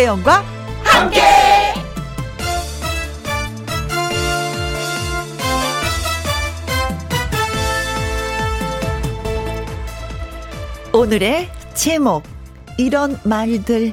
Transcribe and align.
김혜영과 0.00 0.42
함께. 0.82 1.20
오늘의 10.94 11.50
제목 11.74 12.22
이런 12.78 13.18
말들 13.24 13.92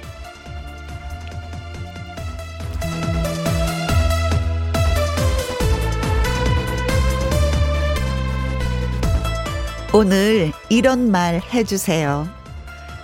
오늘 9.93 10.53
이런 10.69 11.11
말 11.11 11.41
해주세요. 11.41 12.29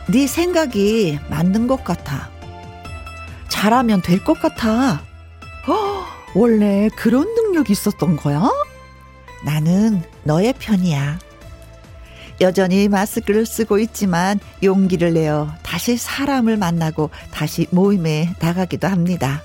네 0.07 0.25
생각이 0.25 1.19
맞는 1.29 1.67
것 1.67 1.83
같아. 1.83 2.32
잘하면 3.63 4.01
될 4.01 4.21
것 4.21 4.41
같아. 4.41 5.01
어, 5.67 6.05
원래 6.35 6.89
그런 6.97 7.33
능력이 7.33 7.71
있었던 7.71 8.17
거야? 8.17 8.51
나는 9.45 10.03
너의 10.23 10.53
편이야. 10.59 11.17
여전히 12.41 12.89
마스크를 12.89 13.45
쓰고 13.45 13.79
있지만 13.79 14.41
용기를 14.61 15.13
내어 15.13 15.49
다시 15.63 15.95
사람을 15.95 16.57
만나고 16.57 17.09
다시 17.31 17.67
모임에 17.71 18.35
나가기도 18.41 18.89
합니다. 18.89 19.41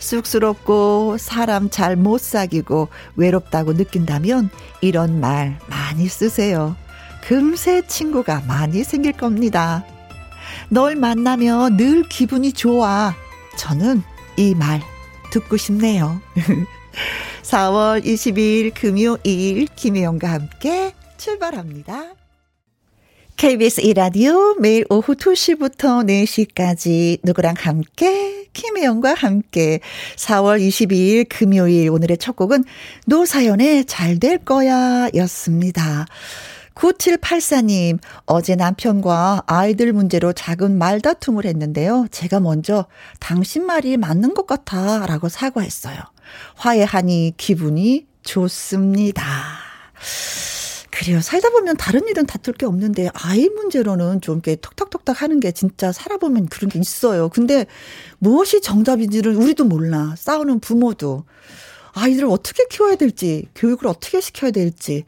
쑥스럽고 0.00 1.16
사람 1.16 1.70
잘 1.70 1.94
못 1.94 2.20
사귀고 2.20 2.88
외롭다고 3.14 3.74
느낀다면 3.74 4.50
이런 4.80 5.20
말 5.20 5.60
많이 5.68 6.08
쓰세요. 6.08 6.74
금세 7.22 7.86
친구가 7.86 8.42
많이 8.48 8.82
생길 8.82 9.12
겁니다. 9.12 9.84
널 10.68 10.96
만나면 10.96 11.76
늘 11.76 12.02
기분이 12.08 12.52
좋아. 12.52 13.14
저는 13.56 14.02
이 14.36 14.54
말 14.54 14.80
듣고 15.32 15.56
싶네요. 15.56 16.20
4월 17.42 18.04
22일 18.04 18.72
금요일 18.74 19.66
김혜영과 19.76 20.30
함께 20.32 20.92
출발합니다. 21.16 22.12
KBS 23.36 23.82
이라디오 23.82 24.54
매일 24.54 24.86
오후 24.88 25.14
2시부터 25.14 26.06
4시까지 26.06 27.18
누구랑 27.22 27.54
함께 27.58 28.46
김혜영과 28.54 29.12
함께 29.12 29.80
4월 30.16 30.58
22일 30.66 31.26
금요일 31.28 31.90
오늘의 31.90 32.16
첫 32.16 32.34
곡은 32.34 32.64
노사연의 33.06 33.84
잘 33.84 34.18
될 34.18 34.38
거야 34.38 35.08
였습니다. 35.14 36.06
9784님, 36.76 37.98
어제 38.26 38.54
남편과 38.54 39.44
아이들 39.46 39.92
문제로 39.92 40.32
작은 40.32 40.78
말다툼을 40.78 41.46
했는데요. 41.46 42.06
제가 42.10 42.40
먼저 42.40 42.86
당신 43.18 43.64
말이 43.64 43.96
맞는 43.96 44.34
것 44.34 44.46
같아 44.46 45.06
라고 45.06 45.28
사과했어요. 45.28 45.96
화해하니 46.56 47.34
기분이 47.36 48.06
좋습니다. 48.22 49.24
그래요. 50.90 51.20
살다 51.20 51.50
보면 51.50 51.76
다른 51.76 52.08
일은 52.08 52.26
다툴 52.26 52.54
게 52.54 52.64
없는데 52.64 53.10
아이 53.12 53.48
문제로는 53.48 54.22
좀 54.22 54.36
이렇게 54.36 54.56
톡톡톡톡 54.56 55.20
하는 55.20 55.40
게 55.40 55.52
진짜 55.52 55.92
살아보면 55.92 56.46
그런 56.46 56.70
게 56.70 56.78
있어요. 56.78 57.28
근데 57.28 57.66
무엇이 58.18 58.60
정답인지를 58.62 59.34
우리도 59.34 59.64
몰라. 59.64 60.14
싸우는 60.16 60.60
부모도. 60.60 61.24
아이들을 61.96 62.28
어떻게 62.28 62.64
키워야 62.68 62.96
될지, 62.96 63.46
교육을 63.54 63.88
어떻게 63.88 64.20
시켜야 64.20 64.50
될지. 64.50 65.04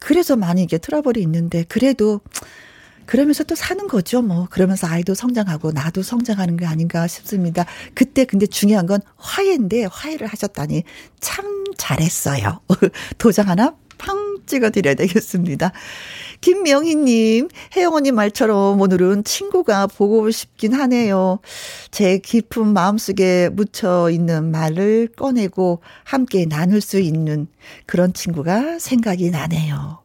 그래서 0.00 0.36
많이 0.36 0.64
이게 0.64 0.78
트러블이 0.78 1.22
있는데 1.22 1.64
그래도 1.68 2.20
그러면서 3.06 3.44
또 3.44 3.54
사는 3.54 3.86
거죠, 3.86 4.20
뭐. 4.22 4.48
그러면서 4.50 4.86
아이도 4.88 5.14
성장하고 5.14 5.72
나도 5.72 6.02
성장하는 6.02 6.56
게 6.56 6.66
아닌가 6.66 7.06
싶습니다. 7.06 7.66
그때 7.94 8.24
근데 8.24 8.46
중요한 8.46 8.86
건 8.86 9.00
화해인데 9.16 9.86
화해를 9.90 10.26
하셨다니 10.26 10.82
참 11.20 11.64
잘했어요. 11.76 12.60
도장 13.18 13.48
하나 13.48 13.76
팡 13.98 14.38
찍어드려야 14.46 14.94
되겠습니다. 14.94 15.72
김명희님, 16.44 17.48
혜영 17.74 17.94
언니 17.94 18.12
말처럼 18.12 18.78
오늘은 18.78 19.24
친구가 19.24 19.86
보고 19.86 20.30
싶긴 20.30 20.74
하네요. 20.74 21.38
제 21.90 22.18
깊은 22.18 22.66
마음속에 22.74 23.48
묻혀 23.48 24.10
있는 24.10 24.50
말을 24.50 25.08
꺼내고 25.16 25.80
함께 26.02 26.44
나눌 26.44 26.82
수 26.82 27.00
있는 27.00 27.46
그런 27.86 28.12
친구가 28.12 28.78
생각이 28.78 29.30
나네요. 29.30 30.00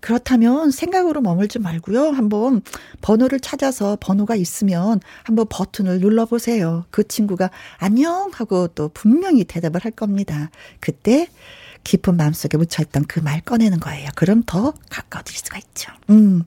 그렇다면 0.00 0.72
생각으로 0.72 1.20
머물지 1.20 1.60
말고요. 1.60 2.08
한번 2.08 2.62
번호를 3.00 3.38
찾아서 3.38 3.96
번호가 4.00 4.34
있으면 4.34 4.98
한번 5.22 5.46
버튼을 5.48 6.00
눌러보세요. 6.00 6.86
그 6.90 7.06
친구가 7.06 7.50
안녕 7.78 8.30
하고 8.32 8.66
또 8.66 8.90
분명히 8.92 9.44
대답을 9.44 9.84
할 9.84 9.92
겁니다. 9.92 10.50
그때 10.80 11.28
깊은 11.84 12.16
마음속에 12.16 12.56
묻혀있던 12.56 13.04
그 13.06 13.20
말 13.20 13.40
꺼내는 13.40 13.80
거예요. 13.80 14.10
그럼 14.16 14.42
더 14.44 14.72
가까워질 14.90 15.36
수가 15.36 15.58
있죠. 15.58 15.92
음. 16.10 16.44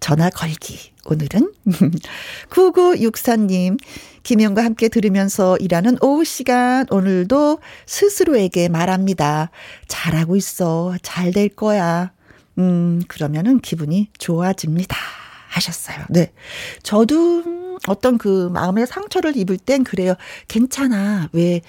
전화 0.00 0.30
걸기. 0.30 0.92
오늘은 1.06 1.52
9964님 2.50 3.78
김영과 4.22 4.62
함께 4.64 4.88
들으면서 4.88 5.56
일하는 5.58 5.96
오후 6.02 6.24
시간 6.24 6.86
오늘도 6.90 7.60
스스로에게 7.86 8.68
말합니다. 8.68 9.50
잘하고 9.88 10.36
있어. 10.36 10.94
잘 11.02 11.32
될 11.32 11.48
거야. 11.48 12.12
음, 12.58 13.00
그러면은 13.08 13.60
기분이 13.60 14.08
좋아집니다. 14.18 14.96
하셨어요. 15.48 16.04
네. 16.10 16.32
저도 16.82 17.78
어떤 17.86 18.18
그 18.18 18.48
마음의 18.52 18.86
상처를 18.86 19.36
입을 19.36 19.56
땐 19.58 19.82
그래요. 19.84 20.14
괜찮아. 20.46 21.28
왜 21.32 21.62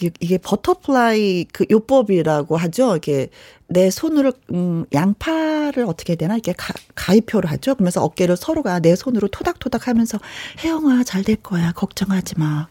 이게 0.00 0.38
butterfly 0.38 1.46
그 1.52 1.64
요법이라고 1.70 2.56
하죠. 2.56 2.96
이게 2.96 3.28
내 3.68 3.90
손으로 3.90 4.32
음 4.52 4.84
양파를 4.92 5.84
어떻게 5.86 6.14
되나 6.14 6.34
이렇게 6.34 6.52
가, 6.52 6.74
가위표를 6.94 7.50
하죠. 7.52 7.74
그러면서 7.74 8.02
어깨를 8.02 8.36
서로가 8.36 8.80
내 8.80 8.94
손으로 8.96 9.28
토닥토닥 9.28 9.88
하면서 9.88 10.18
혜영아 10.62 11.04
잘 11.04 11.22
될 11.22 11.36
거야. 11.36 11.72
걱정하지 11.72 12.38
마. 12.38 12.68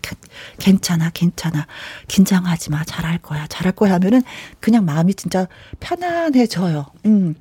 괜찮아. 0.59 1.09
괜찮아. 1.11 1.67
긴장하지 2.07 2.69
마. 2.71 2.83
잘할 2.83 3.17
거야. 3.19 3.47
잘할 3.47 3.71
거야 3.73 3.93
하면은 3.93 4.21
그냥 4.59 4.85
마음이 4.85 5.13
진짜 5.13 5.47
편안해져요. 5.79 6.85
음. 7.05 7.35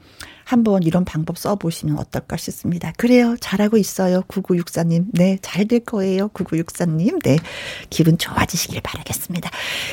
한번 0.50 0.82
이런 0.82 1.04
방법 1.04 1.38
써보시면 1.38 1.96
어떨까 1.98 2.36
싶습니다. 2.36 2.92
그래요. 2.96 3.36
잘하고 3.40 3.76
있어요. 3.76 4.22
9964님. 4.22 5.04
네. 5.12 5.38
잘 5.42 5.66
될 5.66 5.80
거예요. 5.80 6.28
9964님. 6.30 7.22
네. 7.22 7.38
기분 7.90 8.18
좋아지시길 8.18 8.80
바라겠습니다. 8.80 9.48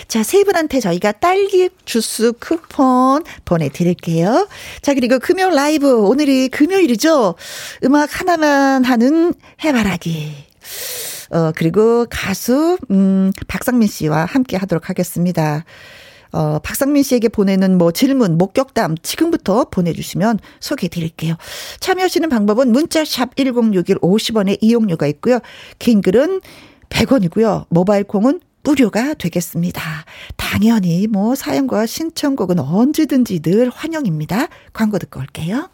자, 0.08 0.24
세 0.24 0.44
분한테 0.44 0.80
저희가 0.80 1.12
딸기 1.12 1.70
주스 1.86 2.32
쿠폰 2.32 3.24
보내드릴게요. 3.46 4.48
자, 4.82 4.96
그리고 4.96 5.20
금요 5.20 5.50
라이브. 5.52 6.08
오늘이 6.08 6.50
금요일이죠. 6.50 7.36
음악 7.84 8.20
하나만 8.20 8.84
하는 8.84 9.34
해바라기. 9.64 10.34
어, 11.30 11.52
그리고 11.56 12.08
가수, 12.10 12.78
음, 12.90 13.32
박상민 13.48 13.88
씨와 13.88 14.26
함께 14.26 14.58
하도록 14.58 14.90
하겠습니다. 14.90 15.66
어, 16.32 16.60
박상민 16.60 17.04
씨에게 17.04 17.30
보내는 17.30 17.78
뭐 17.78 17.92
질문, 17.92 18.38
목격담 18.38 18.98
지금부터 19.02 19.66
보내주시면 19.66 20.40
소개해 20.60 20.90
드릴게요. 20.90 21.36
참여하시는 21.80 22.28
방법은 22.30 22.72
문자샵 22.72 23.36
1061 23.36 23.98
50원의 23.98 24.58
이용료가 24.62 25.08
있고요. 25.08 25.40
긴 25.80 26.02
글은 26.02 26.42
100원이고요. 26.90 27.66
모바일 27.70 28.04
콩은 28.04 28.42
무료가 28.64 29.14
되겠습니다. 29.14 29.82
당연히 30.36 31.08
뭐 31.08 31.36
사연과 31.36 31.86
신청곡은 31.86 32.60
언제든지 32.60 33.40
늘 33.40 33.70
환영입니다. 33.70 34.48
광고 34.74 35.00
듣고 35.00 35.22
올게요. 35.22 35.70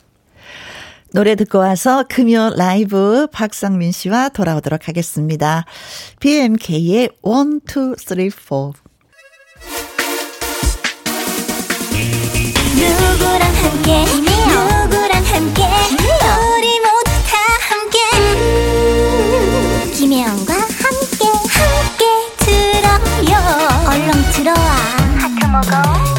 노래 1.12 1.36
듣고 1.36 1.60
와서 1.60 2.06
금요 2.10 2.54
라이브 2.56 3.28
박상민 3.32 3.92
씨와 3.92 4.30
돌아오도록 4.30 4.88
하겠습니다. 4.88 5.66
BMK의 6.20 7.04
1, 7.04 7.10
2, 7.24 7.96
3, 7.98 8.30
4. 8.30 8.83
누구랑 12.76 13.44
함께? 13.56 14.06
누구랑 14.06 15.24
함께? 15.26 15.64
우리 15.64 16.80
모두 16.80 17.10
다 17.28 17.32
함께. 17.70 17.98
음, 18.16 19.92
김혜영과 19.96 20.54
함께 20.54 21.26
함께 21.50 22.04
들어요. 22.40 23.34
얼렁 23.88 24.12
들어와. 24.32 24.68
하트 25.20 25.46
먹어 25.48 25.72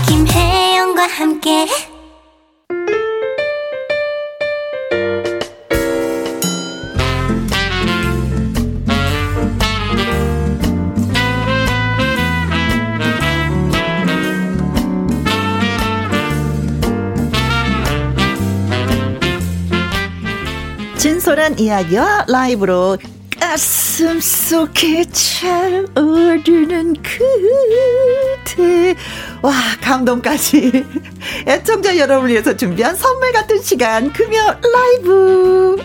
김혜영과 0.07 1.07
함께 1.07 1.67
진솔한 21.25 21.59
이야기와 21.59 22.27
라이브로 22.29 22.99
가슴 23.41 24.21
속에 24.21 25.07
차오르는 25.07 26.97
그대. 28.45 28.95
와, 29.41 29.55
감동까지. 29.81 30.85
애청자 31.49 31.97
여러분을 31.97 32.31
위해서 32.31 32.55
준비한 32.55 32.95
선물 32.95 33.33
같은 33.33 33.63
시간, 33.63 34.13
금요 34.13 34.39
라이브. 34.71 35.83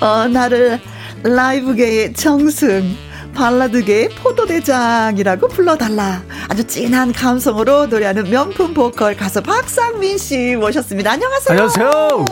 어, 0.00 0.28
나를 0.28 0.80
라이브계의 1.24 2.12
정승. 2.14 2.96
발라드계의 3.34 4.10
포도대장이라고 4.10 5.48
불러달라. 5.48 6.22
아주 6.50 6.66
진한 6.66 7.12
감성으로 7.12 7.86
노래하는 7.86 8.28
명품 8.28 8.74
보컬 8.74 9.16
가수 9.16 9.40
박상민 9.40 10.18
씨 10.18 10.56
모셨습니다. 10.56 11.12
안녕하세요. 11.12 11.48
안녕하세요. 11.56 12.24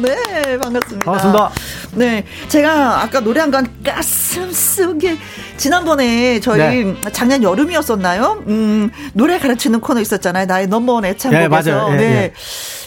네, 0.00 0.58
반갑습니다. 0.58 1.04
반갑습니다. 1.04 1.50
네, 1.92 2.24
제가 2.48 3.02
아까 3.02 3.20
노래한 3.20 3.50
건 3.50 3.66
가슴 3.84 4.50
속에 4.50 5.18
지난번에 5.58 6.40
저희 6.40 6.84
네. 6.84 6.96
작년 7.12 7.42
여름이었었나요? 7.42 8.44
음, 8.46 8.90
노래 9.12 9.38
가르치는 9.38 9.80
코너 9.82 10.00
있었잖아요. 10.00 10.46
나의 10.46 10.66
넘버원 10.66 11.04
애창곡에서. 11.04 11.40
네, 11.40 11.48
맞아요. 11.48 11.92
예, 11.92 11.96
네. 11.98 12.04
예. 12.04 12.32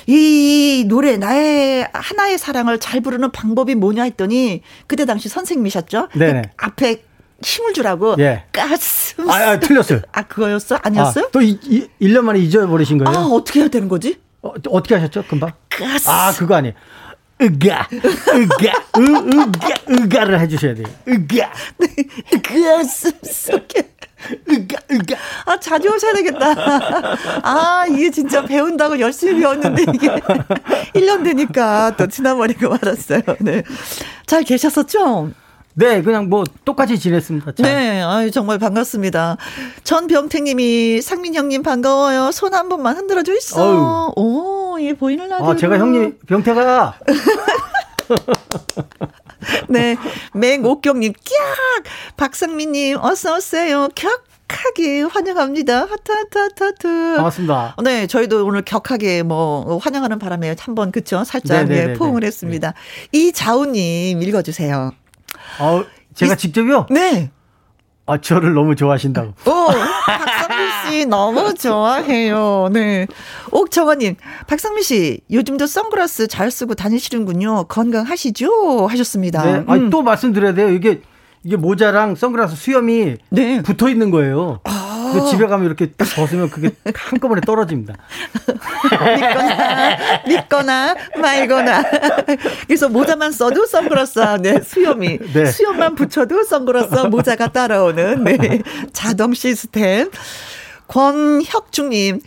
이 0.08 0.86
노래 0.88 1.18
나의 1.18 1.88
하나의 1.94 2.40
사랑을 2.40 2.80
잘 2.80 3.00
부르는 3.00 3.32
방법이 3.32 3.76
뭐냐 3.76 4.06
했더니 4.06 4.64
그때 4.88 5.06
당시 5.06 5.30
선생님이셨죠? 5.30 6.08
네. 6.16 6.42
그 6.56 6.66
앞에 6.66 7.04
힘을 7.44 7.74
주라고 7.74 8.16
예. 8.20 8.46
가슴 8.52 9.30
아, 9.30 9.36
아 9.36 9.60
틀렸어요. 9.60 10.02
아 10.12 10.24
그거였어? 10.24 10.80
아니었어요? 10.82 11.26
아, 11.26 11.30
또 11.32 11.42
이, 11.42 11.60
이, 11.64 11.88
1년 12.02 12.22
만에 12.22 12.40
잊어버리신 12.40 12.98
거예요? 13.00 13.18
아 13.18 13.24
어떻게 13.26 13.60
해야 13.62 13.68
되는 13.70 13.88
거지? 13.88 14.20
어, 14.42 14.54
떻게 14.62 14.96
하셨죠 14.96 15.24
금방? 15.28 15.52
가슴 15.70 16.10
아 16.12 16.32
그거 16.34 16.56
아니에요. 16.56 16.74
으가 17.42 17.88
으가 17.92 18.74
으 18.98 19.02
으가 19.02 19.76
으가를 19.90 20.40
해주셔야 20.42 20.76
돼요. 20.76 20.88
으가 21.08 21.52
가슴 22.44 23.12
속에 23.24 23.90
으가 24.50 24.80
으가 24.92 25.16
아 25.46 25.60
자주 25.60 25.90
오셔야 25.94 26.14
되겠다. 26.14 26.54
아 27.44 27.86
이게 27.90 28.12
진짜 28.12 28.46
배운다고 28.46 29.00
열심히 29.00 29.42
배웠는데 29.42 29.84
이게 29.94 30.08
1년 30.96 31.24
되니까 31.24 31.96
또 31.98 32.08
지나버리고 32.08 32.70
말았어요. 32.70 33.22
네. 33.40 33.64
잘 34.26 34.44
계셨었죠? 34.44 35.32
네, 35.76 36.02
그냥 36.04 36.30
뭐 36.30 36.44
똑같이 36.66 37.00
지냈습니다. 37.00 37.54
참. 37.54 37.64
네, 37.66 38.02
아유 38.02 38.30
정말 38.32 38.60
반갑습니다. 38.60 39.38
전병택님이 39.84 41.02
상민 41.02 41.34
형님 41.34 41.64
반가워요. 41.64 42.32
손 42.32 42.54
한 42.54 42.70
번만 42.70 42.96
흔들어 42.98 43.24
주이소. 43.24 44.14
오, 44.16 44.78
예 44.80 44.94
보이는 44.94 45.28
라디오. 45.28 45.48
아, 45.50 45.56
제가 45.56 45.80
형님 45.80 46.20
병태가. 46.28 47.00
네, 49.70 49.98
맹옥경님, 50.34 51.14
꺅! 51.14 51.84
박상민님, 52.18 52.98
어서 53.02 53.38
오세요. 53.38 53.90
격하게 53.96 55.02
환영합니다. 55.02 55.82
하트, 55.86 56.12
하트, 56.12 56.38
하트, 56.38 56.64
하트. 56.64 56.88
반갑습니다. 57.18 57.76
네, 57.84 58.08
저희도 58.08 58.46
오늘 58.46 58.62
격하게 58.64 59.24
뭐, 59.24 59.78
환영하는 59.80 60.20
바람에 60.20 60.56
한 60.60 60.76
번, 60.76 60.92
그쵸? 60.92 61.24
살짝 61.26 61.68
네, 61.68 61.90
예, 61.90 61.94
포옹을 61.94 62.24
했습니다. 62.24 62.74
네. 63.12 63.20
이자우님, 63.20 64.22
읽어주세요. 64.22 64.92
어, 65.60 65.84
제가 66.14 66.34
이, 66.34 66.38
직접요? 66.38 66.88
네. 66.90 67.32
아, 68.06 68.20
저를 68.20 68.54
너무 68.54 68.76
좋아하신다고. 68.76 69.30
오, 69.30 69.68
박상민 70.06 70.68
씨 70.90 71.06
너무 71.06 71.54
좋아해요. 71.54 72.70
네. 72.72 73.08
옥정원님, 73.52 74.16
박상민 74.48 74.84
씨, 74.84 75.22
요즘도 75.32 75.68
선글라스 75.68 76.28
잘 76.28 76.52
쓰고 76.52 76.76
다니시는군요. 76.76 77.66
건강하시죠? 77.66 78.88
하셨습니다. 78.88 79.44
네. 79.44 79.64
아니, 79.68 79.84
음. 79.84 79.90
또 79.90 80.02
말씀드려야 80.02 80.54
돼요. 80.54 80.70
이게, 80.70 81.02
이게 81.46 81.56
모자랑 81.56 82.16
선글라스 82.16 82.56
수염이 82.58 83.16
네. 83.30 83.62
붙어 83.62 83.88
있는 83.90 84.12
거예요. 84.12 84.60
아. 84.66 84.83
그 85.14 85.30
집에 85.30 85.48
가면 85.48 85.66
이렇게 85.66 85.92
딱 85.92 86.06
벗으면 86.16 86.50
그게 86.50 86.72
한꺼번에 86.94 87.42
떨어집니다. 87.42 87.96
믿거나, 88.84 89.98
믿거나, 90.28 90.96
말거나. 91.20 91.84
그래서 92.68 92.90
모자만 92.90 93.32
써도 93.32 93.66
선글라스 93.66 94.20
안에 94.20 94.62
수염이, 94.62 95.20
네. 95.34 95.46
수염만 95.46 95.96
붙여도 95.96 96.44
선글라스 96.44 97.08
모자가 97.08 97.52
따라오는, 97.52 98.24
네. 98.24 98.62
자동 98.92 99.34
시스템. 99.34 100.10
권혁중님, 100.88 102.20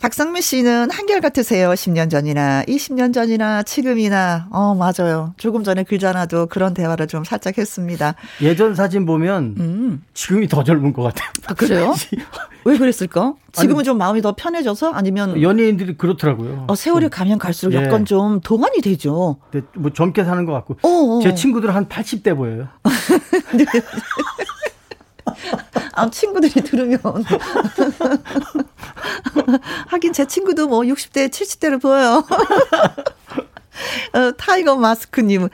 박상민 0.00 0.42
씨는 0.42 0.90
한결같으세요. 0.90 1.70
10년 1.70 2.10
전이나 2.10 2.62
20년 2.64 3.14
전이나 3.14 3.62
지금이나. 3.62 4.48
어, 4.50 4.74
맞아요. 4.74 5.34
조금 5.36 5.62
전에 5.64 5.82
글자나도 5.84 6.46
그런 6.46 6.74
대화를 6.74 7.06
좀 7.06 7.24
살짝 7.24 7.56
했습니다. 7.58 8.14
예전 8.42 8.74
사진 8.74 9.06
보면 9.06 9.54
음. 9.58 10.02
지금이 10.12 10.48
더 10.48 10.64
젊은 10.64 10.92
것 10.92 11.02
같아요. 11.02 11.30
아, 11.46 11.54
그래요? 11.54 11.94
왜 12.66 12.76
그랬을까? 12.78 13.34
지금은 13.52 13.80
아니, 13.80 13.84
좀 13.84 13.98
마음이 13.98 14.20
더 14.22 14.34
편해져서 14.34 14.92
아니면 14.92 15.40
연예인들이 15.40 15.96
그렇더라고요. 15.96 16.64
어, 16.68 16.74
세월이 16.74 17.08
가면 17.10 17.38
갈수록 17.38 17.72
예. 17.74 17.84
약간 17.84 18.04
좀 18.04 18.40
동안이 18.40 18.80
되죠. 18.80 19.36
뭐 19.74 19.92
젊게 19.92 20.24
사는 20.24 20.44
것 20.44 20.52
같고. 20.52 20.76
어어. 20.82 21.20
제 21.22 21.34
친구들은 21.34 21.74
한 21.74 21.88
80대 21.88 22.36
보여요. 22.36 22.68
아, 25.94 26.10
친구들이 26.10 26.50
들으면. 26.62 27.00
하긴 29.88 30.12
제 30.12 30.26
친구도 30.26 30.68
뭐 30.68 30.80
60대, 30.80 31.28
70대로 31.30 31.80
보여요. 31.80 32.24
어, 34.14 34.32
타이거 34.36 34.76
마스크님, 34.76 35.44
으, 35.44 35.48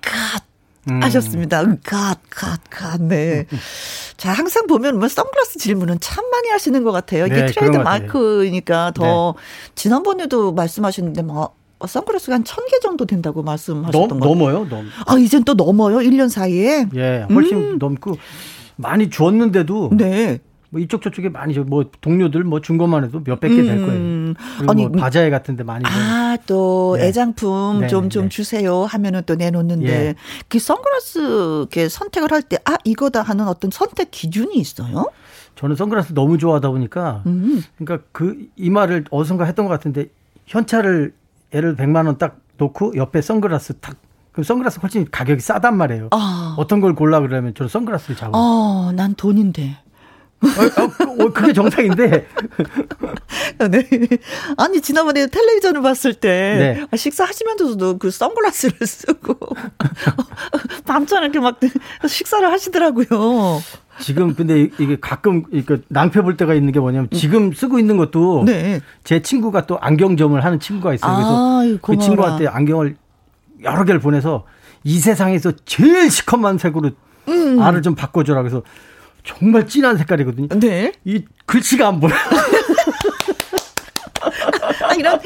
God. 0.00 0.44
음. 0.90 1.00
하셨습니다. 1.00 1.62
God, 1.84 2.18
God, 2.28 2.60
God, 2.68 3.00
네. 3.00 3.46
자, 4.16 4.32
항상 4.32 4.66
보면 4.66 4.98
뭐 4.98 5.06
선글라스 5.06 5.60
질문은 5.60 6.00
참 6.00 6.28
많이 6.28 6.48
하시는 6.48 6.82
것 6.82 6.90
같아요. 6.90 7.26
이게 7.26 7.36
네, 7.36 7.46
트레이드 7.46 7.76
마크니까 7.76 8.90
더, 8.92 9.34
네. 9.36 9.72
지난번에도 9.76 10.52
말씀하셨는데, 10.52 11.22
뭐, 11.22 11.54
선글라스가 11.86 12.34
한 12.34 12.42
천 12.44 12.64
개 12.68 12.80
정도 12.80 13.06
된다고 13.06 13.44
말씀하셨던 13.44 14.18
거 14.20 14.26
넘어요? 14.26 14.66
넘. 14.68 14.88
아, 15.06 15.16
이젠 15.18 15.44
또 15.44 15.54
넘어요? 15.54 15.98
1년 15.98 16.28
사이에? 16.28 16.86
예, 16.96 17.26
훨씬 17.30 17.56
음. 17.56 17.78
넘고 17.78 18.16
많이 18.76 19.08
주었는데도 19.08 19.90
네. 19.92 20.40
뭐 20.72 20.80
이쪽 20.80 21.02
저쪽에 21.02 21.28
많이 21.28 21.52
뭐 21.58 21.84
동료들 22.00 22.44
뭐준 22.44 22.78
것만 22.78 23.04
해도 23.04 23.20
몇백 23.22 23.50
개 23.54 23.62
될 23.62 23.76
거예요. 23.84 23.92
음. 24.00 24.34
아니 24.66 24.86
뭐 24.86 24.98
바자회 25.02 25.28
같은데 25.28 25.64
많이 25.64 25.84
아또 25.84 26.96
네. 26.98 27.08
애장품 27.08 27.80
좀좀 27.82 28.02
네, 28.04 28.08
좀 28.08 28.22
네. 28.24 28.28
주세요 28.30 28.84
하면은 28.84 29.20
또 29.26 29.34
내놓는데 29.34 29.86
예. 29.86 30.14
그 30.48 30.58
선글라스 30.58 31.18
이렇게 31.60 31.90
선택을 31.90 32.32
할 32.32 32.40
때 32.42 32.56
아 32.64 32.76
이거다 32.84 33.20
하는 33.20 33.46
어떤 33.48 33.70
선택 33.70 34.10
기준이 34.10 34.56
있어요? 34.56 35.10
저는 35.56 35.76
선글라스 35.76 36.14
너무 36.14 36.38
좋아하다 36.38 36.70
보니까 36.70 37.22
음. 37.26 37.62
그러니까 37.78 38.06
그 38.12 38.48
이 38.56 38.70
말을 38.70 39.04
어디선가 39.10 39.44
했던 39.44 39.66
것 39.66 39.72
같은데 39.72 40.06
현찰을 40.46 41.12
예를 41.54 41.76
100만 41.76 42.06
원 42.06 42.16
딱 42.16 42.38
놓고 42.56 42.96
옆에 42.96 43.20
선글라스 43.20 43.74
탁 43.80 43.96
그럼 44.32 44.44
선글라스 44.44 44.80
훨씬 44.80 45.06
가격이 45.10 45.40
싸단 45.42 45.76
말이에요. 45.76 46.08
어. 46.12 46.18
어떤 46.56 46.80
걸 46.80 46.94
골라 46.94 47.20
그러면 47.20 47.52
저는 47.54 47.68
선글라스를 47.68 48.16
잡아요. 48.16 48.32
어, 48.34 48.90
난 48.96 49.14
돈인데. 49.14 49.76
어, 50.42 50.82
어, 50.82 50.88
그, 51.16 51.32
그게 51.32 51.52
정상인데. 51.52 52.26
네. 53.70 53.88
아니, 54.56 54.80
지난번에 54.80 55.28
텔레비전을 55.28 55.82
봤을 55.82 56.14
때, 56.14 56.28
네. 56.28 56.86
아, 56.90 56.96
식사하시면서도 56.96 57.98
그 57.98 58.10
선글라스를 58.10 58.86
쓰고, 58.86 59.38
밤처럼 60.84 61.24
이렇게 61.24 61.38
막 61.38 61.60
식사를 62.06 62.50
하시더라고요. 62.50 63.60
지금 64.00 64.34
근데 64.34 64.62
이게 64.78 64.96
가끔 65.00 65.44
이렇게 65.52 65.82
낭패 65.88 66.22
볼 66.22 66.36
때가 66.36 66.54
있는 66.54 66.72
게 66.72 66.80
뭐냐면 66.80 67.08
지금 67.12 67.52
쓰고 67.52 67.78
있는 67.78 67.96
것도 67.96 68.44
네. 68.44 68.80
제 69.04 69.20
친구가 69.20 69.66
또 69.66 69.78
안경점을 69.78 70.42
하는 70.42 70.58
친구가 70.58 70.94
있어요. 70.94 71.14
그래서 71.14 71.30
아, 71.30 71.78
그 71.80 71.98
친구한테 71.98 72.48
안경을 72.48 72.96
여러 73.62 73.84
개를 73.84 74.00
보내서 74.00 74.44
이 74.82 74.98
세상에서 74.98 75.52
제일 75.64 76.10
시커먼 76.10 76.58
색으로 76.58 76.90
음. 77.28 77.60
알을 77.60 77.82
좀 77.82 77.94
바꿔줘라 77.94 78.42
그래서 78.42 78.62
정말 79.24 79.66
진한 79.66 79.96
색깔이거든요. 79.98 80.48
네. 80.60 80.92
이 81.04 81.24
글씨가 81.46 81.88
안 81.88 82.00
보여. 82.00 82.12
아, 84.82 84.94
이런 84.94 85.18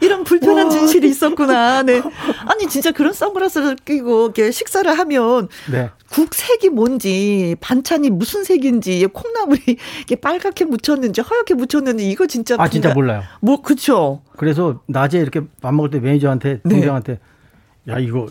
이런 0.00 0.24
불편한 0.24 0.70
진실이 0.70 1.08
있었구나. 1.08 1.82
네. 1.82 2.02
아니 2.46 2.66
진짜 2.68 2.90
그런 2.90 3.12
선글라스를 3.12 3.76
끼고 3.76 4.26
이렇게 4.26 4.50
식사를 4.50 4.90
하면 4.98 5.48
네. 5.70 5.90
국색이 6.10 6.68
뭔지 6.70 7.56
반찬이 7.60 8.10
무슨 8.10 8.44
색인지 8.44 9.06
콩나물이 9.12 9.76
이게 10.02 10.16
빨갛게 10.16 10.66
묻혔는지 10.66 11.20
하얗게 11.20 11.54
묻혔는지 11.54 12.08
이거 12.08 12.26
진짜 12.26 12.56
아 12.58 12.68
진짜 12.68 12.92
몰라요. 12.92 13.22
뭐 13.40 13.62
그쵸. 13.62 14.22
그래서 14.36 14.82
낮에 14.86 15.18
이렇게 15.18 15.42
밥 15.60 15.74
먹을 15.74 15.90
때 15.90 16.00
매니저한테 16.00 16.60
네. 16.62 16.70
동생한테 16.70 17.18
야 17.88 17.98
이거 17.98 18.26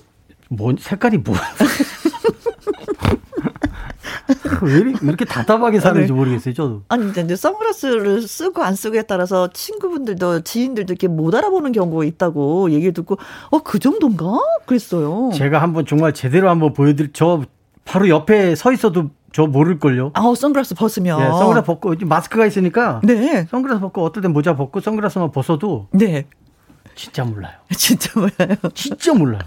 뭔 0.49 0.77
색깔이 0.79 1.17
뭐 1.17 1.35
왜 4.61 4.93
이렇게 5.01 5.25
답답하게 5.25 5.79
사는지 5.79 6.07
네. 6.07 6.13
모르겠어요, 6.13 6.53
저도. 6.53 6.83
아니, 6.87 7.09
이제 7.09 7.35
선글라스를 7.35 8.21
쓰고 8.21 8.63
안 8.63 8.75
쓰고에 8.75 9.03
따라서 9.03 9.49
친구분들도 9.51 10.41
지인들도 10.41 10.93
이렇게 10.93 11.07
못 11.07 11.35
알아보는 11.35 11.71
경우가 11.71 12.05
있다고 12.05 12.71
얘기 12.71 12.91
듣고, 12.91 13.17
어, 13.51 13.59
그 13.59 13.79
정도인가? 13.79 14.39
그랬어요. 14.65 15.31
제가 15.33 15.61
한번 15.61 15.85
정말 15.85 16.13
제대로 16.13 16.49
한번 16.49 16.73
보여드릴, 16.73 17.11
저 17.13 17.43
바로 17.85 18.07
옆에 18.07 18.55
서 18.55 18.71
있어도 18.71 19.09
저 19.33 19.45
모를걸요. 19.45 20.11
아, 20.13 20.33
선글라스 20.35 20.75
벗으면. 20.75 21.19
네, 21.19 21.25
선글라스 21.25 21.65
벗고, 21.65 21.95
마스크가 22.01 22.45
있으니까. 22.45 23.01
네. 23.03 23.45
선글라스 23.49 23.81
벗고, 23.81 24.03
어떨 24.03 24.23
땐 24.23 24.31
모자 24.31 24.55
벗고, 24.55 24.79
선글라스만 24.79 25.31
벗어도. 25.31 25.87
네. 25.91 26.27
진짜 26.95 27.23
몰라요. 27.23 27.53
진짜 27.75 28.11
몰라요. 28.19 28.57
진짜 28.73 29.13
몰라요. 29.13 29.41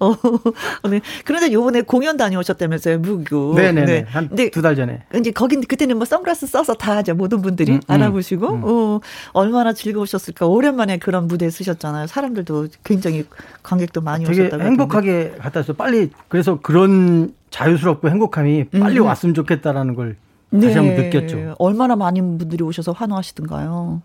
어, 0.00 0.14
네. 0.88 1.00
그런데 1.24 1.52
요번에 1.52 1.82
공연 1.82 2.16
다녀오셨다면서요, 2.16 2.98
무교. 2.98 3.54
네네. 3.54 3.84
네. 3.84 4.04
한두 4.08 4.62
달 4.62 4.76
전에. 4.76 5.02
이제 5.14 5.30
거긴 5.30 5.60
그때는 5.62 5.96
뭐 5.96 6.04
선글라스 6.04 6.46
써서 6.46 6.74
다 6.74 7.00
이제 7.00 7.12
모든 7.12 7.42
분들이 7.42 7.72
음, 7.72 7.76
음, 7.76 7.80
알아보시고, 7.86 8.46
음. 8.48 8.62
어, 8.64 9.00
얼마나 9.32 9.72
즐거우셨을까. 9.72 10.46
오랜만에 10.46 10.98
그런 10.98 11.26
무대 11.26 11.50
쓰셨잖아요. 11.50 12.06
사람들도 12.06 12.68
굉장히 12.84 13.24
관객도 13.62 14.00
많이 14.00 14.24
되게 14.24 14.42
오셨다고. 14.42 14.62
행복하게 14.62 15.34
갔다 15.38 15.60
왔어요. 15.60 15.76
빨리, 15.76 16.10
그래서 16.28 16.60
그런 16.60 17.34
자유스럽고 17.50 18.08
행복함이 18.08 18.64
빨리 18.70 18.98
음. 18.98 19.06
왔으면 19.06 19.34
좋겠다라는 19.34 19.94
걸 19.94 20.16
다시 20.52 20.66
네. 20.66 20.74
한번 20.74 20.94
느꼈죠. 20.96 21.54
얼마나 21.58 21.96
많은 21.96 22.38
분들이 22.38 22.62
오셔서 22.64 22.92
환호하시던가요. 22.92 24.00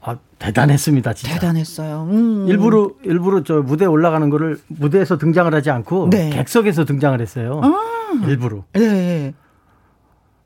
아, 0.00 0.16
대단했습니다, 0.38 1.12
진짜. 1.14 1.34
대단했어요. 1.34 2.06
음. 2.10 2.46
일부러, 2.48 2.90
일부러 3.02 3.42
저 3.42 3.62
무대에 3.62 3.86
올라가는 3.88 4.28
거를 4.30 4.58
무대에서 4.68 5.18
등장을 5.18 5.52
하지 5.52 5.70
않고 5.70 6.10
네. 6.10 6.30
객석에서 6.30 6.84
등장을 6.84 7.20
했어요. 7.20 7.60
아. 7.62 7.74
일부러. 8.26 8.64
네. 8.74 9.34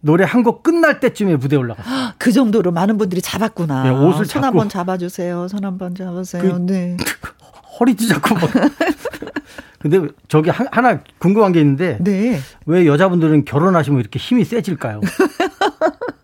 노래 0.01 0.25
한 0.25 0.43
곡 0.43 0.63
끝날 0.65 0.99
때쯤에 0.99 1.37
무대에 1.37 1.57
올라갔어요. 1.59 2.13
그 2.19 2.33
정도로 2.33 2.73
많은 2.73 2.99
분들이 2.99 3.21
잡았구나. 3.23 3.85
네, 3.85 3.91
옷을 3.91 4.25
손 4.25 4.43
한번 4.43 4.69
잡아주세요. 4.69 5.47
손 5.49 5.65
한번 5.65 5.95
잡으세요. 5.95 6.43
그, 6.43 6.49
네. 6.73 6.97
허리 7.79 7.95
찢었고 7.95 8.35
막. 8.35 8.51
근데 9.79 10.01
저기 10.29 10.51
하나 10.51 11.01
궁금한 11.19 11.53
게 11.53 11.61
있는데 11.61 11.99
네. 12.01 12.41
왜 12.67 12.87
여자분들은 12.87 13.45
결혼하시면 13.45 14.01
이렇게 14.01 14.19
힘이 14.19 14.45
세질까요? 14.45 15.01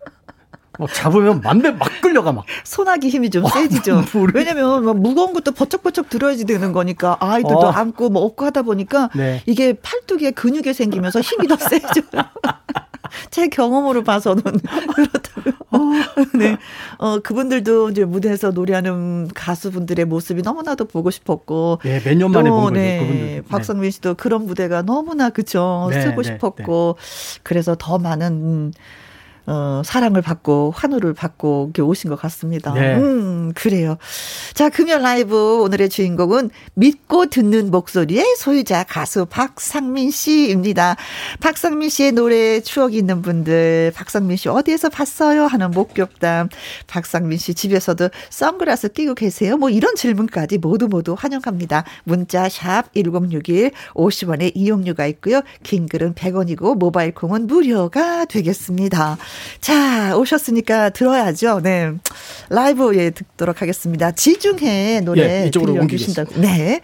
막 0.79 0.93
잡으면 0.95 1.41
만배 1.43 1.73
막 1.73 1.89
끌려가 2.01 2.33
막. 2.33 2.45
손아귀 2.65 3.09
힘이 3.09 3.31
좀 3.31 3.45
세지죠. 3.47 4.05
왜냐면 4.35 4.85
막 4.85 4.97
무거운 4.99 5.33
것도 5.33 5.53
버쩍버쩍 5.53 6.09
들어야지 6.09 6.45
되는 6.45 6.73
거니까 6.73 7.17
아이들도 7.21 7.59
어. 7.59 7.71
안고 7.71 8.11
뭐 8.11 8.23
업고 8.23 8.45
하다 8.47 8.63
보니까 8.63 9.11
네. 9.15 9.43
이게 9.47 9.75
팔뚝에 9.75 10.31
근육이 10.31 10.73
생기면서 10.73 11.21
힘이 11.21 11.49
더 11.49 11.57
세져요. 11.57 12.03
제 13.31 13.49
경험으로 13.49 14.05
봐서는 14.05 14.43
그렇다고요. 14.43 15.55
어. 15.71 15.79
네. 16.39 16.57
어, 16.99 17.19
그분들도 17.21 17.89
이제 17.91 18.05
무대에서 18.05 18.51
노래하는 18.51 19.29
가수분들의 19.35 20.05
모습이 20.05 20.43
너무나도 20.43 20.85
보고 20.85 21.11
싶었고. 21.11 21.81
네, 21.83 22.01
몇 22.05 22.15
년 22.17 22.31
만에 22.33 22.51
본 22.51 22.61
거죠. 22.65 22.75
네, 22.75 22.99
그분들. 23.01 23.45
박성민 23.49 23.91
씨도 23.91 24.15
그런 24.15 24.45
무대가 24.47 24.83
너무나 24.83 25.31
그쵸. 25.31 25.89
네, 25.91 26.03
쓰고 26.03 26.23
네, 26.23 26.29
싶었고. 26.33 26.97
네. 26.99 27.41
그래서 27.43 27.75
더 27.79 27.99
많은 27.99 28.73
어, 29.51 29.81
사랑을 29.83 30.21
받고 30.21 30.75
환호를 30.77 31.15
받고 31.15 31.71
이렇게 31.75 31.81
오신 31.81 32.11
것 32.11 32.17
같습니다. 32.21 32.75
네. 32.75 32.97
음, 32.97 33.53
그래요. 33.55 33.97
자, 34.53 34.69
금요 34.69 34.99
라이브 34.99 35.63
오늘의 35.63 35.89
주인공은 35.89 36.51
믿고 36.75 37.27
듣는 37.27 37.71
목소리의 37.71 38.37
소유자 38.37 38.85
가수 38.85 39.25
박상민 39.25 40.11
씨입니다. 40.11 40.97
박상민 41.41 41.89
씨의 41.89 42.13
노래 42.13 42.61
추억이 42.61 42.99
있는 42.99 43.23
분들, 43.23 43.93
박상민 43.95 44.37
씨 44.37 44.51
어디에서 44.51 44.91
봤어요? 44.91 45.47
하는 45.47 45.71
목격담. 45.71 46.51
박상민 46.87 47.39
씨 47.39 47.55
집에서도 47.55 48.11
선글라스 48.29 48.89
끼고 48.91 49.15
계세요? 49.15 49.57
뭐 49.57 49.71
이런 49.71 49.95
질문까지 49.95 50.59
모두 50.59 50.89
모두 50.89 51.17
환영합니다. 51.19 51.85
문자 52.05 52.51
샵 52.51 52.93
1061, 52.93 53.71
50원의 53.95 54.53
이용료가 54.55 55.07
있고요. 55.07 55.41
긴 55.63 55.87
글은 55.87 56.13
100원이고 56.15 56.77
모바일 56.77 57.15
콩은 57.15 57.47
무료가 57.47 58.27
되겠습니다. 58.27 59.17
자, 59.61 60.17
오셨으니까 60.17 60.91
들어야죠. 60.91 61.61
네. 61.63 61.93
라이브 62.49 62.97
예, 62.97 63.11
듣도록 63.11 63.61
하겠습니다. 63.63 64.11
지중해 64.11 65.03
노래 65.05 65.43
예, 65.43 65.47
이쪽으로 65.49 65.75
옮기신다고. 65.75 66.41
네. 66.41 66.81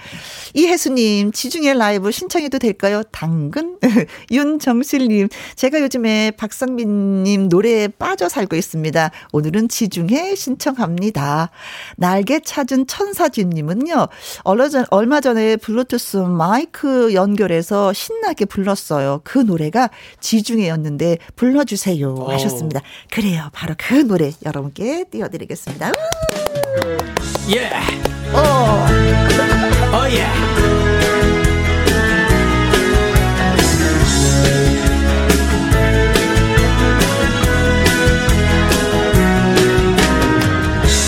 이혜수님, 0.55 1.33
지중해 1.33 1.75
라이브 1.75 2.11
신청해도 2.11 2.59
될까요? 2.59 3.03
당근? 3.11 3.79
윤정실님, 4.31 5.29
제가 5.57 5.81
요즘에 5.81 6.33
박상민님 6.33 7.49
노래에 7.49 7.89
빠져 7.89 8.29
살고 8.29 8.57
있습니다. 8.57 9.11
오늘은 9.33 9.69
지중해 9.69 10.35
신청합니다. 10.35 11.51
날개 11.97 12.41
찾은 12.41 12.87
천사진님은요, 12.87 14.09
얼마 14.91 15.21
전에 15.21 15.57
블루투스 15.57 16.19
마이크 16.19 17.15
연결해서 17.15 17.93
신나게 17.93 18.45
불렀어요. 18.45 19.21
그 19.25 19.39
노래가 19.39 19.91
지중해였는데 20.21 21.19
불러주세요. 21.37 22.27
하셨습니다. 22.45 22.81
그래요. 23.11 23.49
바로 23.53 23.75
그 23.77 23.95
노래 23.95 24.33
여러분께 24.45 25.05
띄워드리겠습니다. 25.11 25.93
예. 27.51 27.71
오. 28.33 28.39
어, 28.39 30.09
예. 30.11 30.25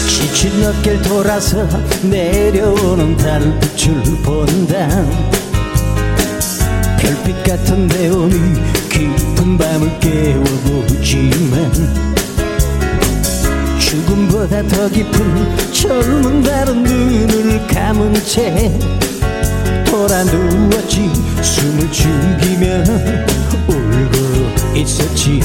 지친 0.08 0.64
어깨를 0.64 1.02
돌아서 1.02 1.66
내려오는 2.02 3.16
달빛을 3.16 3.94
본다 4.22 4.86
별빛 6.98 7.42
같은 7.44 7.86
내온이 7.88 8.54
깊 8.90 9.35
은 9.46 9.56
밤을 9.56 10.00
깨워보지만 10.00 11.72
죽음보다 13.78 14.60
더 14.64 14.88
깊은 14.88 15.72
젊은 15.72 16.42
다른 16.42 16.82
눈을 16.82 17.64
감은 17.68 18.12
채 18.24 18.76
돌아 19.84 20.24
누웠지. 20.24 21.12
숨을 21.42 21.92
죽이며 21.92 22.82
울고 23.68 24.16
있었지. 24.74 25.38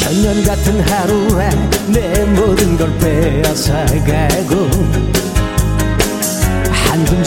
천년 0.00 0.44
같은 0.44 0.80
하루에 0.82 1.50
내 1.88 2.24
모든 2.26 2.76
걸 2.76 2.96
빼앗아가고 2.98 5.11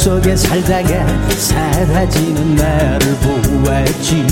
속에 0.06 0.36
살다가 0.36 1.04
사라지는 1.36 2.54
나를 2.54 3.16
보았지. 3.16 4.28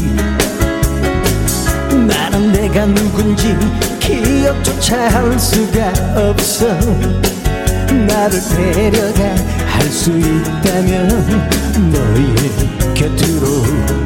나는 2.07 2.51
내가 2.51 2.85
누군지 2.85 3.57
기억조차 3.99 5.07
할 5.09 5.39
수가 5.39 5.91
없어. 6.29 6.67
나를 8.05 8.39
데려가 8.55 9.35
할 9.65 9.89
수 9.89 10.11
있다면 10.11 11.07
너의 11.91 12.35
곁으로 12.93 14.02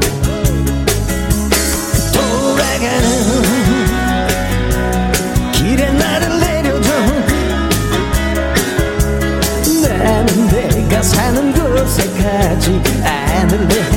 곳에 12.27 12.81
가지 12.99 13.96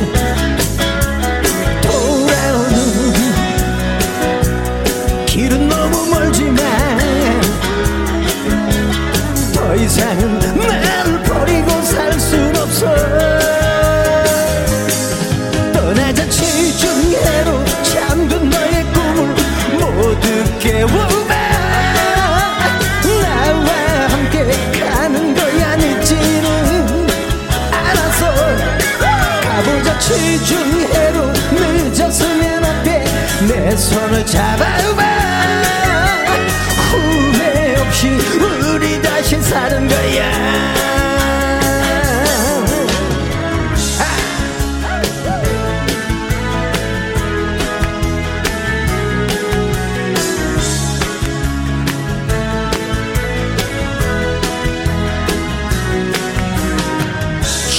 손을 33.91 34.25
잡아봐 34.25 35.03
후회 36.93 37.77
없이 37.77 38.09
우리 38.09 39.03
다시 39.03 39.41
사는 39.43 39.89
거야. 39.89 40.71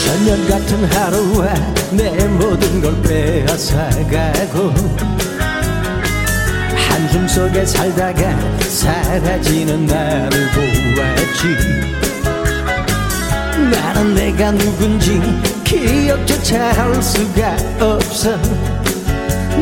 천년 0.06 0.48
같은 0.48 0.84
하루에 0.86 1.54
내 1.92 2.28
모든 2.28 2.82
걸 2.82 3.02
빼앗아가고 3.02 4.91
한숨 7.12 7.28
속에 7.28 7.66
살다가 7.66 8.22
사라지는 8.62 9.86
나를 9.86 10.48
보았지. 10.52 11.48
나는 13.70 14.16
내가 14.16 14.52
누군지 14.52 15.22
기억조차 15.66 16.72
할 16.72 17.04
수가 17.04 17.58
없어. 17.82 18.38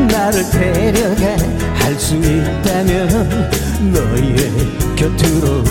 나를 0.08 0.48
데려가 0.52 1.44
할 1.74 2.00
수 2.00 2.16
있다면 2.16 3.52
너의 3.92 4.36
곁으로 4.96 5.64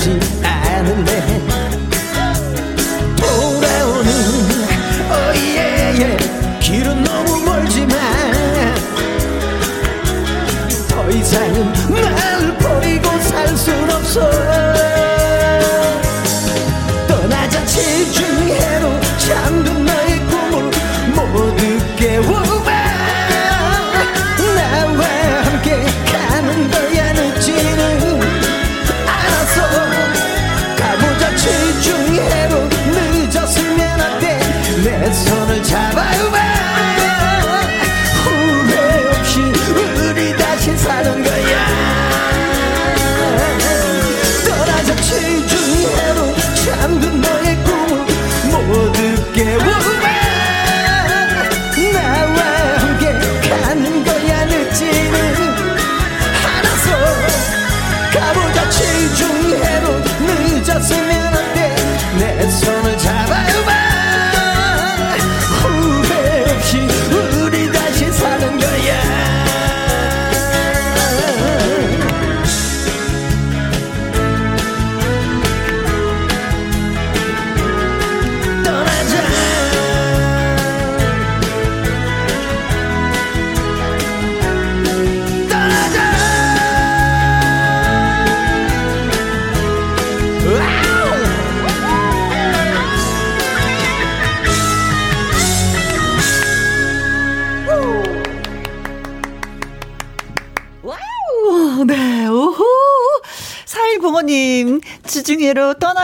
가지 0.00 0.18
않을래 0.42 1.42
돌아오는 3.16 4.10
어예예 5.10 6.16
길은 6.58 7.04
너무 7.04 7.44
멀지만 7.44 7.98
더 10.88 11.10
이상은 11.10 11.72
날 11.90 12.56
버리고 12.56 13.10
살 13.20 13.54
순 13.58 13.90
없어 13.90 14.49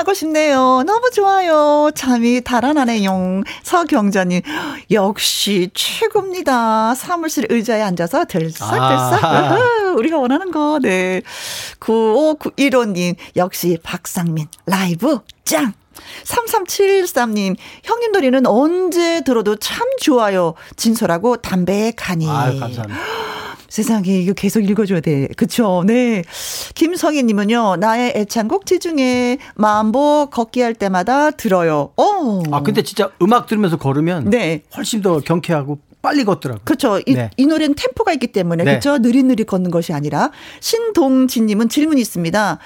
떠나고 0.07 0.15
싶네요. 0.15 0.85
너무 0.87 1.11
좋아요. 1.11 1.91
잠이 1.95 2.41
달아나네요. 2.43 3.43
서경자님, 3.65 4.41
역시 4.93 5.71
최고입니다. 5.75 6.95
사무실 6.95 7.47
의자에 7.51 7.83
앉아서 7.83 8.25
들썩들썩. 8.27 9.25
아. 9.25 9.59
우리가 9.97 10.19
원하는 10.19 10.53
거, 10.53 10.79
네. 10.81 11.23
9591호님, 11.81 13.17
역시 13.35 13.79
박상민, 13.83 14.47
라이브 14.67 15.19
짱! 15.45 15.73
3373님, 16.25 17.57
형님 17.83 18.13
노래는 18.13 18.47
언제 18.47 19.23
들어도 19.25 19.57
참 19.57 19.87
좋아요. 20.01 20.55
진솔하고 20.77 21.39
담백하니. 21.39 22.29
아 22.29 22.53
감사합니다. 22.59 22.95
세상에 23.69 24.21
이거 24.21 24.33
계속 24.33 24.61
읽어줘야 24.61 25.01
돼. 25.01 25.29
그쵸? 25.37 25.85
네. 25.87 26.23
김성희님은요 26.75 27.77
나의 27.77 28.13
애창곡 28.17 28.67
지중해 28.67 29.39
마음보 29.57 30.29
걷기 30.31 30.61
할 30.61 30.75
때마다 30.75 31.31
들어요. 31.31 31.91
어. 31.97 32.43
아 32.53 32.63
근데 32.63 32.83
진짜 32.83 33.11
음악 33.23 33.47
들으면서 33.47 33.77
걸으면 33.77 34.31
네. 34.31 34.63
훨씬 34.77 35.03
더 35.03 35.21
경쾌하고 35.21 35.79
빨리 36.03 36.25
걷더라고요. 36.25 36.63
그렇죠. 36.65 37.01
이, 37.05 37.15
네. 37.15 37.31
이 37.37 37.47
노래는 37.47 37.75
템포가 37.75 38.13
있기 38.13 38.29
때문에 38.29 38.63
네. 38.63 38.71
그렇죠. 38.73 38.99
느릿느릿 38.99 39.47
걷는 39.47 39.71
것이 39.71 39.93
아니라 39.93 40.31
신동진님은 40.61 41.69
질문이 41.69 42.01
있습니다. 42.01 42.59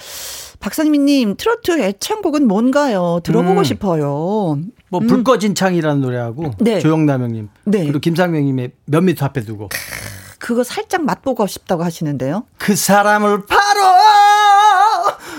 박상민님 0.60 1.36
트로트 1.38 1.80
애창곡은 1.80 2.46
뭔가요? 2.46 3.20
들어보고 3.24 3.60
음. 3.60 3.64
싶어요. 3.64 4.60
뭐불 4.90 5.18
음. 5.18 5.24
꺼진 5.24 5.54
창이라는 5.54 6.02
노래하고 6.02 6.50
네. 6.58 6.80
조영남형님 6.80 7.48
네. 7.64 7.84
그리고 7.84 7.98
김상명님의 7.98 8.72
몇 8.86 9.00
미터 9.02 9.24
앞에 9.24 9.40
두고 9.42 9.70
그거 10.40 10.64
살짝 10.64 11.05
맛보고 11.05 11.46
싶다고 11.46 11.85
하시는데요. 11.85 12.44
그 12.59 12.74
사람을 12.74 13.44
바로 13.46 13.81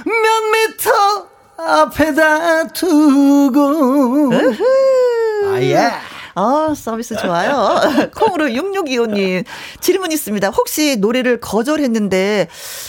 몇 0.06 0.44
미터 0.52 1.28
앞에다 1.58 2.68
두고 2.68 4.32
아예. 5.54 5.92
아, 6.36 6.74
서비스 6.76 7.16
좋아요. 7.16 7.80
콩으로 8.16 8.46
6625님. 8.48 9.44
질문 9.80 10.12
있습니다. 10.12 10.50
혹시 10.50 10.98
노래를 10.98 11.40
거절했는데 11.40 12.48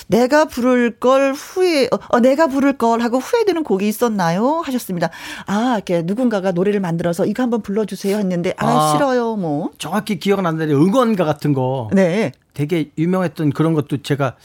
내가 0.08 0.44
부를 0.44 0.98
걸 0.98 1.32
후회, 1.32 1.86
어, 1.86 1.98
어, 2.08 2.20
내가 2.20 2.46
부를 2.46 2.74
걸 2.78 3.00
하고 3.00 3.18
후회되는 3.18 3.64
곡이 3.64 3.88
있었나요? 3.88 4.62
하셨습니다. 4.64 5.10
아, 5.46 5.74
이렇게 5.74 6.02
누군가가 6.02 6.52
노래를 6.52 6.80
만들어서 6.80 7.26
이거 7.26 7.42
한번 7.42 7.62
불러주세요 7.62 8.16
했는데, 8.16 8.54
아, 8.58 8.66
아 8.66 8.92
싫어요, 8.92 9.36
뭐. 9.36 9.70
정확히 9.78 10.18
기억은 10.18 10.46
안 10.46 10.56
나는데, 10.56 10.74
응원가 10.74 11.24
같은 11.24 11.52
거. 11.52 11.88
네. 11.92 12.32
되게 12.54 12.90
유명했던 12.98 13.52
그런 13.52 13.74
것도 13.74 14.02
제가, 14.02 14.36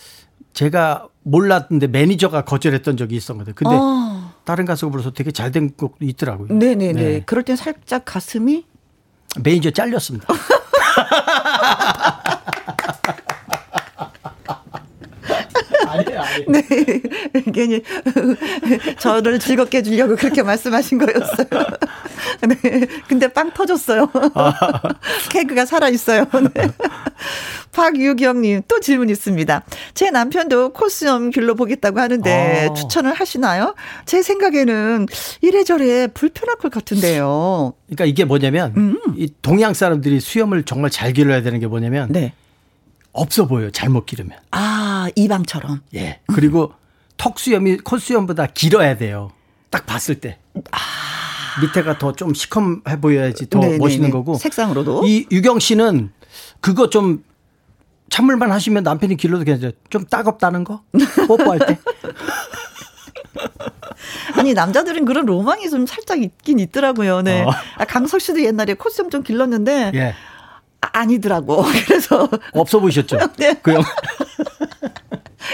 제가 0.54 1.08
몰랐는데 1.24 1.88
매니저가 1.88 2.46
거절했던 2.46 2.98
적이 2.98 3.18
있었거든요. 3.18 3.54
근데 3.54 3.76
어. 3.76 4.32
다른 4.46 4.66
가수가 4.66 4.92
불러서 4.92 5.12
되게 5.12 5.32
잘 5.32 5.52
된 5.52 5.72
곡도 5.76 6.06
있더라고요. 6.06 6.54
네네네. 6.54 6.94
네. 6.94 7.24
그럴 7.26 7.44
땐 7.44 7.56
살짝 7.56 8.04
가슴이 8.06 8.66
매니저 9.44 9.72
잘렸습니다. 9.72 10.28
아니에요, 15.88 16.22
아니에요. 16.22 16.27
네. 16.48 16.64
괜히 17.54 17.82
저를 19.00 19.40
즐겁게 19.40 19.80
해주려고 19.80 20.16
그렇게 20.16 20.44
말씀하신 20.44 20.98
거였어요. 21.00 21.48
네. 22.48 22.88
근데 23.08 23.28
빵 23.28 23.52
터졌어요. 23.52 24.10
케이크가 25.32 25.66
살아있어요. 25.66 26.26
네. 26.54 26.72
박유경님 27.72 28.64
또 28.68 28.80
질문 28.80 29.10
있습니다. 29.10 29.64
제 29.94 30.10
남편도 30.10 30.74
코스염 30.74 31.30
길러 31.30 31.54
보겠다고 31.54 32.00
하는데 32.00 32.68
어. 32.70 32.74
추천을 32.74 33.14
하시나요? 33.14 33.76
제 34.06 34.22
생각에는 34.24 35.06
이래저래 35.42 36.08
불편할 36.08 36.56
것 36.58 36.72
같은데요. 36.72 37.74
그러니까 37.86 38.06
이게 38.06 38.26
뭐냐면 38.26 38.74
음. 38.78 39.00
이 39.16 39.32
동양 39.42 39.74
사람들이 39.74 40.20
수염을 40.20 40.64
정말 40.64 40.90
잘 40.90 41.14
길러야 41.14 41.42
되는 41.42 41.60
게 41.60 41.68
뭐냐면 41.68 42.08
네. 42.10 42.34
없어 43.18 43.46
보여요. 43.48 43.72
잘못 43.72 44.06
기르면. 44.06 44.38
아, 44.52 45.08
이방처럼. 45.16 45.82
예. 45.96 46.20
그리고 46.34 46.74
턱 47.18 47.40
수염이 47.40 47.78
콧 47.78 48.00
수염보다 48.00 48.48
길어야 48.48 48.96
돼요. 48.98 49.32
딱 49.70 49.86
봤을 49.86 50.16
때. 50.16 50.38
아. 50.72 50.78
밑에가 51.62 51.98
더 51.98 52.12
좀 52.14 52.34
시커해 52.36 53.02
보여야지 53.02 53.50
더 53.50 53.60
네네네. 53.60 53.80
멋있는 53.80 54.12
거고. 54.12 54.36
색상으로도. 54.36 55.06
이 55.08 55.26
유경 55.32 55.60
씨는 55.60 56.12
그거 56.62 56.90
좀 56.92 57.24
찬물만 58.10 58.52
하시면 58.52 58.84
남편이 58.84 59.18
길러도 59.18 59.44
괜찮아요. 59.44 59.72
좀 59.90 60.06
따갑다는 60.06 60.64
거? 60.64 60.84
뽀뽀할 61.28 61.60
때. 61.60 61.80
아니 64.36 64.54
남자들은 64.54 65.06
그런 65.06 65.26
로망이 65.26 65.70
좀 65.70 65.86
살짝 65.88 66.22
있긴 66.22 66.60
있더라고요. 66.60 67.22
네. 67.24 67.42
어. 67.44 67.50
아, 67.78 67.86
강석 67.86 68.22
씨도 68.22 68.44
옛날에 68.44 68.76
콧수염 68.76 69.10
좀 69.10 69.24
길렀는데 69.24 69.92
예. 69.96 70.14
아, 70.82 70.90
아니더라고. 71.00 71.64
그래서 71.88 72.30
없어 72.54 72.80
보이셨죠? 72.80 73.18
네. 73.38 73.54
그 73.62 73.74
영. 73.74 73.84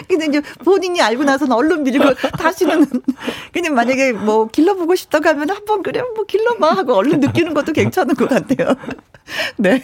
근데 0.08 0.26
이제 0.26 0.42
본인이 0.64 1.02
알고 1.02 1.24
나서는 1.24 1.54
얼른 1.56 1.84
밀고 1.84 2.14
다시는 2.38 2.86
그냥 3.54 3.74
만약에 3.76 4.12
뭐 4.14 4.48
길러보고 4.48 4.96
싶다고 4.96 5.30
하면 5.30 5.50
한 5.50 5.64
번 5.66 5.82
그래 5.82 6.02
뭐 6.16 6.26
길러봐 6.26 6.72
하고 6.74 6.94
얼른 6.96 7.20
느끼는 7.22 7.54
것도 7.54 7.72
괜찮은 7.72 8.16
것 8.16 8.28
같아요. 8.28 8.76
네. 9.56 9.82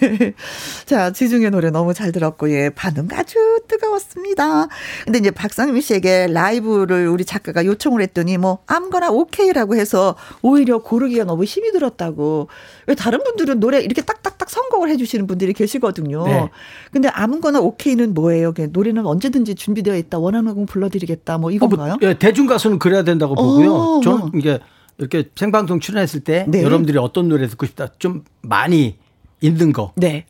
자, 0.86 1.14
지중의 1.14 1.52
노래 1.52 1.70
너무 1.70 1.94
잘 1.94 2.12
들었고, 2.12 2.52
예, 2.52 2.70
반응 2.72 3.08
아주 3.14 3.38
뜨거웠습니다. 3.70 4.68
근데 5.06 5.20
이제 5.20 5.32
박상민 5.32 5.82
씨에게 5.82 6.28
라이브를 6.30 7.08
우리 7.08 7.24
작가가 7.24 7.66
요청을 7.66 8.02
했더니 8.02 8.38
뭐 8.38 8.60
아무거나 8.68 9.10
오케이라고 9.12 9.78
해서 9.78 10.16
오히려 10.42 10.80
고르기가 10.80 11.24
너무 11.24 11.46
힘이 11.46 11.72
들었다고. 11.72 12.50
왜 12.88 12.96
다른 12.96 13.24
분들은 13.24 13.62
노래 13.62 13.80
이렇게 13.80 14.02
딱딱딱 14.02 14.50
선곡을 14.50 14.90
해주시는 14.90 15.26
분들이 15.26 15.54
계시거든요. 15.54 16.26
네. 16.28 16.50
근데 16.92 17.08
아무거나 17.08 17.62
오케이는 17.62 18.14
뭐예요? 18.14 18.54
노래는 18.72 19.06
언제든지 19.06 19.56
준비되어 19.56 19.96
있다. 20.00 20.18
원하는 20.18 20.56
곡 20.56 20.66
불러드리겠다. 20.68 21.38
뭐 21.38 21.52
이건가요? 21.52 21.94
어, 21.94 21.98
뭐, 22.00 22.10
예, 22.10 22.18
대중 22.18 22.48
가수는 22.48 22.80
그래야 22.80 23.04
된다고 23.04 23.36
보고요. 23.36 23.74
어, 23.74 24.02
저는 24.02 24.20
뭐. 24.20 24.32
이게 24.36 24.60
이렇게 24.98 25.30
생방송 25.36 25.80
출연했을 25.80 26.22
때 26.22 26.46
네. 26.48 26.62
여러분들이 26.64 26.98
어떤 26.98 27.30
노래 27.30 27.48
듣고 27.48 27.66
싶다 27.66 27.88
좀 28.00 28.24
많이 28.42 28.98
있는 29.42 29.72
거. 29.72 29.94
네. 29.96 30.26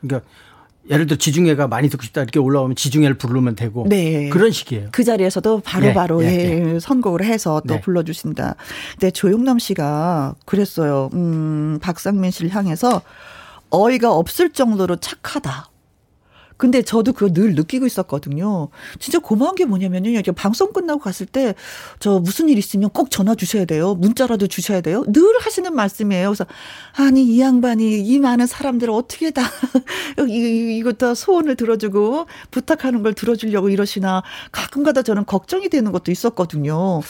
그러니까 0.00 0.26
예를 0.90 1.06
들어 1.06 1.18
지중해가 1.18 1.68
많이 1.68 1.88
듣고 1.88 2.02
싶다 2.02 2.22
이렇게 2.22 2.38
올라오면 2.38 2.74
지중해를 2.76 3.18
부르면 3.18 3.54
되고 3.54 3.86
네. 3.88 4.28
그런 4.30 4.50
식이에요. 4.50 4.88
그 4.92 5.04
자리에서도 5.04 5.60
바로바로 5.60 5.94
바로 5.94 6.20
네. 6.20 6.36
네, 6.36 6.60
네. 6.60 6.80
선곡을 6.80 7.22
해서 7.24 7.60
또 7.68 7.74
네. 7.74 7.80
불러주신다. 7.80 8.56
근데 8.92 9.10
조용남 9.10 9.58
씨가 9.58 10.34
그랬어요. 10.46 11.10
음, 11.12 11.78
박상민 11.80 12.30
씨를 12.30 12.54
향해서 12.54 13.02
어이가 13.70 14.12
없을 14.12 14.50
정도로 14.50 14.96
착하다. 14.96 15.69
근데 16.60 16.82
저도 16.82 17.14
그거 17.14 17.32
늘 17.32 17.54
느끼고 17.54 17.86
있었거든요. 17.86 18.68
진짜 18.98 19.18
고마운 19.18 19.54
게 19.54 19.64
뭐냐면요. 19.64 20.10
이렇게 20.10 20.30
방송 20.30 20.72
끝나고 20.74 21.00
갔을 21.00 21.24
때 21.26 21.54
저 21.98 22.18
무슨 22.20 22.48
일 22.48 22.58
있으면 22.58 22.90
꼭 22.90 23.10
전화 23.10 23.34
주셔야 23.34 23.64
돼요. 23.64 23.94
문자라도 23.94 24.46
주셔야 24.46 24.80
돼요. 24.80 25.02
늘 25.08 25.22
하시는 25.40 25.74
말씀이에요. 25.74 26.28
그래서 26.28 26.46
아니 26.96 27.24
이 27.24 27.40
양반이 27.40 28.00
이 28.00 28.18
많은 28.18 28.46
사람들을 28.46 28.92
어떻게 28.92 29.30
다 29.30 29.42
이것 30.28 30.98
다 30.98 31.14
소원을 31.14 31.56
들어주고 31.56 32.26
부탁하는 32.50 33.02
걸 33.02 33.14
들어주려고 33.14 33.70
이러시나 33.70 34.22
가끔가다 34.52 35.02
저는 35.02 35.24
걱정이 35.24 35.68
되는 35.68 35.92
것도 35.92 36.12
있었거든요. 36.12 37.00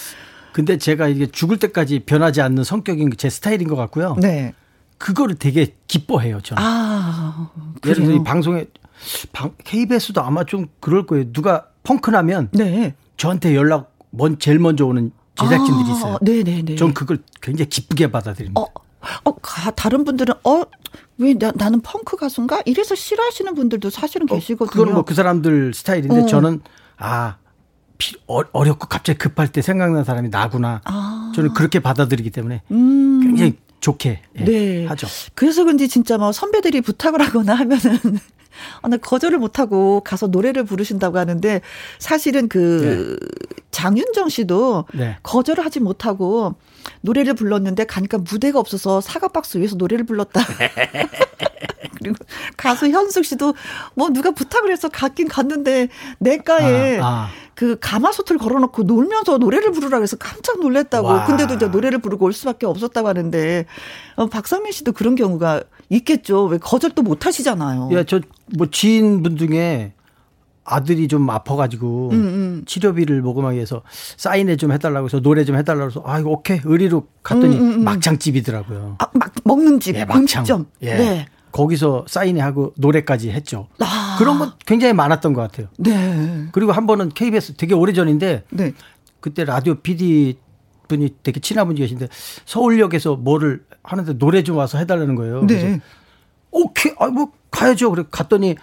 근데 0.52 0.78
제가 0.78 1.08
이게 1.08 1.26
죽을 1.26 1.58
때까지 1.58 2.00
변하지 2.00 2.40
않는 2.40 2.64
성격인 2.64 3.10
제 3.16 3.30
스타일인 3.30 3.68
것 3.68 3.76
같고요. 3.76 4.16
네. 4.20 4.54
그거를 4.98 5.36
되게 5.36 5.74
기뻐해요, 5.88 6.40
저는. 6.42 6.62
아, 6.62 7.50
예를 7.86 8.04
들어 8.04 8.14
이 8.16 8.22
방송에 8.22 8.66
방, 9.32 9.54
KBS도 9.64 10.20
아마 10.22 10.44
좀 10.44 10.66
그럴 10.80 11.06
거예요. 11.06 11.32
누가 11.32 11.66
펑크 11.82 12.10
나면 12.10 12.48
네. 12.52 12.94
저한테 13.16 13.54
연락 13.54 13.94
먼 14.10 14.38
제일 14.38 14.58
먼저 14.58 14.86
오는 14.86 15.12
제작진들이 15.36 15.90
아, 15.90 15.92
있어요. 15.96 16.18
네네네. 16.20 16.76
전 16.76 16.92
그걸 16.92 17.18
굉장히 17.40 17.68
기쁘게 17.68 18.10
받아들입니다. 18.10 18.60
어, 18.60 18.66
어, 19.24 19.36
다른 19.76 20.04
분들은 20.04 20.34
어, 20.44 20.62
왜 21.18 21.34
나, 21.34 21.52
나는 21.54 21.80
펑크 21.80 22.16
가수인가? 22.16 22.62
이래서 22.66 22.94
싫어하시는 22.94 23.54
분들도 23.54 23.88
사실은 23.90 24.26
어, 24.30 24.34
계시거든요. 24.34 24.70
그건 24.70 24.94
뭐 24.94 25.02
그 25.04 25.14
사람들 25.14 25.72
스타일인데 25.74 26.22
어. 26.22 26.26
저는 26.26 26.60
아 26.98 27.36
어, 28.26 28.40
어렵고 28.52 28.86
갑자기 28.88 29.18
급할 29.18 29.48
때 29.48 29.62
생각나는 29.62 30.04
사람이 30.04 30.28
나구나. 30.30 30.80
아. 30.84 31.32
저는 31.34 31.52
그렇게 31.54 31.80
받아들이기 31.80 32.30
때문에 32.30 32.62
음. 32.70 33.20
굉장히 33.22 33.56
좋게 33.80 34.20
예, 34.38 34.44
네. 34.44 34.86
하죠. 34.86 35.06
그래서 35.34 35.64
그런지 35.64 35.88
진짜 35.88 36.18
뭐 36.18 36.32
선배들이 36.32 36.80
부탁을 36.80 37.20
하거나 37.20 37.54
하면은 37.54 37.98
아, 38.82 38.88
나 38.88 38.96
거절을 38.96 39.38
못하고 39.38 40.00
가서 40.00 40.26
노래를 40.26 40.64
부르신다고 40.64 41.18
하는데 41.18 41.60
사실은 41.98 42.48
그 42.48 43.18
네. 43.20 43.60
장윤정 43.70 44.28
씨도 44.28 44.84
네. 44.94 45.16
거절을 45.22 45.64
하지 45.64 45.80
못하고 45.80 46.54
노래를 47.02 47.34
불렀는데 47.34 47.84
가니까 47.84 48.18
무대가 48.18 48.58
없어서 48.58 49.00
사과박스 49.00 49.58
위에서 49.58 49.76
노래를 49.76 50.06
불렀다. 50.06 50.40
그리고 52.00 52.16
가수 52.56 52.88
현숙 52.88 53.24
씨도 53.24 53.54
뭐 53.94 54.08
누가 54.08 54.30
부탁을 54.30 54.72
해서 54.72 54.88
갔긴 54.88 55.28
갔는데 55.28 55.88
내가에 56.18 56.98
아, 56.98 57.06
아. 57.06 57.28
그 57.54 57.76
가마솥을 57.78 58.38
걸어놓고 58.38 58.84
놀면서 58.84 59.36
노래를 59.36 59.72
부르라 59.72 59.98
그래서 59.98 60.16
깜짝 60.16 60.60
놀랐다고. 60.60 61.08
와. 61.08 61.26
근데도 61.26 61.54
이제 61.54 61.66
노래를 61.66 61.98
부르고 61.98 62.24
올 62.24 62.32
수밖에 62.32 62.64
없었다고 62.64 63.06
하는데 63.06 63.66
어, 64.16 64.26
박상민 64.26 64.72
씨도 64.72 64.92
그런 64.92 65.14
경우가 65.14 65.62
있겠죠. 65.90 66.44
왜 66.44 66.56
거절도 66.56 67.02
못 67.02 67.26
하시잖아요. 67.26 67.90
예, 67.92 68.04
저뭐 68.04 68.68
지인분 68.70 69.36
중에 69.36 69.92
아들이 70.64 71.08
좀 71.08 71.28
아파가지고 71.28 72.10
음, 72.12 72.14
음. 72.14 72.62
치료비를 72.66 73.22
모금하기 73.22 73.56
위해서 73.56 73.82
사인회 74.16 74.56
좀 74.56 74.72
해달라고 74.72 75.06
해서 75.06 75.20
노래 75.20 75.44
좀 75.44 75.56
해달라고 75.56 75.90
해서 75.90 76.02
아 76.06 76.20
이거 76.20 76.30
오케이 76.30 76.60
의리로 76.64 77.06
갔더니 77.22 77.56
음, 77.56 77.62
음, 77.62 77.72
음. 77.72 77.84
막창집이더라고요. 77.84 78.96
아, 78.98 79.06
막 79.14 79.32
먹는 79.44 79.80
집, 79.80 79.96
예, 79.96 80.04
막창. 80.04 80.44
점 80.44 80.66
예. 80.82 80.94
네. 80.94 81.26
거기서 81.52 82.04
사인회 82.06 82.40
하고 82.40 82.72
노래까지 82.76 83.30
했죠. 83.30 83.66
아. 83.80 84.16
그런 84.18 84.38
건 84.38 84.52
굉장히 84.66 84.92
많았던 84.92 85.32
것 85.32 85.40
같아요. 85.40 85.66
네. 85.78 86.46
그리고 86.52 86.72
한 86.72 86.86
번은 86.86 87.08
KBS 87.08 87.54
되게 87.54 87.74
오래 87.74 87.92
전인데 87.92 88.44
네. 88.50 88.72
그때 89.20 89.44
라디오 89.44 89.74
PD 89.74 90.38
분이 90.88 91.16
되게 91.22 91.40
친한 91.40 91.66
분이 91.66 91.80
계신데 91.80 92.08
서울역에서 92.44 93.16
뭐를 93.16 93.64
하는데 93.82 94.18
노래 94.18 94.42
좀 94.42 94.56
와서 94.56 94.78
해달라는 94.78 95.14
거예요. 95.14 95.46
네. 95.46 95.60
그래서 95.60 95.78
오케이, 96.50 96.92
아, 96.98 97.06
뭐 97.06 97.32
가야죠. 97.50 97.90
그래 97.90 98.04
갔더니 98.10 98.56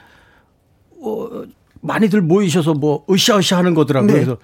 어, 1.01 1.43
많이들 1.81 2.21
모이셔서 2.21 2.73
뭐 2.73 3.05
으쌰으쌰 3.09 3.57
하는 3.57 3.73
거더라고요. 3.73 4.07
네. 4.07 4.13
그래서 4.13 4.37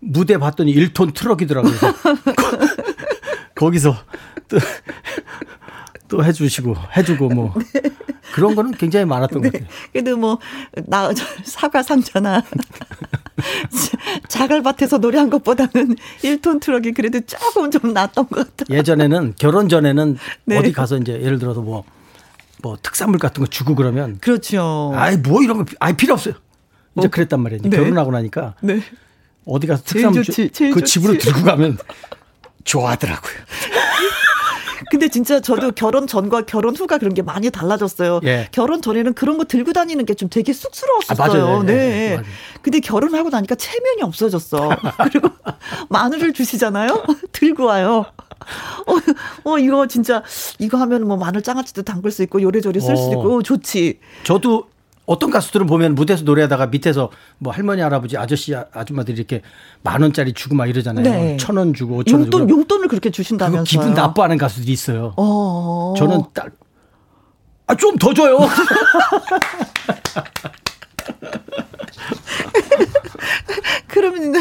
무대 0.00 0.38
봤더니 0.38 0.74
1톤 0.74 1.14
트럭이더라고요. 1.14 1.72
거기서 3.56 3.96
또, 4.48 4.58
또 6.08 6.24
해주시고 6.24 6.74
해주고 6.96 7.28
뭐 7.30 7.54
네. 7.74 7.82
그런 8.32 8.54
거는 8.54 8.72
굉장히 8.72 9.04
많았던 9.06 9.42
네. 9.42 9.50
것 9.50 9.52
같아요. 9.60 9.70
그래도 9.92 10.16
뭐 10.16 10.38
나 10.86 11.10
사과 11.44 11.82
상자나 11.82 12.42
자갈밭에서 14.28 14.98
노래한 14.98 15.30
것보다는 15.30 15.96
1톤 16.22 16.60
트럭이 16.60 16.92
그래도 16.92 17.20
조금 17.20 17.70
좀 17.70 17.92
낫던 17.92 18.28
것 18.28 18.56
같아요. 18.56 18.78
예전에는 18.78 19.34
결혼 19.38 19.68
전에는 19.68 20.18
네. 20.44 20.58
어디 20.58 20.72
가서 20.72 20.96
이제 20.98 21.12
예를 21.20 21.38
들어서 21.38 21.60
뭐뭐 21.60 21.84
뭐 22.62 22.76
특산물 22.82 23.18
같은 23.18 23.42
거 23.42 23.48
주고 23.48 23.74
그러면 23.74 24.18
그렇죠. 24.20 24.92
아이 24.94 25.16
뭐 25.16 25.42
이런 25.42 25.58
거 25.58 25.64
아이 25.80 25.96
필요 25.96 26.14
없어요. 26.14 26.34
이제 26.98 27.06
어? 27.06 27.10
그랬단 27.10 27.40
말이에요. 27.40 27.62
네. 27.62 27.70
결혼하고 27.70 28.10
나니까 28.12 28.54
네. 28.60 28.80
어디 29.46 29.66
가서 29.66 29.82
좋지, 29.84 30.50
주, 30.50 30.70
그. 30.70 30.84
집으로 30.84 31.16
들고 31.18 31.42
가면 31.42 31.78
좋아하더라고요. 32.64 33.32
근데 34.90 35.08
진짜 35.08 35.40
저도 35.40 35.72
결혼 35.72 36.06
전과 36.06 36.42
결혼 36.42 36.74
후가 36.74 36.98
그런 36.98 37.12
게 37.12 37.20
많이 37.20 37.50
달라졌어요. 37.50 38.20
예. 38.24 38.48
결혼 38.52 38.80
전에는 38.80 39.12
그런 39.14 39.36
거 39.36 39.44
들고 39.44 39.72
다니는 39.72 40.06
게 40.06 40.14
좀 40.14 40.28
되게 40.30 40.52
쑥스러웠었어요. 40.52 41.46
아, 41.58 41.62
네. 41.62 41.72
네. 41.74 42.16
네. 42.16 42.22
근데 42.62 42.80
결혼하고 42.80 43.28
나니까 43.28 43.54
체면이 43.54 44.02
없어졌어. 44.02 44.70
그리고 45.10 45.28
마늘을 45.90 46.32
주시잖아요. 46.32 47.04
들고 47.32 47.64
와요. 47.66 48.06
어, 48.86 49.50
어, 49.50 49.58
이거 49.58 49.86
진짜, 49.86 50.22
이거 50.58 50.78
하면 50.78 51.06
뭐 51.06 51.16
마늘 51.16 51.42
장아찌도 51.42 51.82
담글 51.82 52.10
수 52.10 52.22
있고 52.22 52.40
요래저래 52.40 52.80
쓸 52.80 52.96
수 52.96 53.10
있고, 53.10 53.38
어. 53.38 53.42
좋지. 53.42 54.00
저도 54.24 54.68
어떤 55.08 55.30
가수들은 55.30 55.66
보면 55.66 55.94
무대에서 55.94 56.22
노래하다가 56.24 56.66
밑에서 56.66 57.10
뭐 57.38 57.50
할머니 57.52 57.80
할아버지 57.80 58.18
아저씨 58.18 58.54
아줌마들이 58.54 59.16
이렇게 59.16 59.40
만 59.82 60.02
원짜리 60.02 60.34
주고 60.34 60.54
막 60.54 60.66
이러잖아요. 60.68 61.02
네. 61.02 61.36
천원 61.38 61.72
주고 61.72 61.96
오천 61.96 62.20
원 62.20 62.30
주고. 62.30 62.48
용돈을 62.48 62.88
그렇게 62.88 63.10
주신다면서요. 63.10 63.64
기분 63.64 63.94
나빠하는 63.94 64.36
가수들이 64.36 64.70
있어요. 64.70 65.14
어. 65.16 65.94
저는 65.96 66.22
딱 66.34 66.50
아, 67.66 67.74
좀 67.74 67.96
더 67.98 68.12
줘요. 68.14 68.38
그러면 73.88 74.32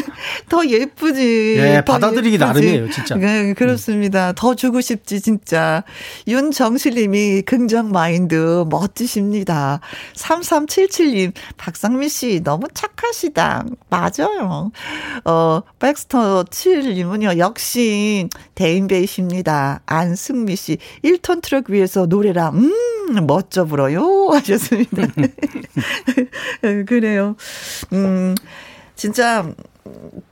더 0.50 0.66
예쁘지. 0.66 1.56
예, 1.58 1.84
더 1.86 1.94
받아들이기 1.94 2.36
예쁘지. 2.36 2.38
나름이에요, 2.38 2.90
진짜. 2.90 3.16
네, 3.16 3.54
그렇습니다. 3.54 4.30
음. 4.30 4.34
더 4.36 4.56
주고 4.56 4.82
싶지, 4.82 5.22
진짜. 5.22 5.84
윤정실 6.28 6.96
님이 6.96 7.42
긍정 7.42 7.92
마인드 7.92 8.66
멋지십니다. 8.70 9.82
3377님, 10.16 11.34
박상미 11.58 12.10
씨 12.10 12.42
너무 12.44 12.68
착하시다. 12.74 13.66
맞아요. 13.90 14.72
어, 15.26 15.62
백스터 15.80 16.46
7님은요, 16.46 17.38
역시 17.38 18.30
대인배이십니다. 18.56 19.82
안승미 19.86 20.56
씨, 20.56 20.78
1톤 21.04 21.42
트럭 21.42 21.70
위에서 21.70 22.06
노래라, 22.06 22.52
음, 22.52 22.72
멋져 23.26 23.66
불어요. 23.66 24.30
하셨습니다. 24.32 25.08
그래요. 26.86 27.36
음, 27.94 28.36
진짜 28.98 29.50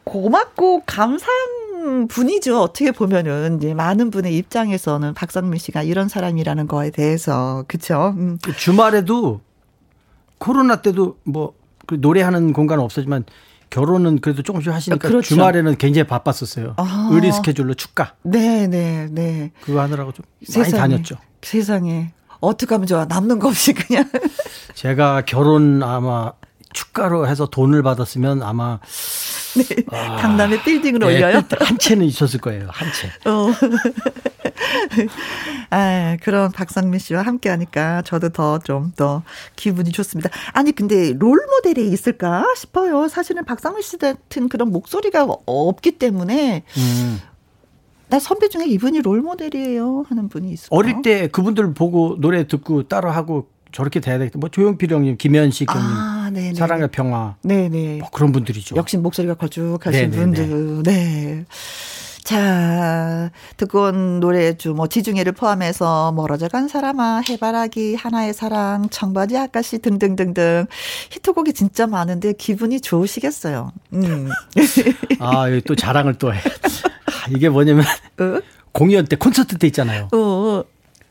고맙고 0.03 0.83
감사한 0.85 2.07
분이죠. 2.09 2.59
어떻게 2.59 2.91
보면은 2.91 3.57
이제 3.57 3.73
많은 3.73 4.09
분의 4.11 4.35
입장에서는 4.35 5.13
박상민 5.13 5.59
씨가 5.59 5.83
이런 5.83 6.09
사람이라는 6.09 6.67
거에 6.67 6.89
대해서 6.89 7.63
그렇죠. 7.67 8.13
음. 8.17 8.37
주말에도 8.57 9.39
코로나 10.39 10.81
때도 10.81 11.17
뭐그 11.23 11.97
노래하는 11.99 12.51
공간은 12.51 12.83
없었지만 12.83 13.23
결혼은 13.69 14.19
그래도 14.19 14.41
조금씩 14.41 14.73
하시니까 14.73 15.07
그렇죠. 15.07 15.27
주말에는 15.27 15.77
굉장히 15.77 16.07
바빴었어요. 16.07 16.73
아. 16.77 17.09
의리 17.11 17.31
스케줄로 17.31 17.73
축가. 17.75 18.15
네, 18.23 18.67
네, 18.67 19.07
네. 19.11 19.51
그거 19.61 19.81
하느라고 19.81 20.11
좀 20.11 20.25
세상에, 20.43 20.81
많이 20.81 20.93
다녔죠. 20.93 21.17
세상에. 21.41 22.13
어떻게 22.39 22.73
하면 22.75 22.87
좋아? 22.87 23.05
남는 23.05 23.39
거 23.39 23.47
없이 23.47 23.73
그냥. 23.73 24.09
제가 24.73 25.23
결혼 25.25 25.81
아마 25.83 26.33
축가로 26.75 27.27
해서 27.27 27.47
돈을 27.47 27.81
받았으면 27.81 28.43
아마 28.43 28.79
네. 29.55 29.63
아, 29.91 30.17
강남에 30.17 30.61
빌딩을 30.63 30.99
네, 30.99 31.05
올려요? 31.05 31.41
한 31.59 31.77
채는 31.79 32.05
있었을 32.05 32.41
거예요. 32.41 32.67
한 32.69 32.89
채. 32.91 33.07
어. 33.29 33.47
아, 35.71 36.17
그런 36.21 36.51
박상민 36.51 36.99
씨와 36.99 37.21
함께 37.21 37.49
하니까 37.49 38.01
저도 38.03 38.29
더 38.29 38.59
좀더 38.59 38.91
더 38.95 39.23
기분이 39.55 39.91
좋습니다. 39.91 40.29
아니, 40.51 40.73
근데 40.73 41.13
롤 41.13 41.39
모델이 41.55 41.87
있을까 41.87 42.45
싶어요. 42.57 43.07
사실은 43.07 43.45
박상민 43.45 43.81
씨 43.81 43.97
같은 43.97 44.49
그런 44.49 44.71
목소리가 44.71 45.25
없기 45.45 45.93
때문에 45.93 46.63
음. 46.77 47.21
나 48.09 48.19
선배 48.19 48.49
중에 48.49 48.65
이분이 48.65 49.01
롤 49.01 49.21
모델이에요 49.21 50.03
하는 50.07 50.29
분이 50.29 50.51
있어요. 50.51 50.67
어릴 50.71 51.01
때 51.01 51.27
그분들 51.27 51.73
보고 51.73 52.17
노래 52.19 52.45
듣고 52.45 52.83
따라 52.83 53.11
하고 53.11 53.47
저렇게 53.75 53.99
돼야 53.99 54.17
되겠다. 54.17 54.39
뭐 54.39 54.49
조용필 54.49 54.89
형님, 54.89 55.17
김현식 55.17 55.69
형님, 55.69 55.85
아, 55.85 56.24
사랑의 56.55 56.89
평화, 56.89 57.35
네네, 57.43 57.99
뭐 57.99 58.09
그런 58.11 58.31
분들이죠. 58.31 58.75
역시 58.75 58.97
목소리가 58.97 59.35
걸쭉하신 59.35 60.11
네네네. 60.11 60.15
분들, 60.17 60.83
네. 60.83 61.45
자, 62.25 63.29
듣고 63.57 63.83
온 63.83 64.19
노래 64.19 64.55
뭐 64.75 64.87
지중해를 64.87 65.33
포함해서 65.33 66.11
멀어져 66.11 66.47
간 66.47 66.67
사람아, 66.67 67.21
해바라기, 67.29 67.93
하나의 67.93 68.33
사랑, 68.33 68.89
청바지 68.89 69.37
아가씨 69.37 69.77
등등등등 69.77 70.65
히트곡이 71.11 71.53
진짜 71.53 71.85
많은데 71.85 72.33
기분이 72.33 72.81
좋으시겠어요. 72.81 73.71
음. 73.93 74.29
아, 75.19 75.45
또 75.67 75.75
자랑을 75.75 76.15
또 76.15 76.33
해. 76.33 76.39
아, 76.39 77.29
이게 77.29 77.47
뭐냐면 77.47 77.85
어? 78.19 78.41
공연 78.71 79.05
때 79.05 79.15
콘서트 79.15 79.59
때 79.59 79.67
있잖아요. 79.67 80.07
어. 80.11 80.63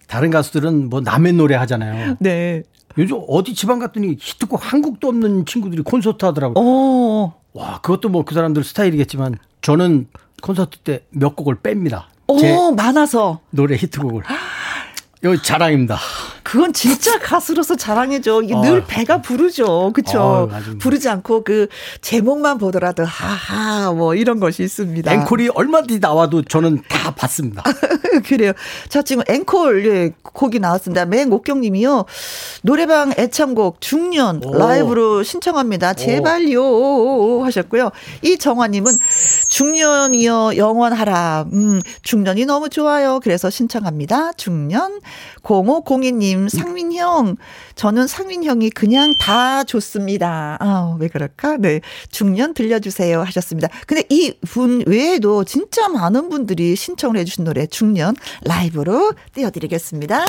다른 0.09 0.31
가수들은 0.31 0.91
뭐 0.91 1.01
남의 1.01 1.35
노래 1.35 1.55
하잖아요. 1.55 2.17
네. 2.19 2.65
요즘 2.99 3.21
어디 3.29 3.55
지방 3.55 3.79
갔더니 3.79 4.17
히트곡 4.21 4.73
한국도 4.73 5.09
없는 5.09 5.47
친구들이 5.47 5.83
콘서트 5.83 6.25
하더라고요. 6.25 6.65
오. 6.65 7.25
어. 7.27 7.41
와, 7.53 7.81
그것도 7.81 8.09
뭐 8.09 8.25
그 8.25 8.35
사람들 8.35 8.65
스타일이겠지만 8.65 9.37
저는 9.63 10.09
콘서트 10.43 10.79
때 10.79 11.05
몇 11.11 11.37
곡을 11.37 11.57
뺍니다. 11.57 12.05
오, 12.27 12.73
많아서. 12.73 13.41
노래 13.51 13.77
히트곡을. 13.77 14.23
요 15.25 15.41
자랑입니다. 15.41 15.99
그건 16.43 16.73
진짜 16.73 17.19
가수로서 17.21 17.75
자랑이죠. 17.75 18.43
이게 18.43 18.55
어. 18.55 18.61
늘 18.61 18.85
배가 18.87 19.23
부르죠. 19.23 19.93
그쵸? 19.95 20.21
어, 20.21 20.49
부르지 20.79 21.09
않고 21.09 21.43
그 21.43 21.69
제목만 22.03 22.59
보더라도 22.59 23.05
하하 23.05 23.93
뭐 23.93 24.15
이런 24.15 24.39
것이 24.39 24.63
있습니다. 24.63 25.13
앵콜이 25.13 25.49
얼마든지 25.55 25.99
나와도 26.01 26.43
저는 26.43 26.83
다 26.89 27.15
봤습니다. 27.15 27.63
그래요. 28.29 28.53
자, 28.89 29.03
지금 29.03 29.23
앵콜 29.27 29.87
예, 29.87 30.13
곡이 30.23 30.59
나왔습니다. 30.59 31.07
맹옥경 31.07 31.61
님이요. 31.61 32.05
노래방 32.63 33.13
애창곡 33.19 33.81
중년 33.81 34.43
오. 34.45 34.57
라이브로 34.57 35.23
신청합니다. 35.23 35.95
제발요 35.95 36.63
오. 36.63 37.45
하셨고요. 37.45 37.91
이정화 38.23 38.69
님은 38.69 38.93
중년이여 39.55 40.55
영원하라. 40.57 41.47
음, 41.53 41.81
중년이 42.03 42.45
너무 42.45 42.69
좋아요. 42.69 43.21
그래서 43.23 43.51
신청합니다. 43.51 44.33
중년 44.33 44.99
0502님, 45.45 46.49
상민형. 46.49 47.37
저는 47.77 48.09
상민형이 48.09 48.71
그냥 48.71 49.15
다 49.21 49.63
좋습니다. 49.63 50.57
아, 50.59 50.97
왜 50.99 51.07
그럴까? 51.07 51.59
네. 51.59 51.83
중년 52.11 52.53
들려주세요. 52.53 53.23
하셨습니다. 53.23 53.69
근데 53.87 54.03
이 54.11 54.33
분 54.51 54.83
외에도 54.87 55.45
진짜 55.45 55.89
많은 55.89 56.29
분들이 56.31 56.75
신청을 56.75 57.17
해주신 57.19 57.45
노래 57.45 57.67
중년 57.67 58.17
라이브로 58.43 59.13
띄워드리겠습니다. 59.35 60.27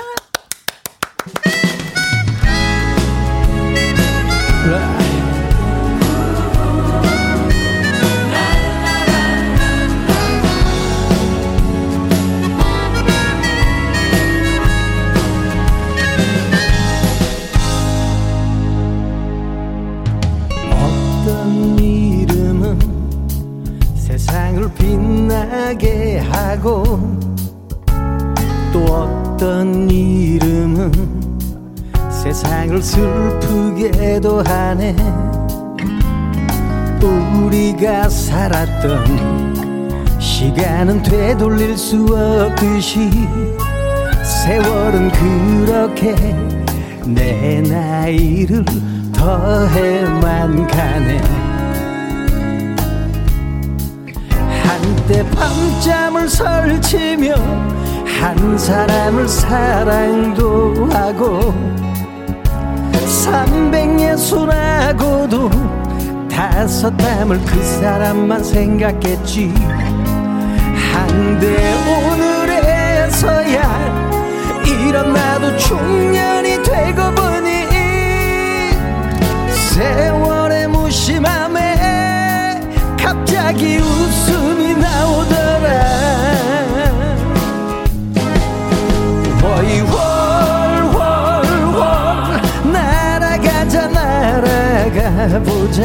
빛나게 25.66 26.20
하고 26.20 26.84
또 28.72 28.86
어떤 28.86 29.90
이름은 29.90 30.92
세상을 32.12 32.82
슬프게도 32.82 34.44
하네. 34.44 34.96
우리가 37.02 38.10
살았던 38.10 40.20
시간은 40.20 41.04
되돌릴 41.04 41.78
수 41.78 42.06
없듯이 42.16 43.10
세월은 44.24 45.12
그렇게 45.12 46.16
내 47.06 47.62
나이를 47.62 48.66
더해만 49.14 50.68
가네 50.68 51.45
한때 55.06 55.24
밤잠을 55.30 56.28
설치며 56.28 57.36
한 58.20 58.58
사람을 58.58 59.28
사랑도 59.28 60.90
하고 60.92 61.54
삼백예순하고도 63.06 65.52
다섯 66.28 66.90
담을 66.98 67.40
그 67.46 67.64
사람만 67.64 68.44
생각했지. 68.44 69.54
한데 70.92 71.76
오늘에서야 72.10 73.62
이런 74.66 75.14
나도 75.14 75.56
중년이 75.58 76.64
되고 76.64 77.14
보니 77.14 77.68
세월의 79.52 80.68
무심함에 80.70 82.60
갑자기 82.98 83.78
웃음 83.78 84.45
이 84.86 84.88
나오더라. 84.88 85.68
어이 89.44 89.82
월월월 89.82 91.02
날아가자 92.72 93.88
날아가보자. 93.88 95.80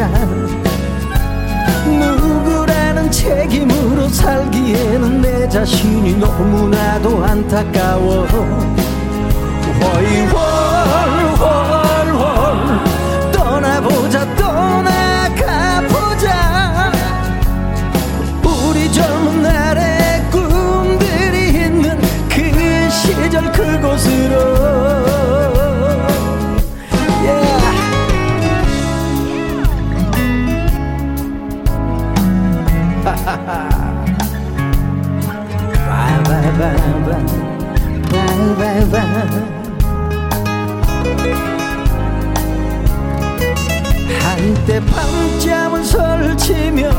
누구라는 1.87 3.11
책임으로 3.11 4.09
살기에는 4.09 5.23
내 5.23 5.49
자신이 5.49 6.19
너무나도 6.19 7.25
안타까워. 7.25 8.27
월월 9.83 10.60
한때 44.19 44.81
밤잠을 44.85 45.85
설치며 45.85 46.91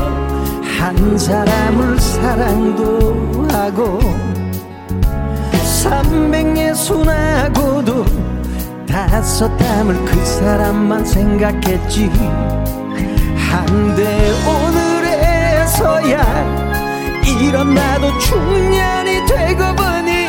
한 0.78 1.16
사람을 1.16 2.00
사랑도 2.00 3.46
하고 3.52 4.00
삼백예순하고도 5.82 8.04
다섯 8.86 9.56
담을 9.56 10.04
그 10.04 10.24
사람만 10.24 11.04
생각했지. 11.04 12.08
한데 13.36 14.32
오늘에서야 14.44 16.22
이런 17.40 17.74
나도 17.74 18.16
중년이 18.18 19.21
되고 19.34 19.74
보니 19.74 20.28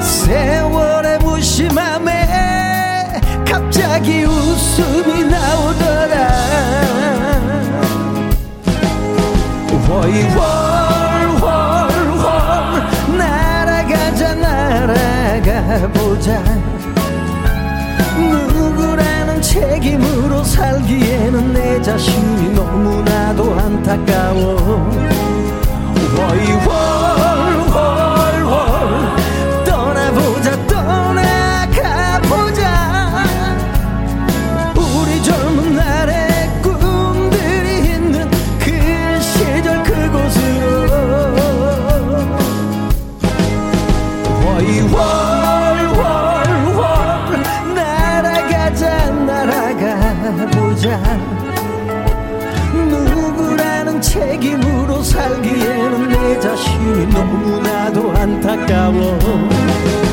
세월의 0.00 1.18
무심함에 1.18 3.20
갑자기 3.46 4.24
웃음이 4.24 5.24
나오더라. 5.24 6.30
월월월월 9.88 11.38
날아가자 13.18 14.34
날아가 14.36 15.88
보자. 15.92 16.42
누구라는 18.16 19.42
책임으로 19.42 20.42
살기에는 20.44 21.52
내 21.52 21.82
자신이 21.82 22.54
너무나도 22.54 23.54
안타까워. 23.58 24.88
월월 26.16 26.89
월월 27.70 29.14
떠나보자 29.64 30.66
떠나가보자. 30.66 32.62
우리 34.76 35.22
젊은 35.22 35.76
날의 35.76 36.50
꿈들이 36.62 37.68
있는 37.90 38.30
그 38.58 39.20
시절 39.20 39.82
그곳으로. 39.82 40.90
월월월월 44.92 46.14
날아가자 47.74 49.10
날아가보자. 49.10 51.00
책임으로 54.00 55.02
살기에는 55.02 56.08
내 56.08 56.40
자신이 56.40 57.06
너무 57.12 57.39
나도 58.26 60.09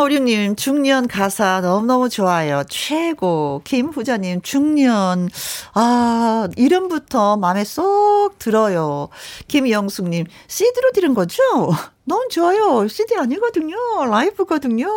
7356님, 0.00 0.56
중년 0.56 1.06
가사 1.06 1.60
너무너무 1.60 2.08
좋아요. 2.08 2.62
최고. 2.68 3.60
김후자님, 3.64 4.40
중년. 4.42 5.28
아, 5.74 6.48
이름부터 6.56 7.36
마음에 7.36 7.64
쏙 7.64 8.38
들어요. 8.38 9.08
김영숙님, 9.48 10.26
CD로 10.48 10.92
들은 10.92 11.12
거죠? 11.14 11.42
너무 12.04 12.28
좋아요. 12.30 12.88
CD 12.88 13.16
아니거든요. 13.16 13.76
라이브거든요. 14.08 14.88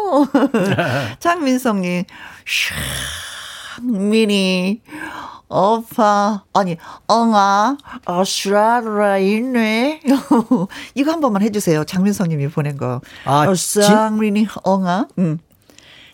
장민성님, 1.20 2.04
샥, 2.46 3.84
미니. 3.84 4.82
오빠, 5.54 6.44
아니, 6.54 6.78
엉아, 7.08 7.78
어스라라 8.06 9.20
있네. 9.20 10.02
이거 10.96 11.12
한 11.12 11.22
번만 11.22 11.44
해주세요. 11.44 11.84
장민성님이 11.86 12.48
보낸 12.48 12.76
거. 12.76 13.02
아, 13.24 13.48
어쌍민이 13.48 14.48
엉아. 14.64 15.08
음. 15.20 15.38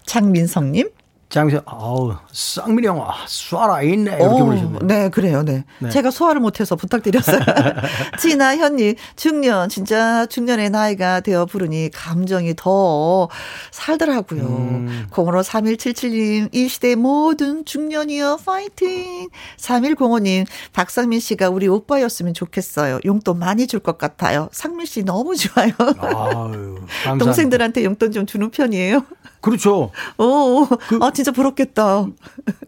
장민성님. 0.05 0.89
장민성, 1.29 1.61
아우, 1.67 2.15
쌍민이 2.31 2.87
형, 2.87 2.99
아, 3.01 3.13
쏴라 3.27 3.83
있네. 3.83 4.15
이렇게 4.19 4.43
부르셨네요. 4.43 4.79
네, 4.81 5.09
그래요, 5.09 5.43
네. 5.43 5.63
네. 5.77 5.89
제가 5.89 6.09
소화를 6.09 6.41
못해서 6.41 6.75
부탁드렸어요. 6.75 7.37
진아 8.19 8.57
현님, 8.57 8.95
중년, 9.15 9.69
진짜 9.69 10.25
중년의 10.25 10.71
나이가 10.71 11.19
되어 11.19 11.45
부르니 11.45 11.91
감정이 11.93 12.55
더 12.57 13.29
살더라고요. 13.69 14.41
음. 14.41 15.05
0153177님, 15.11 16.49
이 16.51 16.67
시대 16.67 16.95
모든 16.95 17.63
중년이여, 17.63 18.37
파이팅! 18.43 19.29
3105님, 19.57 20.47
박상민 20.73 21.19
씨가 21.19 21.49
우리 21.49 21.67
오빠였으면 21.67 22.33
좋겠어요. 22.33 22.99
용돈 23.05 23.37
많이 23.37 23.67
줄 23.67 23.79
것 23.79 23.97
같아요. 23.97 24.49
상민 24.51 24.85
씨 24.87 25.03
너무 25.03 25.35
좋아요. 25.37 25.71
아유, 25.99 26.79
동생들한테 27.19 27.85
용돈 27.85 28.11
좀 28.11 28.25
주는 28.25 28.49
편이에요. 28.49 29.05
그렇죠. 29.41 29.91
오, 30.17 30.65
그, 30.87 30.99
아, 31.01 31.11
진짜 31.11 31.31
부럽겠다. 31.31 32.07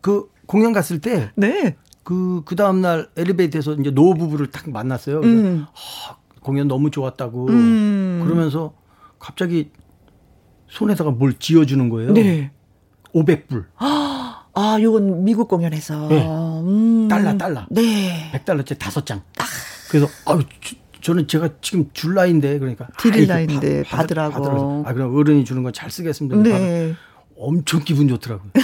그 0.02 0.30
공연 0.46 0.74
갔을 0.74 1.00
때. 1.00 1.32
네. 1.36 1.76
그, 2.04 2.42
그 2.46 2.56
다음날 2.56 3.10
엘리베이터에서 3.16 3.74
이제 3.76 3.92
노 3.92 4.14
부부를 4.14 4.52
딱 4.52 4.70
만났어요. 4.70 5.22
음. 5.22 5.66
아, 5.70 6.16
공연 6.42 6.68
너무 6.68 6.92
좋았다고. 6.92 7.48
음. 7.50 8.22
그러면서 8.24 8.74
갑자기 9.20 9.72
손에다가 10.68 11.12
뭘 11.12 11.34
지어주는 11.38 11.90
거예요. 11.90 12.14
네. 12.14 12.52
500불. 13.14 13.66
아, 13.78 14.78
요건 14.82 15.24
미국 15.24 15.48
공연에서. 15.48 16.08
네. 16.08 16.28
음. 16.28 17.08
달러, 17.08 17.38
달러. 17.38 17.66
네. 17.70 18.32
100달러째 18.34 18.78
다섯 18.78 19.06
장. 19.06 19.22
아. 19.38 19.44
그래서, 19.90 20.08
아유, 20.26 20.42
저는 21.02 21.28
제가 21.28 21.50
지금 21.62 21.90
줄 21.94 22.14
나인데 22.14 22.60
그러니까 22.60 22.88
드릴 22.98 23.28
나인데 23.28 23.84
받으라고. 23.84 24.34
받으라고. 24.34 24.84
아 24.86 24.94
그럼 24.94 25.16
어른이 25.16 25.46
주는 25.46 25.64
건 25.64 25.72
잘 25.74 25.90
쓰겠습니다. 25.90 26.38
네. 26.38 26.94
엄청 27.38 27.84
기분 27.84 28.08
좋더라고요. 28.08 28.52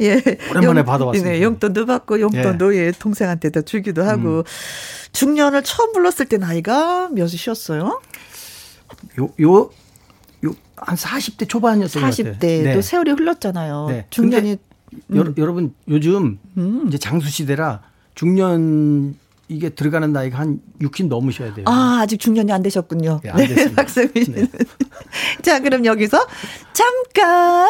예. 0.00 0.22
오랜만에 0.50 0.82
받아봤습니다. 0.84 1.30
네, 1.30 1.42
용돈도 1.42 1.84
받고 1.84 2.20
용돈도 2.20 2.74
예, 2.74 2.86
예 2.86 2.92
동생한테도 2.92 3.62
주기도 3.62 4.02
하고 4.04 4.38
음. 4.38 4.42
중년을 5.12 5.62
처음 5.62 5.92
불렀을 5.92 6.26
때 6.26 6.38
나이가 6.38 7.08
몇이셨어요? 7.10 8.00
요 9.18 9.28
요 9.40 9.70
요 10.44 10.54
한 10.82 10.96
40대 10.96 11.46
초반이었어요. 11.46 12.02
40대 12.06 12.38
네. 12.40 12.72
또 12.72 12.80
세월이 12.80 13.10
흘렀잖아요. 13.10 13.86
네. 13.90 14.06
중년이 14.08 14.56
음. 15.10 15.34
여 15.36 15.44
러분 15.46 15.74
요즘 15.88 16.38
음. 16.56 16.84
이제 16.88 16.96
장수 16.96 17.28
시대라 17.28 17.82
중년 18.14 19.14
이게 19.50 19.68
들어가는 19.68 20.12
나이가 20.12 20.38
한 20.38 20.60
60 20.80 21.08
넘으셔야 21.08 21.52
돼요. 21.54 21.64
아, 21.68 21.98
아직 22.00 22.18
중년이 22.20 22.52
안 22.52 22.62
되셨군요. 22.62 23.20
네, 23.24 23.30
안 23.30 23.36
네, 23.36 23.74
박성민 23.74 24.24
씨. 24.24 24.30
네. 24.30 24.46
자, 25.42 25.58
그럼 25.58 25.84
여기서 25.84 26.24
잠깐 26.72 27.68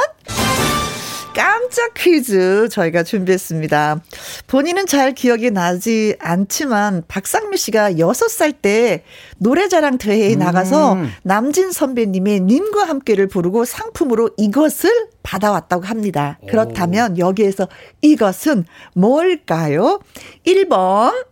깜짝 1.35 1.95
퀴즈 1.95 2.68
저희가 2.70 3.03
준비했습니다. 3.03 4.03
본인은 4.47 4.87
잘 4.87 5.14
기억이 5.14 5.51
나지 5.51 6.16
않지만 6.18 7.05
박상미 7.09 7.57
씨가 7.57 7.93
6살 7.93 8.57
때 8.61 9.05
노래자랑 9.39 9.97
대회에 9.97 10.35
음. 10.35 10.41
나가서 10.41 10.99
남진 11.22 11.72
선배님의 11.72 12.41
님과 12.41 12.85
함께를 12.85 13.26
부르고 13.28 13.64
상품으로 13.64 14.31
이것을 14.37 14.91
받아왔다고 15.22 15.85
합니다. 15.85 16.39
그렇다면 16.49 17.16
여기에서 17.18 17.68
이것은 18.03 18.64
뭘까요? 18.95 20.01
1번 20.45 21.30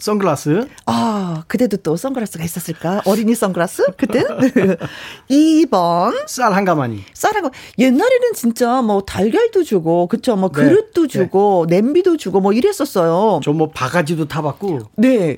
선글라스. 0.00 0.66
아, 0.86 1.44
그때도 1.46 1.78
또 1.78 1.96
선글라스가 1.96 2.42
있었을까? 2.44 3.02
어린이 3.04 3.34
선글라스? 3.34 3.84
그때? 3.96 4.24
2번. 5.30 6.26
쌀 6.26 6.52
한 6.54 6.64
가마니. 6.64 7.04
쌀한 7.14 7.42
가 7.42 7.50
옛날에는 7.78 8.32
진짜 8.34 8.82
뭐 8.82 9.02
달걀도 9.02 9.62
주고, 9.64 10.06
그쵸? 10.08 10.36
뭐 10.36 10.50
네. 10.50 10.62
그릇도 10.62 11.06
주고, 11.06 11.66
네. 11.68 11.80
냄비도 11.80 12.16
주고, 12.16 12.40
뭐 12.40 12.52
이랬었어요. 12.52 13.40
저 13.44 13.52
뭐 13.52 13.68
바가지도 13.70 14.26
타봤고. 14.26 14.78
네. 14.96 15.36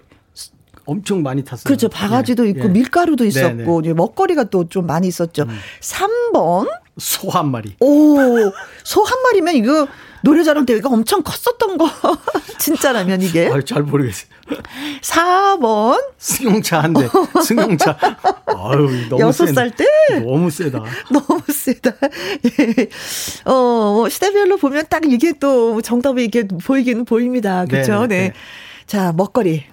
엄청 0.84 1.22
많이 1.22 1.44
탔어요. 1.44 1.64
그렇죠. 1.64 1.88
바가지도 1.88 2.46
예. 2.46 2.50
있고, 2.50 2.64
예. 2.64 2.68
밀가루도 2.68 3.24
네, 3.24 3.28
있었고, 3.28 3.82
네. 3.82 3.92
먹거리가 3.94 4.44
또 4.44 4.64
좀 4.68 4.86
많이 4.86 5.06
있었죠. 5.08 5.42
음. 5.44 5.58
3번. 5.80 6.68
소 6.98 7.30
한 7.30 7.50
마리. 7.50 7.74
오, 7.80 8.16
소 8.84 9.02
한 9.04 9.22
마리면 9.22 9.54
이거 9.56 9.88
노래자랑 10.24 10.66
대회가 10.66 10.88
엄청 10.88 11.22
컸었던 11.22 11.78
거. 11.78 11.88
진짜라면 12.58 13.22
이게. 13.22 13.48
아, 13.52 13.60
잘 13.62 13.82
모르겠어요. 13.82 14.30
4번. 15.00 16.00
승용차 16.18 16.80
한 16.80 16.92
대. 16.92 17.08
승용차. 17.44 17.98
아유, 18.46 19.08
너무 19.08 19.20
여섯 19.22 19.46
살 19.52 19.70
때? 19.70 19.84
너무 20.24 20.50
세다. 20.50 20.84
너무 21.10 21.40
세다. 21.52 21.92
예. 22.60 22.88
어, 23.46 23.94
뭐 23.96 24.08
시대별로 24.08 24.56
보면 24.58 24.84
딱 24.88 25.02
이게 25.10 25.32
또 25.32 25.80
정답이 25.80 26.24
이게 26.24 26.46
보이긴 26.46 27.04
보입니다. 27.04 27.64
그렇죠? 27.66 28.06
네. 28.06 28.28
네. 28.28 28.32
자, 28.86 29.12
먹거리. 29.12 29.64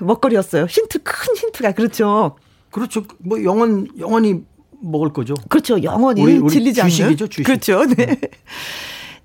먹거리였어요. 0.00 0.66
힌트 0.68 0.98
큰 1.02 1.34
힌트가 1.36 1.72
그렇죠. 1.72 2.36
그렇죠. 2.70 3.04
뭐 3.18 3.42
영원 3.42 3.88
영원히 3.98 4.42
먹을 4.80 5.12
거죠. 5.12 5.34
그렇죠. 5.48 5.82
영원히 5.82 6.22
우리, 6.22 6.38
우리 6.38 6.52
질리지 6.52 6.80
않는. 6.80 6.90
주식이죠, 6.90 7.26
주식. 7.28 7.44
그렇죠. 7.44 7.84
네. 7.86 8.06
음. 8.08 8.16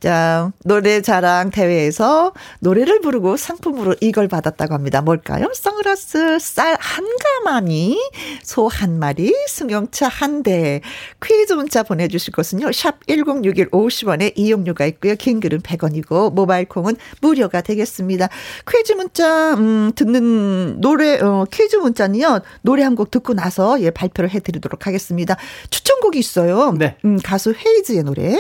자, 0.08 0.52
노래 0.66 1.02
자랑 1.02 1.50
대회에서 1.50 2.34
노래를 2.60 3.00
부르고 3.00 3.38
상품으로 3.38 3.96
이걸 4.02 4.28
받았다고 4.28 4.74
합니다. 4.74 5.02
뭘까요? 5.02 5.50
선글라스 5.54 6.40
쌀 6.40 6.76
한 6.78 7.06
가마니, 7.46 7.98
소 8.44 8.68
한 8.68 9.00
마리, 9.00 9.34
승용차 9.48 10.10
한 10.10 10.44
대. 10.44 10.82
퀴즈 11.24 11.54
문자 11.54 11.84
보내주실 11.84 12.34
것은요. 12.34 12.74
샵 12.74 12.96
1061 13.08 13.70
50원에 13.70 14.34
이용료가 14.36 14.86
있고요. 14.88 15.16
긴 15.16 15.40
글은 15.40 15.62
100원이고 15.62 16.34
모바일 16.34 16.66
콩은 16.68 16.98
무료가 17.22 17.62
되겠습니다. 17.62 18.28
퀴즈 18.70 18.92
문자 18.94 19.54
음, 19.54 19.94
듣는 19.96 20.82
노래 20.82 21.18
어, 21.22 21.46
퀴즈 21.50 21.78
문자는요. 21.78 22.42
노래 22.62 22.84
한 22.84 22.94
곡 22.96 23.10
듣고 23.10 23.34
나서 23.34 23.80
예 23.82 23.90
발표를 23.90 24.30
해드리도록 24.32 24.86
하겠습니다. 24.86 25.38
추천곡이 25.70 26.20
있어요. 26.20 26.74
네. 26.78 26.98
음, 27.06 27.20
가수 27.24 27.54
헤이즈의 27.56 28.04
노래. 28.04 28.38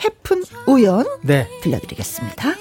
해픈 0.00 0.42
우연 0.66 1.06
네. 1.22 1.48
들려드리겠습니다. 1.62 2.54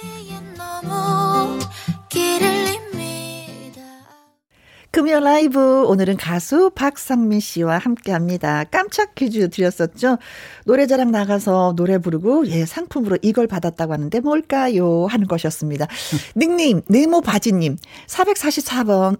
금요 4.95 5.19
라이브 5.19 5.83
오늘은 5.87 6.15
가수 6.15 6.71
박상민 6.73 7.41
씨와 7.41 7.79
함께합니다. 7.79 8.63
깜짝 8.63 9.13
퀴즈 9.13 9.49
드렸었죠. 9.49 10.17
노래자랑 10.63 11.11
나가서 11.11 11.73
노래 11.75 11.97
부르고 11.97 12.47
예 12.47 12.65
상품으로 12.65 13.17
이걸 13.21 13.45
받았다고 13.45 13.91
하는데 13.91 14.17
뭘까요 14.21 15.05
하는 15.07 15.27
것이었습니다. 15.27 15.87
닉님 16.37 16.83
네모 16.87 17.21
바지님 17.21 17.75
444번 18.07 19.17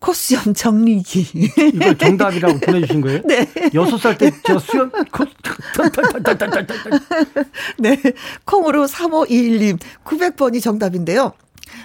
코 0.00 0.14
수염 0.14 0.54
정리기. 0.54 1.50
이걸 1.74 1.96
정답이라고 1.96 2.58
보내주신 2.60 3.02
거예요? 3.02 3.20
네. 3.26 3.46
여섯 3.74 3.98
살때 3.98 4.32
저 4.42 4.58
수염, 4.58 4.90
코, 5.12 5.24
네. 7.78 8.00
콩으로 8.46 8.86
3521님, 8.86 9.78
900번이 10.04 10.62
정답인데요. 10.62 11.32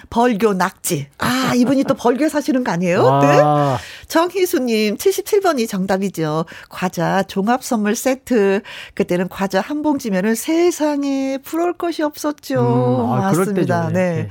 벌교 0.08 0.54
낙지. 0.54 1.08
아, 1.18 1.52
이분이 1.54 1.84
또 1.84 1.94
벌교에 1.94 2.28
사시는 2.28 2.64
거 2.64 2.72
아니에요? 2.72 3.06
아. 3.06 3.76
네. 3.76 4.06
정희수님, 4.08 4.96
77번이 4.96 5.68
정답이죠. 5.68 6.44
과자 6.68 7.22
종합 7.24 7.62
선물 7.62 7.94
세트. 7.94 8.62
그때는 8.94 9.28
과자 9.28 9.60
한 9.60 9.82
봉지면은 9.82 10.34
세상에 10.34 11.38
부러울 11.44 11.74
것이 11.74 12.02
없었죠. 12.02 13.04
음, 13.04 13.12
아, 13.12 13.16
맞습니다. 13.18 13.88
네. 13.88 13.92
네. 13.92 14.28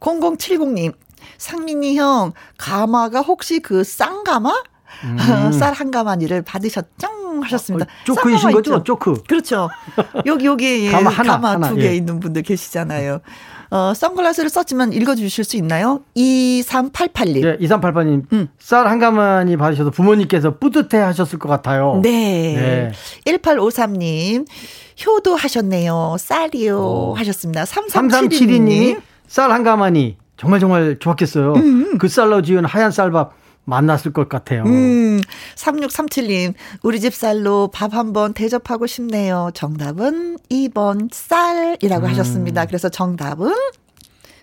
0070님, 0.00 0.92
상민이 1.38 1.96
형, 1.96 2.32
가마가 2.58 3.20
혹시 3.20 3.60
그 3.60 3.84
쌍가마? 3.84 4.52
음. 5.04 5.16
쌀한 5.52 5.90
가마니를 5.90 6.42
받으셨죠? 6.42 7.08
하셨습니다. 7.42 7.84
어, 7.84 8.04
쪼크이신 8.04 8.50
거죠? 8.50 8.82
쪼크. 8.82 9.22
그렇죠. 9.28 9.68
여기, 10.26 10.46
여기 10.46 10.90
가마, 10.90 11.10
하나, 11.10 11.40
가마 11.40 11.68
두개 11.68 11.86
예. 11.90 11.94
있는 11.94 12.18
분들 12.20 12.42
계시잖아요. 12.42 13.20
어, 13.70 13.92
선글라스를 13.94 14.48
썼지만 14.48 14.92
읽어주실 14.92 15.44
수 15.44 15.56
있나요? 15.56 16.00
2388님. 16.16 17.42
네, 17.42 17.58
2388님. 17.58 18.32
음. 18.32 18.48
쌀 18.58 18.88
한 18.88 18.98
가마니 18.98 19.56
받으셔서 19.56 19.90
부모님께서 19.90 20.56
뿌듯해 20.58 21.00
하셨을 21.02 21.38
것 21.38 21.48
같아요. 21.48 22.00
네. 22.02 22.90
네. 23.26 23.32
1853님. 23.32 24.46
효도 25.06 25.36
하셨네요. 25.36 26.16
쌀이요. 26.18 26.78
오. 26.78 27.14
하셨습니다. 27.14 27.64
3372님. 27.64 29.00
쌀한 29.28 29.62
가마니. 29.62 30.16
정말 30.38 30.60
정말 30.60 30.98
좋았겠어요. 30.98 31.54
음. 31.54 31.98
그 31.98 32.08
쌀로 32.08 32.42
지은 32.42 32.64
하얀 32.64 32.90
쌀밥 32.90 33.34
만났을 33.64 34.14
것 34.14 34.30
같아요. 34.30 34.64
음, 34.64 35.20
3637님, 35.56 36.54
우리 36.82 37.00
집 37.00 37.12
쌀로 37.12 37.68
밥 37.70 37.92
한번 37.92 38.32
대접하고 38.32 38.86
싶네요. 38.86 39.50
정답은 39.52 40.38
2번 40.50 41.12
쌀이라고 41.12 42.06
음. 42.06 42.10
하셨습니다. 42.10 42.64
그래서 42.64 42.88
정답은 42.88 43.52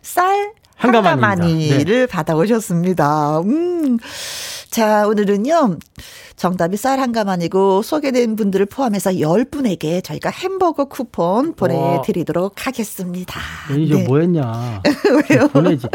쌀 0.04 0.52
한가마니를 0.76 1.86
네. 1.86 2.06
받아오셨습니다. 2.06 3.40
음. 3.42 3.98
자, 4.70 5.08
오늘은요. 5.08 5.78
정답이 6.36 6.76
쌀 6.76 7.00
한 7.00 7.14
가만이고 7.14 7.82
소개된 7.82 8.36
분들을 8.36 8.66
포함해서 8.66 9.12
10분에게 9.12 10.04
저희가 10.04 10.30
햄버거 10.30 10.86
쿠폰 10.86 11.54
보내드리도록 11.54 12.68
하겠습니다. 12.68 13.40
매니저 13.70 13.96
네. 13.96 14.04
뭐 14.06 14.20
했냐. 14.20 14.82
왜요? 15.30 15.48
보내지. 15.48 15.88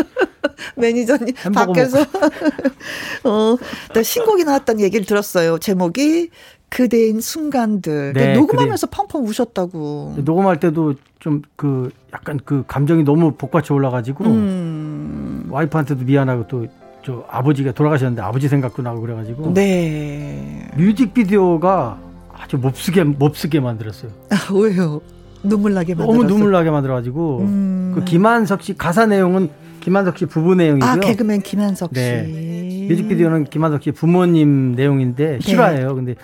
매니저님 0.76 1.34
밖에서 1.54 2.00
어, 3.24 3.56
또 3.92 4.02
신곡이 4.02 4.44
나왔다는 4.44 4.80
얘기를 4.82 5.04
들었어요. 5.04 5.58
제목이 5.58 6.30
그대인 6.70 7.20
순간들. 7.20 8.14
네, 8.14 8.34
녹음하면서 8.34 8.86
그대. 8.86 8.96
펑펑 8.96 9.26
우셨다고. 9.26 10.14
녹음할 10.24 10.58
때도 10.60 10.94
좀 11.18 11.42
그 11.56 11.90
약간 12.12 12.38
그 12.44 12.64
감정이 12.66 13.04
너무 13.04 13.32
복받쳐 13.32 13.74
올라가지고 13.74 14.24
음. 14.24 15.46
와이프한테도 15.50 16.04
미안하고 16.04 16.46
또 16.48 16.66
저 17.02 17.24
아버지가 17.30 17.72
돌아가셨는데 17.72 18.20
아버지 18.20 18.48
생각도 18.48 18.82
나고 18.82 19.00
그래가지고 19.00 19.54
네 19.54 20.68
뮤직비디오가 20.76 21.98
아주 22.32 22.58
몹쓰게 22.58 23.04
몹쓰게 23.04 23.60
만들었어요. 23.60 24.10
아, 24.30 24.36
왜요? 24.52 25.00
눈물 25.42 25.72
나게 25.72 25.94
만들었어. 25.94 26.12
너무 26.12 26.26
눈물 26.28 26.52
나게 26.52 26.70
만들어가지고 26.70 27.38
음. 27.40 27.92
그 27.94 28.04
김한석 28.04 28.62
씨 28.62 28.76
가사 28.76 29.06
내용은 29.06 29.48
김한석 29.80 30.18
씨 30.18 30.26
부부 30.26 30.54
내용이고요. 30.54 30.90
아 30.90 30.96
개그맨 30.96 31.40
김한석 31.40 31.90
씨. 31.94 32.00
네. 32.00 32.86
뮤직비디오는 32.90 33.44
김한석 33.44 33.82
씨 33.82 33.92
부모님 33.92 34.72
내용인데 34.72 35.38
네. 35.38 35.40
실화예요. 35.40 35.88
네. 35.88 35.94
근데 35.94 36.14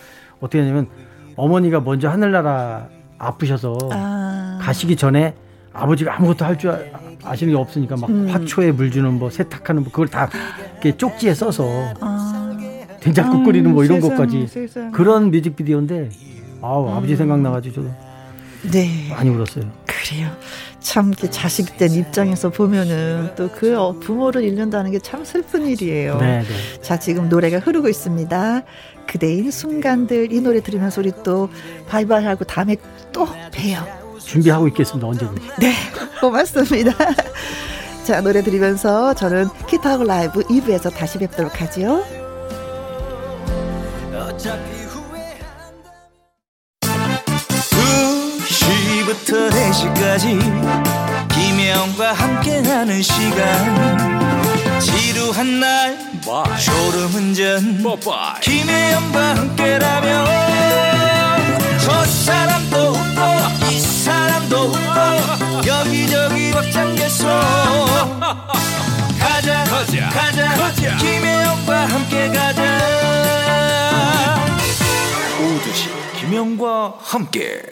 어떻게 0.40 0.58
하냐면 0.60 0.88
어머니가 1.36 1.80
먼저 1.80 2.10
하늘나라 2.10 2.88
아프셔서 3.18 3.78
아. 3.92 4.58
가시기 4.60 4.96
전에 4.96 5.34
아버지가 5.76 6.16
아무것도 6.16 6.44
할 6.44 6.56
줄 6.58 6.90
아시는 7.24 7.52
게 7.54 7.58
없으니까 7.58 7.96
막 7.96 8.08
음. 8.10 8.28
화초에 8.28 8.72
물 8.72 8.90
주는 8.90 9.12
뭐 9.18 9.30
세탁하는 9.30 9.82
뭐 9.82 9.90
그걸 9.90 10.08
다 10.08 10.28
이렇게 10.72 10.96
쪽지에 10.96 11.34
써서 11.34 11.64
아. 12.00 12.56
된장국 13.00 13.44
끓이는 13.44 13.72
뭐 13.72 13.84
이런 13.84 14.00
세상, 14.00 14.16
것까지 14.16 14.46
세상. 14.46 14.90
그런 14.92 15.30
뮤직비디오인데 15.30 16.10
아우 16.62 16.88
음. 16.88 16.94
아버지 16.94 17.16
생각나가지고 17.16 17.74
저도 17.74 17.90
네. 18.72 19.08
많이 19.10 19.30
울었어요. 19.30 19.64
그래요. 19.86 20.30
참 20.80 21.12
자식된 21.14 21.90
입장에서 21.92 22.50
보면은 22.50 23.30
또 23.36 23.48
그 23.48 23.98
부모를 24.00 24.44
잃는다는 24.44 24.92
게 24.92 24.98
참 25.00 25.24
슬픈 25.24 25.66
일이에요. 25.66 26.18
네, 26.18 26.42
네. 26.42 26.80
자 26.80 26.96
지금 26.98 27.28
노래가 27.28 27.58
흐르고 27.58 27.88
있습니다. 27.88 28.62
그대인 29.08 29.50
순간들 29.50 30.32
이 30.32 30.40
노래 30.40 30.60
들으면서 30.60 31.00
우리 31.00 31.12
또 31.24 31.48
바이바이 31.88 32.24
하고 32.24 32.44
다음에 32.44 32.76
또 33.12 33.26
봬요. 33.52 34.05
준비하고 34.26 34.68
있겠습니다. 34.68 35.06
언제든지. 35.06 35.48
네, 35.58 35.72
고맙습니다. 36.20 36.92
자, 38.04 38.20
노래 38.20 38.42
들으면서 38.42 39.14
저는 39.14 39.48
기타하고 39.68 40.04
라이브 40.04 40.42
2부에서 40.42 40.94
다시 40.94 41.18
뵙도록 41.18 41.60
하지요. 41.60 42.04
2시부터 48.46 49.50
4시까지 49.50 50.38
김혜영과 51.32 52.12
함께하는 52.12 53.02
시간 53.02 54.80
지루한 54.80 55.60
날 55.60 55.98
졸음운전 56.58 57.82
김혜영과 58.42 59.36
함께라면 59.36 61.05
저 61.86 62.04
사람도 62.04 62.76
웃고 62.76 63.70
이 63.70 63.78
사람도 63.78 64.56
웃고 64.56 65.68
여기저기 65.68 66.50
벅장개소 66.50 67.28
가자 69.20 69.62
가자 69.62 70.08
가자, 70.08 70.48
가자. 70.56 70.96
김혜영과 70.96 71.86
함께 71.86 72.28
가자 72.30 72.80
오두시 75.40 75.88
김혜영과 76.18 76.96
함께 76.98 77.62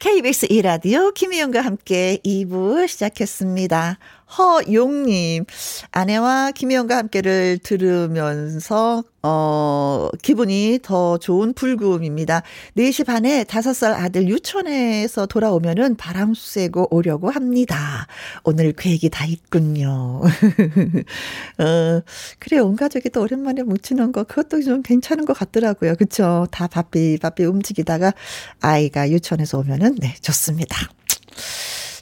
KBS 0.00 0.48
2라디오 0.48 1.14
김혜영과 1.14 1.60
함께 1.60 2.18
2부 2.24 2.88
시작했습니다. 2.88 3.98
허용님, 4.36 5.44
아내와 5.90 6.50
김혜영과 6.52 6.96
함께를 6.96 7.58
들으면서, 7.58 9.02
어, 9.22 10.08
기분이 10.22 10.78
더 10.82 11.18
좋은 11.18 11.54
불금입니다. 11.54 12.42
4시 12.76 13.06
반에 13.06 13.44
5살 13.44 13.94
아들 13.94 14.28
유치원에서 14.28 15.26
돌아오면은 15.26 15.96
바람 15.96 16.34
쐬고 16.34 16.88
오려고 16.90 17.30
합니다. 17.30 18.06
오늘 18.44 18.72
계획이 18.72 19.08
다 19.08 19.24
있군요. 19.24 20.22
어, 21.58 22.02
그래, 22.38 22.58
온 22.58 22.76
가족이 22.76 23.10
또 23.10 23.22
오랜만에 23.22 23.62
뭉치는 23.62 24.12
거, 24.12 24.24
그것도 24.24 24.62
좀 24.62 24.82
괜찮은 24.82 25.24
것 25.24 25.32
같더라고요. 25.32 25.96
그쵸? 25.96 26.46
다 26.50 26.66
바삐, 26.66 27.18
바삐 27.20 27.44
움직이다가 27.44 28.12
아이가 28.60 29.10
유치원에서 29.10 29.58
오면은, 29.58 29.96
네, 30.00 30.14
좋습니다. 30.20 30.76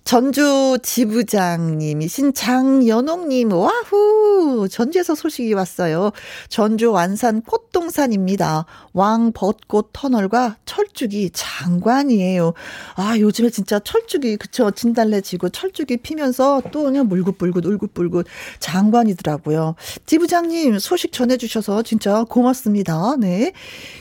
전주 0.07 0.79
지부장님이신 0.85 2.33
장연옥님, 2.33 3.53
와후! 3.53 4.69
전주에서 4.71 5.17
소식이 5.17 5.53
왔어요. 5.53 6.13
전주 6.49 6.93
완산 6.93 7.43
꽃동산입니다. 7.43 8.67
왕벚꽃 8.93 9.91
터널과 9.93 10.59
철쭉이 10.65 11.31
장관이에요. 11.33 12.55
아, 12.95 13.19
요즘에 13.19 13.51
진짜 13.51 13.81
철쭉이, 13.81 14.37
그쵸. 14.37 14.71
진달래 14.71 15.23
지고 15.23 15.49
철쭉이 15.49 15.97
피면서 15.97 16.63
또 16.71 16.85
그냥 16.85 17.09
물긋불긋, 17.09 17.67
울긋불긋 17.67 18.27
장관이더라고요. 18.61 19.75
지부장님, 20.07 20.79
소식 20.79 21.11
전해주셔서 21.11 21.83
진짜 21.83 22.23
고맙습니다. 22.23 23.17
네. 23.19 23.53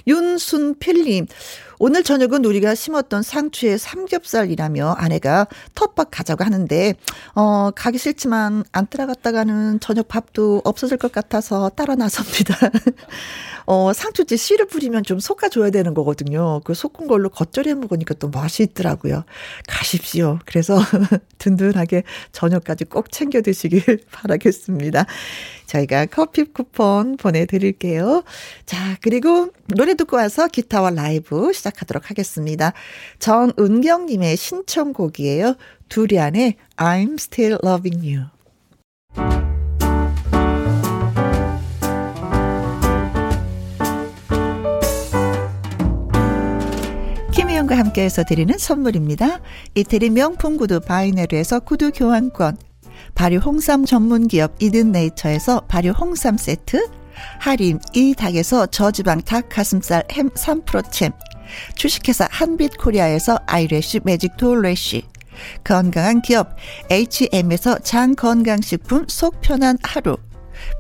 윤순필님, 0.06 1.26
오늘 1.78 2.04
저녁은 2.04 2.46
우리가 2.46 2.74
심었던 2.74 3.22
상추에 3.22 3.78
삼겹살이라며 3.78 4.96
아내가 4.98 5.48
텃밭 5.76 6.10
가자고 6.10 6.44
하는데 6.44 6.94
어 7.34 7.72
가기 7.72 7.98
싫지만 7.98 8.64
안 8.72 8.88
따라갔다가는 8.88 9.80
저녁 9.82 10.08
밥도 10.08 10.62
없어질 10.64 10.98
것 10.98 11.12
같아서 11.12 11.70
따라 11.70 11.96
나섭니다. 11.96 12.56
어 13.68 13.92
상추째 13.94 14.38
씨를 14.38 14.68
뿌리면 14.68 15.04
좀 15.04 15.20
솎아줘야 15.20 15.72
되는 15.72 15.94
거거든요. 15.94 16.62
그 16.64 16.74
솎은 16.74 17.08
걸로 17.08 17.30
겉절이 17.30 17.72
해 17.72 17.74
먹으니까 17.74 18.14
또 18.16 18.30
맛이 18.30 18.64
있더라고요. 18.64 19.26
가십시오. 19.68 20.40
그래서 20.46 20.80
든든하게 21.40 22.04
저녁까지 22.32 22.86
꼭 22.86 23.12
챙겨 23.12 23.42
드시길 23.42 24.02
바라겠습니다. 24.12 25.06
저희가 25.66 26.06
커피 26.06 26.44
쿠폰 26.44 27.18
보내드릴게요. 27.18 28.24
자, 28.66 28.98
그리고 29.02 29.50
노래 29.68 29.96
듣고 29.96 30.16
와서 30.18 30.48
기타와 30.48 30.92
라이브 30.92 31.52
시작 31.54 31.65
하도록 31.76 32.10
하겠습니다. 32.10 32.74
정은경님의 33.20 34.38
신청곡이에요. 34.38 35.56
두리안의 35.90 36.56
I'm 36.78 37.14
Still 37.14 37.58
Loving 37.64 38.08
You. 38.08 38.26
김혜영과 47.32 47.78
함께해서 47.78 48.24
드리는 48.24 48.58
선물입니다. 48.58 49.40
이태리 49.76 50.10
명품 50.10 50.58
구두 50.58 50.80
바이네르에서 50.80 51.60
구두 51.60 51.92
교환권 51.92 52.58
발효 53.14 53.38
홍삼 53.38 53.86
전문 53.86 54.28
기업 54.28 54.56
이든 54.60 54.92
네이처에서 54.92 55.62
발효 55.62 55.92
홍삼 55.92 56.38
세트, 56.38 56.88
하림 57.40 57.80
이 57.94 58.14
닭에서 58.14 58.66
저지방 58.68 59.22
닭 59.22 59.50
가슴살 59.50 60.04
햄 60.12 60.30
3%챔, 60.30 61.12
주식회사 61.76 62.28
한빛 62.32 62.78
코리아에서 62.78 63.40
eyelash 63.46 64.02
magic 64.04 64.38
tall 64.38 64.67
lash, 64.67 65.04
건강한 65.64 66.22
기업 66.22 66.56
H&M에서 66.90 67.80
장 67.80 68.16
건강식품 68.16 69.06
속 69.08 69.42
편한 69.42 69.78
하루, 69.84 70.18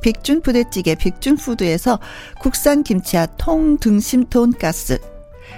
빅준 0.01 0.41
부대찌개 0.41 0.95
빅준푸드에서 0.95 1.99
국산 2.39 2.83
김치와 2.83 3.25
통등심 3.37 4.25
돈가스, 4.29 4.99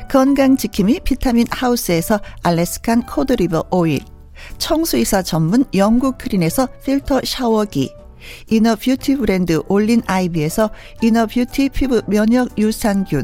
건강지킴이 0.09 1.01
비타민 1.03 1.45
하우스에서 1.49 2.20
Alaskan 2.43 3.05
cod 3.05 3.28
liver 3.28 3.66
oil, 3.72 3.99
청수이사 4.57 5.22
전문 5.24 5.65
영국 5.74 6.18
크린에서 6.18 6.68
필터 6.84 7.22
샤워기, 7.26 7.93
inner 8.49 8.76
beauty 8.76 9.16
브랜드 9.18 9.61
올린 9.68 10.01
아이비에서 10.05 10.70
inner 11.01 11.28
beauty 11.28 11.70
피부 11.70 12.01
면역 12.07 12.57
유산균, 12.57 13.24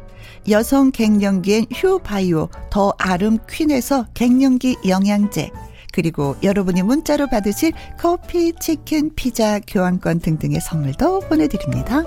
여성 0.49 0.91
갱년기엔 0.91 1.65
휴바이오 1.73 2.49
더 2.69 2.93
아름 2.97 3.37
퀸에서 3.49 4.05
갱년기 4.13 4.77
영양제. 4.87 5.49
그리고 5.93 6.35
여러분이 6.41 6.83
문자로 6.83 7.27
받으실 7.27 7.73
커피, 7.99 8.53
치킨, 8.59 9.13
피자, 9.15 9.59
교환권 9.59 10.19
등등의 10.19 10.61
선물도 10.61 11.21
보내드립니다. 11.21 12.03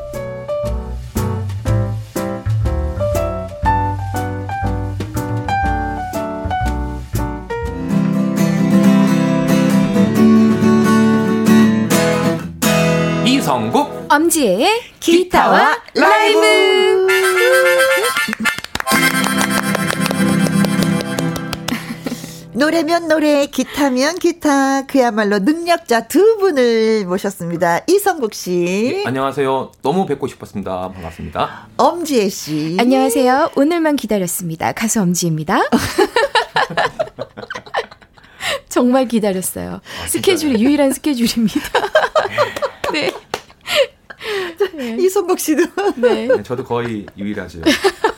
이성국 13.27 14.07
엄지의 14.11 14.81
기타와 15.01 15.77
라이브 15.95 17.05
노래면 22.57 23.09
노래, 23.09 23.47
기타면 23.47 24.21
기타, 24.21 24.87
그야말로 24.87 25.41
능력자 25.41 26.07
두 26.07 26.37
분을 26.39 27.05
모셨습니다. 27.05 27.81
이성국 27.89 28.33
씨. 28.33 28.51
네, 28.53 29.03
안녕하세요. 29.05 29.73
너무 29.83 30.07
뵙고 30.07 30.29
싶었습니다. 30.29 30.93
반갑습니다. 30.93 31.67
엄지혜 31.77 32.29
씨. 32.29 32.77
안녕하세요. 32.79 33.51
오늘만 33.57 33.97
기다렸습니다. 33.97 34.71
가수 34.71 35.01
엄지입니다. 35.03 35.63
정말 38.71 39.09
기다렸어요. 39.09 39.81
아, 40.03 40.07
스케줄이 40.07 40.63
유일한 40.63 40.93
스케줄입니다. 40.93 41.61
네. 42.93 43.11
네. 44.75 44.97
이성국 45.01 45.41
씨도. 45.41 45.65
네. 45.97 46.29
네. 46.29 46.43
저도 46.45 46.63
거의 46.63 47.05
유일하죠. 47.19 47.63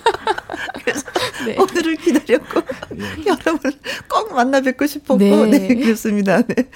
네. 1.46 1.56
오늘을 1.58 1.96
기다렸고 1.96 2.60
네. 2.90 3.06
여러분 3.26 3.72
꼭 4.08 4.34
만나 4.34 4.60
뵙고 4.60 4.86
싶었고 4.86 5.16
네, 5.16 5.46
네 5.46 5.74
그렇습니다. 5.74 6.42
네. 6.42 6.68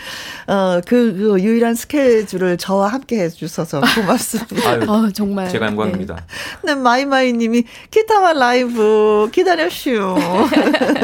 어, 0.47 0.81
그, 0.87 1.14
그 1.16 1.41
유일한 1.41 1.75
스케줄을 1.75 2.57
저와 2.57 2.89
함께 2.89 3.21
해주셔서 3.23 3.81
고맙습니다. 3.95 4.71
아유, 4.71 4.85
어, 4.89 5.11
정말 5.11 5.49
제가 5.49 5.66
영광입니다. 5.66 6.27
네, 6.62 6.75
네 6.75 6.81
마이마이님이 6.81 7.64
기타와 7.91 8.35
라이브 8.35 9.29
기다려슈. 9.33 9.91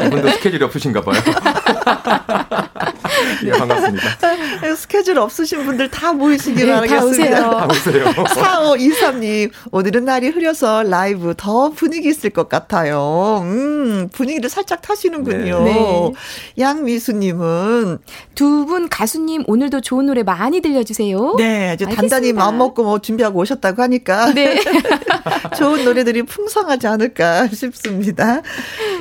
이분도 0.07 0.29
스케줄이 0.31 0.63
없으신가 0.63 1.01
봐요. 1.01 1.21
예, 3.45 3.51
반갑습니다. 3.51 4.75
스케줄 4.75 5.19
없으신 5.19 5.65
분들 5.65 5.89
다 5.89 6.13
모이시기 6.13 6.65
네, 6.65 6.71
바라겠습니다. 6.73 6.97
다 6.99 7.05
오세요. 7.05 7.51
다 7.51 7.67
오세요. 7.69 8.05
4523님, 8.05 9.51
오늘은 9.71 10.05
날이 10.05 10.29
흐려서 10.29 10.83
라이브 10.83 11.33
더 11.35 11.69
분위기 11.69 12.09
있을 12.09 12.29
것 12.29 12.49
같아요. 12.49 13.39
음, 13.43 14.09
분위기를 14.11 14.49
살짝 14.49 14.81
타시는군요. 14.81 15.63
네. 15.63 15.73
네. 15.73 16.11
양미수님은 16.59 17.99
두 18.35 18.67
분 18.67 18.89
가수님 18.89 19.43
오늘도 19.47 19.79
좋은 19.81 20.07
노래 20.07 20.23
많이 20.23 20.59
들려주세요. 20.59 21.35
네, 21.37 21.71
아주 21.71 21.85
단단히 21.85 22.33
마음 22.33 22.57
먹고 22.57 22.83
뭐 22.83 22.99
준비하고 22.99 23.39
오셨다고 23.39 23.81
하니까. 23.81 24.33
네. 24.33 24.59
좋은 25.57 25.85
노래들이 25.85 26.23
풍성하지 26.23 26.87
않을까 26.87 27.47
싶습니다. 27.47 28.41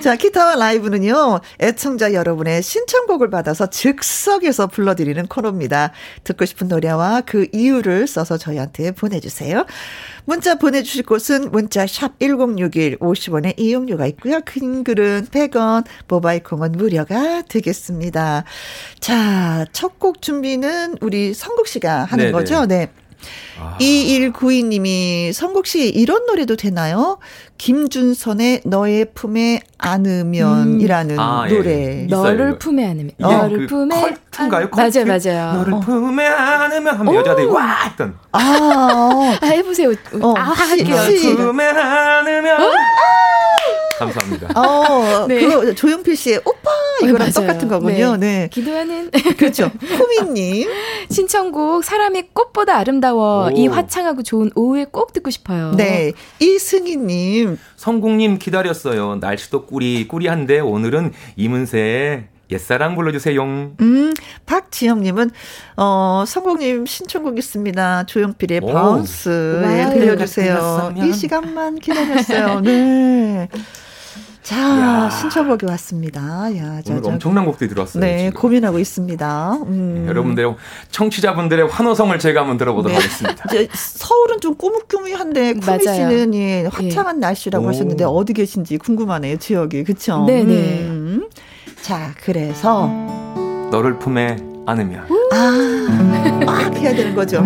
자, 0.02 0.16
기타와 0.16 0.56
라이브는요, 0.56 1.40
애청자 1.60 2.12
여러분의 2.12 2.62
신청곡을 2.62 3.30
받아서 3.30 3.66
즉 3.68 4.02
즉석에서 4.06 4.68
불러드리는 4.68 5.26
코너입니다. 5.26 5.90
듣고 6.22 6.44
싶은 6.44 6.68
노래와 6.68 7.22
그 7.26 7.48
이유를 7.52 8.06
써서 8.06 8.38
저희한테 8.38 8.92
보내주세요. 8.92 9.66
문자 10.24 10.56
보내주실 10.56 11.04
곳은 11.04 11.50
문자 11.50 11.86
샵 11.86 12.18
1061, 12.20 12.98
50원의 12.98 13.58
이용료가 13.58 14.06
있고요. 14.08 14.40
큰 14.44 14.84
글은 14.84 15.26
100원, 15.32 15.84
모바일 16.08 16.42
콩은 16.42 16.72
무료가 16.72 17.42
되겠습니다. 17.42 18.44
자, 19.00 19.66
첫 19.72 19.96
곡 19.98 20.20
준비는 20.20 20.98
우리 21.00 21.32
성국 21.32 21.66
씨가 21.68 22.04
하는 22.04 22.26
네네. 22.26 22.32
거죠? 22.32 22.66
네. 22.66 22.90
아. 23.58 23.76
2192님이 23.80 25.32
성국 25.32 25.66
씨 25.66 25.88
이런 25.88 26.26
노래도 26.26 26.56
되나요? 26.56 27.18
김준선의 27.58 28.62
너의 28.64 29.06
품에 29.14 29.60
안으면이라는 29.78 31.14
음. 31.14 31.20
아, 31.20 31.46
예. 31.48 31.54
노래. 31.54 32.02
예. 32.02 32.06
너를 32.06 32.58
품에 32.58 32.86
안으면. 32.86 33.12
너를 33.18 33.58
그 33.60 33.66
품에 33.66 34.00
컬트인가요? 34.30 34.70
컬트? 34.70 34.98
맞아요, 34.98 35.18
맞아요. 35.20 35.52
너를 35.58 35.74
어. 35.74 35.80
품에 35.80 36.26
안으면 36.26 36.96
하면 36.96 37.14
여자들이 37.14 37.46
와 37.46 37.84
했던. 37.84 38.18
아, 38.32 38.38
어. 38.38 39.36
아 39.40 39.46
해보세요. 39.46 39.90
어. 40.20 40.34
아 40.36 40.42
할게요. 40.42 40.96
너를 40.96 41.36
품에 41.36 41.64
안으면. 41.64 42.62
어? 42.62 42.70
감사합니다. 43.98 44.48
어, 44.58 45.26
네. 45.28 45.40
그거 45.40 45.74
조용필 45.74 46.16
씨의 46.16 46.40
오빠 46.44 46.70
이거랑 47.02 47.28
네, 47.28 47.32
똑같은 47.32 47.68
거군요. 47.68 48.16
네. 48.16 48.26
네. 48.26 48.48
기도하는 48.48 49.10
그렇죠. 49.36 49.70
호미님 49.98 50.68
신청곡 51.10 51.84
사람이 51.84 52.28
꽃보다 52.32 52.76
아름다워 52.76 53.46
오. 53.46 53.50
이 53.50 53.66
화창하고 53.66 54.22
좋은 54.22 54.50
오후에 54.54 54.86
꼭 54.90 55.12
듣고 55.12 55.30
싶어요. 55.30 55.72
네. 55.76 56.12
이승희님 56.40 57.58
성국님 57.76 58.38
기다렸어요. 58.38 59.16
날씨도 59.16 59.66
꾸리 59.66 60.08
꾸리한데 60.08 60.60
오늘은 60.60 61.12
이문세의 61.36 62.28
옛사랑 62.50 62.94
불러주세요. 62.94 63.42
음, 63.80 64.14
박지영님은, 64.46 65.30
어, 65.76 66.24
성공님 66.26 66.86
신청곡 66.86 67.38
있습니다. 67.38 68.06
조용필의 68.06 68.60
오. 68.62 68.72
바운스. 68.72 69.62
예, 69.64 69.92
들려주세요. 69.92 70.94
이 70.96 71.12
시간만 71.12 71.80
기다렸어요. 71.80 72.60
네. 72.62 73.48
자, 74.46 74.56
야. 74.56 75.10
신청곡이 75.10 75.66
왔습니다. 75.66 76.20
야, 76.56 76.80
자, 76.82 76.92
오늘 76.92 77.02
자, 77.02 77.10
엄청난 77.10 77.44
곡들이 77.46 77.68
들어왔어요. 77.68 78.00
네, 78.00 78.28
지금. 78.28 78.40
고민하고 78.40 78.78
있습니다. 78.78 79.52
음. 79.66 80.02
네, 80.04 80.08
여러분들 80.08 80.54
청취자분들의 80.92 81.66
환호성을 81.66 82.16
제가 82.20 82.42
한번 82.42 82.56
들어보도록 82.56 82.96
네. 82.96 83.02
하겠습니다. 83.02 83.44
이제 83.50 83.68
서울은 83.74 84.40
좀 84.40 84.54
꾸묵꾸묵한데 84.54 85.54
쿠미 85.54 85.82
씨는 85.82 86.34
예, 86.36 86.64
화창한 86.66 87.16
예. 87.16 87.20
날씨라고 87.20 87.64
오. 87.64 87.68
하셨는데 87.70 88.04
어디 88.04 88.34
계신지 88.34 88.78
궁금하네요. 88.78 89.36
지역이 89.38 89.82
그렇죠? 89.82 90.24
네, 90.28 90.44
네. 90.44 90.82
음. 90.82 91.28
자, 91.82 92.14
그래서 92.22 92.86
너를 93.72 93.98
품에 93.98 94.36
안으면 94.64 95.08
아, 95.32 96.44
막 96.46 96.72
해야 96.76 96.94
되는 96.94 97.16
거죠. 97.16 97.42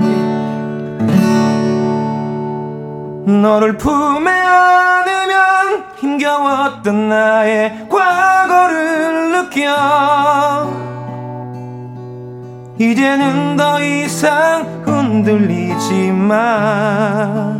너를 3.26 3.76
품에 3.76 4.30
안으면 4.30 5.84
힘겨웠던 5.98 7.08
나의 7.08 7.88
과거를 7.88 9.32
느껴 9.32 10.70
이제는 12.78 13.56
더 13.58 13.82
이상 13.82 14.82
흔들리지 14.86 16.12
마. 16.12 17.54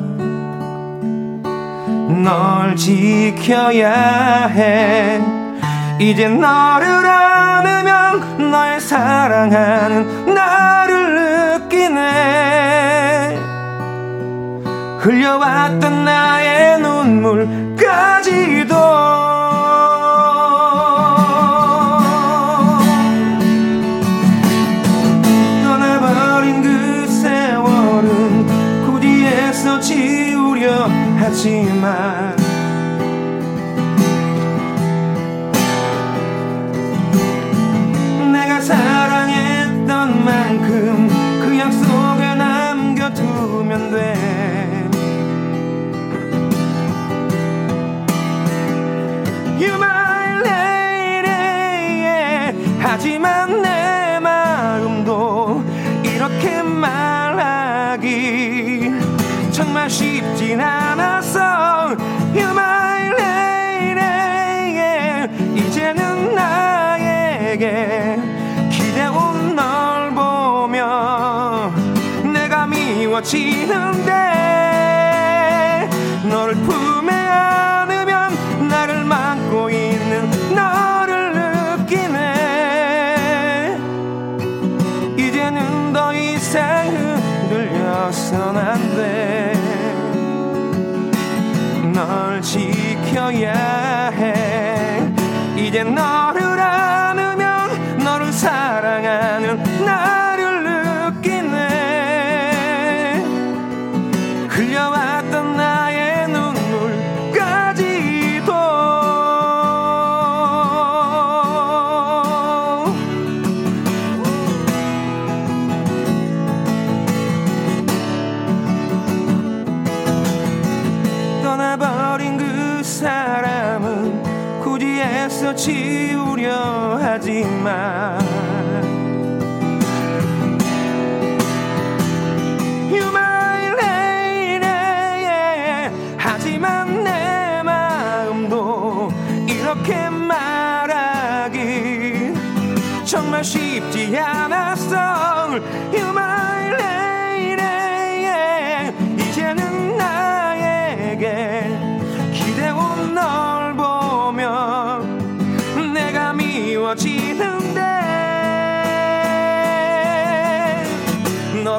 널 2.25 2.75
지켜야 2.75 4.47
해. 4.47 5.21
이제 5.99 6.27
너를 6.27 7.07
안으면 7.07 8.51
널 8.51 8.81
사랑하는 8.81 10.35
나를 10.35 11.59
느끼네 11.69 12.89
흘려왔던 15.01 16.05
나의 16.05 16.79
눈물까지도 16.81 18.75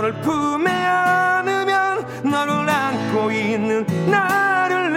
너를 0.02 0.14
품에 0.22 0.72
안으면 0.72 2.24
너를 2.24 2.68
안고 2.68 3.32
있는 3.32 3.86
나를 4.10 4.91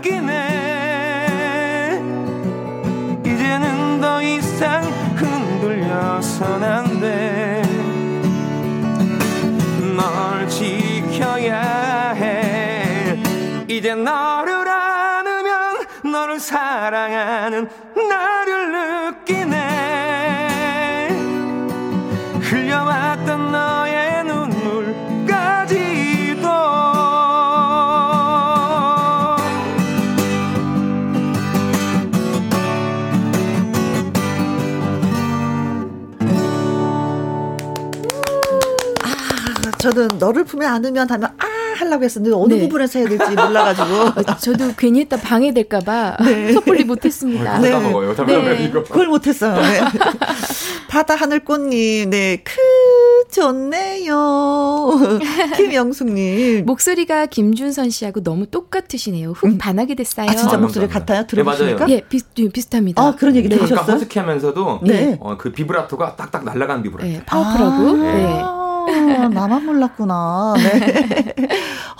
느끼네. 0.00 0.34
이제는 3.24 4.00
더 4.00 4.20
이상 4.20 4.82
흔들려선 5.14 6.64
안돼. 6.64 7.62
널 9.96 10.48
지켜야 10.48 12.10
해. 12.16 13.16
이제 13.68 13.94
너 13.94 14.37
너를 40.18 40.44
품에 40.44 40.66
안으면 40.66 41.10
하면 41.10 41.30
아 41.38 41.46
하려고 41.78 42.04
했었는데 42.04 42.36
어느 42.36 42.54
네. 42.54 42.60
부분에서 42.60 42.98
해야 42.98 43.08
될지 43.08 43.34
몰라가지고. 43.34 43.94
어, 44.20 44.36
저도 44.38 44.72
괜히 44.76 45.00
했다 45.00 45.16
방해될까봐 45.16 46.16
네. 46.24 46.52
섣불리 46.52 46.84
못했습니다. 46.84 47.58
네. 47.58 47.70
까먹어요. 47.70 48.14
네. 48.26 48.64
이거. 48.64 48.82
그걸 48.82 49.06
못했어요. 49.06 49.60
네. 49.60 49.80
바다 50.88 51.14
하늘 51.14 51.44
꽃님, 51.44 52.10
네, 52.10 52.42
크 52.42 52.52
좋네요. 53.30 54.98
김영숙님 55.56 56.64
목소리가 56.64 57.26
김준선 57.26 57.90
씨하고 57.90 58.22
너무 58.22 58.46
똑같으시네요. 58.46 59.32
훅 59.32 59.44
음. 59.44 59.58
반하게 59.58 59.94
됐어요. 59.94 60.28
아 60.30 60.34
진짜 60.34 60.56
아, 60.56 60.58
목소리 60.58 60.88
같아요? 60.88 61.26
들어보시니까? 61.26 61.86
네, 61.86 61.92
예, 61.92 62.00
비슷 62.00 62.34
비슷합니다. 62.34 63.02
아 63.02 63.14
그런 63.14 63.36
얘기 63.36 63.48
네. 63.48 63.56
들으셨어요? 63.56 63.80
약간 63.80 63.94
허스키하면서도 63.94 64.80
네. 64.84 65.18
어, 65.20 65.36
그 65.36 65.52
비브라토가 65.52 66.16
딱딱 66.16 66.44
날아가는 66.44 66.82
비브라토. 66.82 67.06
네, 67.06 67.22
파워풀하고. 67.26 67.88
아, 67.88 67.92
네. 67.92 68.57
아, 68.88 69.28
나만 69.28 69.64
몰랐구나. 69.66 70.54
네. 70.56 71.34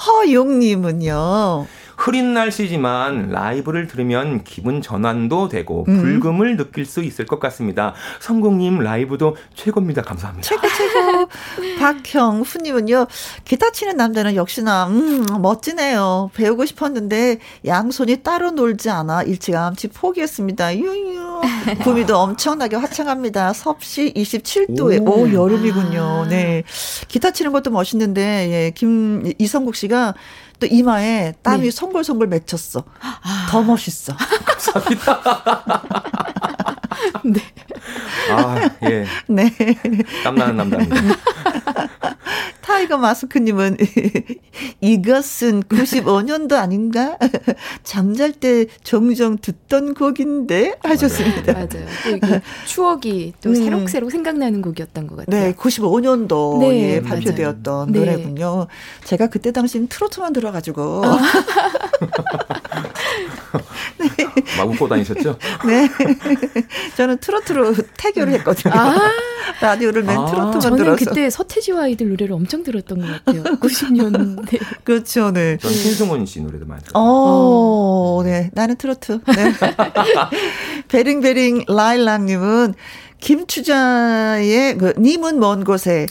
허용님은요. 0.06 1.66
흐린 1.98 2.32
날씨지만 2.32 3.30
라이브를 3.30 3.88
들으면 3.88 4.44
기분 4.44 4.80
전환도 4.80 5.48
되고 5.48 5.84
음. 5.88 6.00
불금을 6.00 6.56
느낄 6.56 6.86
수 6.86 7.02
있을 7.02 7.26
것 7.26 7.40
같습니다. 7.40 7.92
성공님 8.20 8.78
라이브도 8.78 9.36
최고입니다. 9.54 10.02
감사합니다. 10.02 10.48
최고 10.48 10.62
최고. 10.68 11.28
박형후님은요. 11.80 13.08
기타 13.44 13.72
치는 13.72 13.96
남자는 13.96 14.36
역시나 14.36 14.86
음, 14.86 15.26
멋지네요. 15.42 16.30
배우고 16.34 16.66
싶었는데 16.66 17.40
양손이 17.66 18.22
따로 18.22 18.52
놀지 18.52 18.90
않아 18.90 19.24
일찌감치 19.24 19.88
포기했습니다. 19.88 20.76
유유. 20.78 21.40
구미도 21.82 22.16
엄청나게 22.16 22.76
화창합니다. 22.76 23.52
섭씨 23.52 24.12
27도에 24.14 25.04
오, 25.04 25.22
오 25.22 25.32
여름이군요. 25.32 26.26
네. 26.30 26.62
기타 27.08 27.32
치는 27.32 27.50
것도 27.50 27.70
멋있는데 27.70 28.48
예, 28.50 28.70
김 28.70 29.32
이성국 29.38 29.74
씨가 29.74 30.14
또 30.58 30.66
이마에 30.66 31.34
땀이 31.42 31.64
네. 31.64 31.70
송골송골 31.70 32.26
맺혔어. 32.28 32.84
아. 33.00 33.46
더 33.50 33.62
멋있어. 33.62 34.14
감사합니다. 34.44 35.22
네. 37.24 37.40
아, 38.30 38.70
예. 38.84 39.04
네. 39.28 39.50
땀나는 40.24 40.56
남자입니다. 40.56 40.96
타이거 42.60 42.98
마스크님은 42.98 43.78
이것은 44.80 45.62
95년도 45.62 46.52
아닌가? 46.52 47.16
잠잘 47.82 48.32
때 48.32 48.66
종종 48.82 49.38
듣던 49.38 49.94
곡인데 49.94 50.74
하셨습니다. 50.82 51.54
맞아요. 51.54 51.68
또 52.20 52.40
추억이 52.66 53.32
또 53.42 53.50
음. 53.50 53.54
새록새록 53.54 54.10
생각나는 54.10 54.60
곡이었던 54.60 55.06
것 55.06 55.16
같아요. 55.16 55.44
네, 55.44 55.54
95년도에 55.54 56.68
네, 56.68 57.02
발표되었던 57.02 57.92
네. 57.92 57.98
노래군요. 58.00 58.66
제가 59.04 59.28
그때 59.28 59.50
당시엔 59.50 59.88
트로트만 59.88 60.34
들어가지고. 60.34 61.02
아. 63.52 63.58
네. 63.98 64.08
막 64.56 64.68
웃고 64.68 64.88
다니셨죠? 64.88 65.38
네. 65.66 65.88
저는 66.96 67.18
트로트로 67.18 67.74
태교를 67.96 68.32
했거든요. 68.34 68.74
아~ 68.74 69.10
라디오를 69.60 70.02
맨 70.02 70.16
아~ 70.18 70.26
트로트만 70.26 70.60
저는 70.60 70.76
들어서. 70.76 71.04
그때 71.04 71.30
서태지와 71.30 71.84
아이들 71.84 72.08
노래를 72.08 72.34
엄청 72.34 72.62
들었던 72.62 73.00
것 73.00 73.06
같아요. 73.24 73.42
90년대. 73.44 74.58
그렇죠, 74.84 75.32
네. 75.32 75.56
전 75.58 75.72
신승훈 75.72 76.26
씨 76.26 76.40
노래도 76.40 76.66
많이 76.66 76.82
들었어요. 76.82 77.02
어, 77.02 78.22
네. 78.24 78.50
나는 78.52 78.76
트로트. 78.76 79.20
네. 79.26 79.52
베링베링 80.88 81.64
라일락님은 81.68 82.74
김추자의 83.20 84.78
그 84.78 84.94
님은 84.96 85.40
먼 85.40 85.64
곳에 85.64 86.06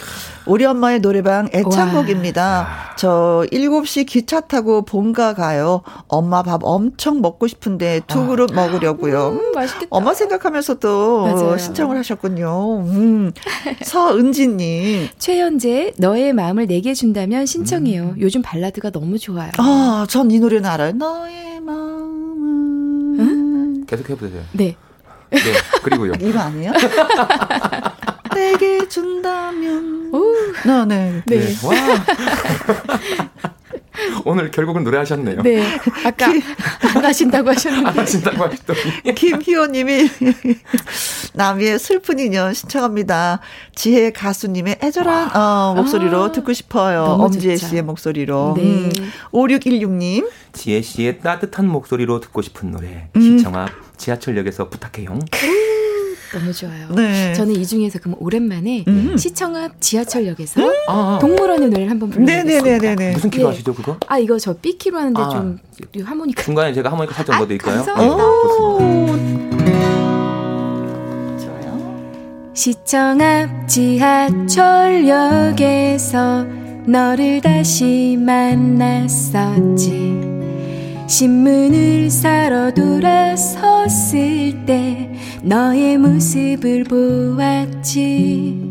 우리 0.45 0.65
엄마의 0.65 0.99
노래방 0.99 1.47
애창곡입니다. 1.53 2.67
저 2.97 3.45
7시 3.49 4.05
기차 4.05 4.41
타고 4.41 4.83
본가 4.83 5.33
가요. 5.33 5.83
엄마 6.09 6.43
밥 6.43 6.61
엄청 6.65 7.21
먹고 7.21 7.47
싶은데 7.47 8.01
두 8.07 8.19
아. 8.23 8.27
그릇 8.27 8.51
먹으려고요. 8.53 9.29
음, 9.29 9.51
맛있겠다. 9.53 9.87
엄마 9.89 10.13
생각하면서 10.13 10.75
또 10.75 11.21
맞아요. 11.23 11.57
신청을 11.57 11.97
하셨군요. 11.97 12.81
음. 12.87 13.31
서은지님. 13.83 15.07
최현재 15.17 15.93
너의 15.97 16.33
마음을 16.33 16.67
내게 16.67 16.93
준다면 16.93 17.45
신청해요. 17.45 18.03
음. 18.03 18.15
요즘 18.19 18.41
발라드가 18.41 18.89
너무 18.89 19.17
좋아요. 19.17 19.51
아, 19.59 20.05
전 20.09 20.27
이 20.29 20.39
노래는 20.41 20.69
알아요. 20.69 20.91
너의 20.91 21.61
마음을. 21.61 22.76
응? 23.87 23.95
계속 23.95 24.09
해보세요. 24.09 24.43
네. 24.51 24.75
네, 25.29 25.39
그리고요. 25.83 26.13
이거 26.19 26.39
아니에요? 26.39 26.71
내게 28.33 28.87
준다면. 28.87 30.11
오. 30.13 30.33
네, 30.65 30.85
네. 30.85 31.23
네. 31.25 31.39
네. 31.39 31.67
와. 31.67 31.73
오늘 34.25 34.51
결국은 34.51 34.83
노래하셨네요. 34.83 35.41
네. 35.41 35.63
아까 36.05 36.27
안 36.95 37.05
하신다고 37.05 37.49
하셨는데. 37.49 37.89
안 37.89 37.97
하신다고 37.97 38.43
하셨더니. 38.43 39.13
김희호님이 39.15 40.09
남이의 41.33 41.79
슬픈 41.79 42.19
인연 42.19 42.53
신청합니다. 42.53 43.39
지혜 43.75 44.11
가수님의 44.11 44.79
애절한 44.83 45.35
어, 45.35 45.73
목소리로 45.75 46.23
아, 46.25 46.31
듣고 46.31 46.53
싶어요. 46.53 47.03
엄지혜 47.03 47.55
좋죠. 47.55 47.69
씨의 47.69 47.81
목소리로. 47.83 48.53
네. 48.57 48.63
음. 48.63 48.91
5616님. 49.31 50.29
지혜 50.53 50.81
씨의 50.81 51.19
따뜻한 51.19 51.67
목소리로 51.67 52.19
듣고 52.19 52.41
싶은 52.41 52.71
노래. 52.71 53.09
음. 53.15 53.21
시청 53.21 53.55
앞 53.55 53.69
지하철역에서 53.97 54.69
부탁해요. 54.69 55.19
너무 56.33 56.51
좋아요. 56.53 56.87
네. 56.95 57.33
저는 57.33 57.55
이 57.55 57.65
중에서 57.65 57.99
그럼 57.99 58.15
오랜만에 58.19 58.83
음. 58.87 59.15
시청 59.17 59.55
앞 59.55 59.79
지하철역에서 59.79 60.61
음. 60.61 60.71
아. 60.87 61.17
동물원의 61.21 61.69
노래를 61.69 61.89
한번 61.89 62.09
불러보겠습니다. 62.09 62.61
네네네네. 62.77 63.13
무슨 63.13 63.29
키로 63.29 63.43
네. 63.49 63.55
하시죠 63.55 63.73
그거? 63.73 63.97
아 64.07 64.17
이거 64.19 64.37
저 64.39 64.53
B 64.53 64.77
키로 64.77 64.97
하는데 64.99 65.21
아. 65.21 65.29
좀 65.29 65.57
하모니카. 66.03 66.43
중간에 66.43 66.73
제가 66.73 66.91
하모니카 66.91 67.13
살짝 67.15 67.35
아, 67.35 67.39
넣어드릴까요? 67.39 67.83
감사합니다. 67.83 68.17
좋아요. 71.39 72.51
시청 72.53 73.21
앞 73.21 73.67
지하철역에서 73.67 76.45
너를 76.87 77.41
다시 77.41 78.17
만났었지. 78.19 80.36
신문을 81.07 82.09
사러 82.09 82.71
돌아섰을 82.73 84.65
때 84.65 85.09
너의 85.41 85.97
모습을 85.97 86.83
보았지. 86.83 88.69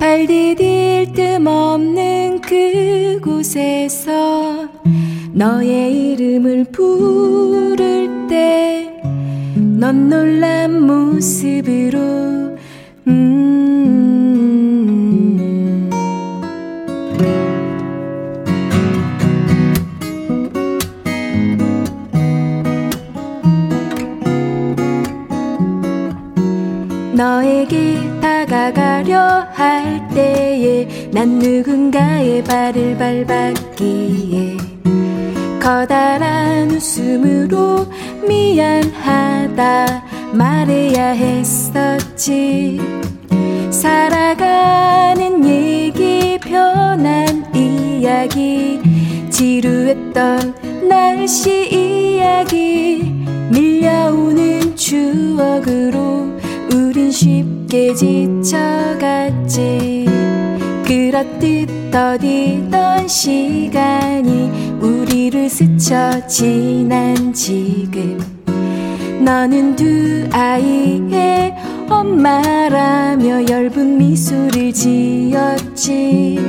발 0.00 0.26
디딜 0.26 1.12
틈 1.12 1.46
없는 1.46 2.40
그곳에서 2.40 4.10
너의 5.32 6.12
이름을 6.12 6.64
부를 6.72 8.26
때 8.28 8.74
넌 9.84 10.08
놀란 10.08 10.80
모습으로 10.86 12.56
음 13.06 13.93
너에게 27.14 27.96
다가가려 28.20 29.46
할 29.52 30.08
때에 30.08 31.08
난 31.12 31.38
누군가의 31.38 32.42
발을 32.42 32.96
밟았기에 32.98 34.56
커다란 35.60 36.72
웃음으로 36.72 37.86
미안하다 38.26 40.04
말해야 40.32 41.10
했었지. 41.10 42.80
살아가는 43.70 45.44
얘기 45.46 46.36
편한 46.40 47.44
이야기 47.54 48.80
지루했던 49.30 50.88
날씨 50.88 51.70
이야기 51.70 53.24
밀려오는 53.52 54.74
추억으로 54.74 56.34
우린 56.74 57.10
쉽게 57.12 57.94
지쳐갔지. 57.94 58.54
그렇듯 60.84 61.90
더디던 61.92 63.06
시간이 63.06 64.50
우리를 64.80 65.48
스쳐 65.48 66.26
지난 66.26 67.32
지금. 67.32 68.18
너는 69.24 69.76
두 69.76 70.28
아이의 70.32 71.54
엄마라며 71.88 73.48
엷은 73.48 73.96
미소를 73.96 74.72
지었지. 74.72 76.40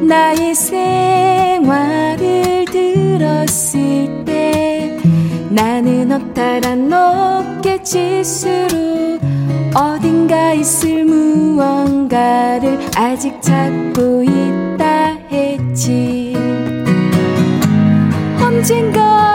나의 0.00 0.54
생활을 0.54 2.16
들었을 2.64 4.24
때 4.24 4.98
나는 5.50 6.10
허탈한 6.10 6.88
손끝짓으로 7.58 9.18
어딘가 9.74 10.52
있을 10.54 11.04
무언가를 11.04 12.78
아직 12.96 13.40
찾고 13.42 14.22
있다 14.22 15.18
했지. 15.30 16.34
언젠가 18.40 19.27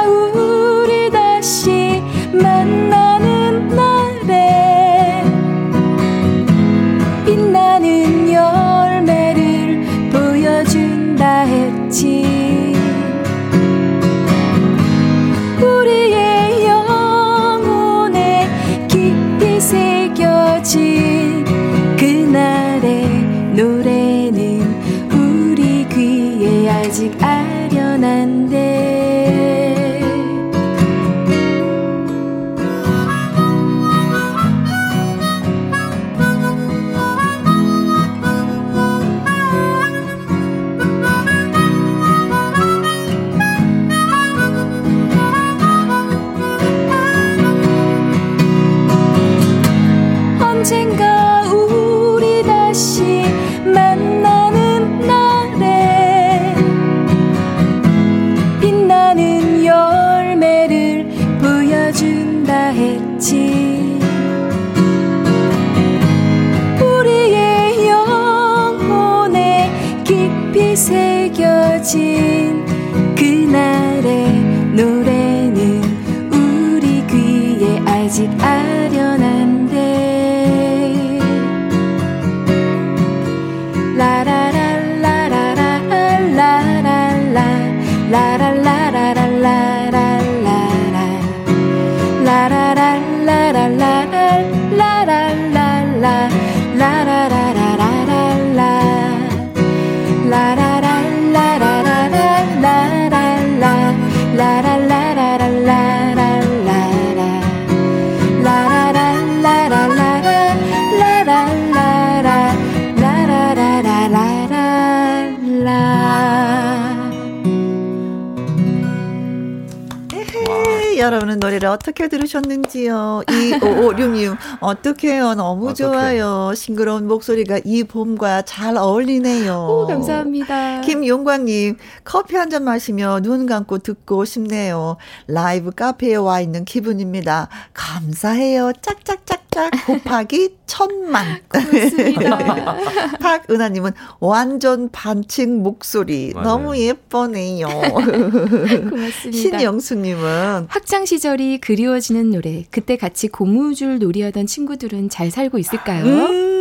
어떻게 122.03 122.07
들으셨는지요? 122.07 123.23
2556님, 123.27 124.35
어떡해요. 124.59 125.35
너무 125.35 125.69
어떡해. 125.69 125.75
좋아요. 125.75 126.51
싱그러운 126.55 127.07
목소리가 127.07 127.59
이 127.63 127.83
봄과 127.83 128.41
잘 128.43 128.75
어울리네요. 128.77 129.67
오, 129.69 129.87
감사합니다. 129.87 130.81
김용광님, 130.81 131.77
커피 132.03 132.35
한 132.35 132.49
잔 132.53 132.65
마시며 132.65 133.21
눈 133.21 133.45
감고 133.47 133.79
듣고 133.79 134.25
싶네요. 134.25 134.97
라이브 135.27 135.71
카페에 135.71 136.15
와 136.15 136.39
있는 136.41 136.65
기분입니다. 136.65 137.47
감사해요. 137.73 138.73
짝짝짝 138.81 139.42
짝 139.53 139.71
곱하기 139.85 140.57
천만. 140.65 141.39
고맙습니다. 141.49 142.75
박은하님은 143.21 143.91
완전 144.19 144.89
반칙 144.89 145.49
목소리. 145.49 146.31
맞아요. 146.33 146.47
너무 146.47 146.77
예뻐네요. 146.77 147.67
고맙습니다. 148.89 149.31
신영수님은 149.31 150.65
학창 150.69 151.05
시절이 151.05 151.59
그리워지는 151.59 152.31
노래. 152.31 152.65
그때 152.71 152.97
같이 152.97 153.27
고무줄 153.27 153.99
놀이하던 153.99 154.47
친구들은 154.47 155.09
잘 155.09 155.29
살고 155.29 155.59
있을까요? 155.59 156.03
음, 156.03 156.52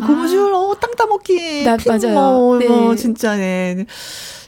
고무줄, 0.00 0.54
아. 0.54 0.58
어, 0.58 0.76
땅 0.80 0.90
따먹기. 0.94 1.64
나, 1.64 1.76
맞아요. 1.86 2.14
뭐, 2.14 2.58
네. 2.58 2.68
뭐, 2.68 2.94
진짜, 2.94 3.36
네. 3.36 3.86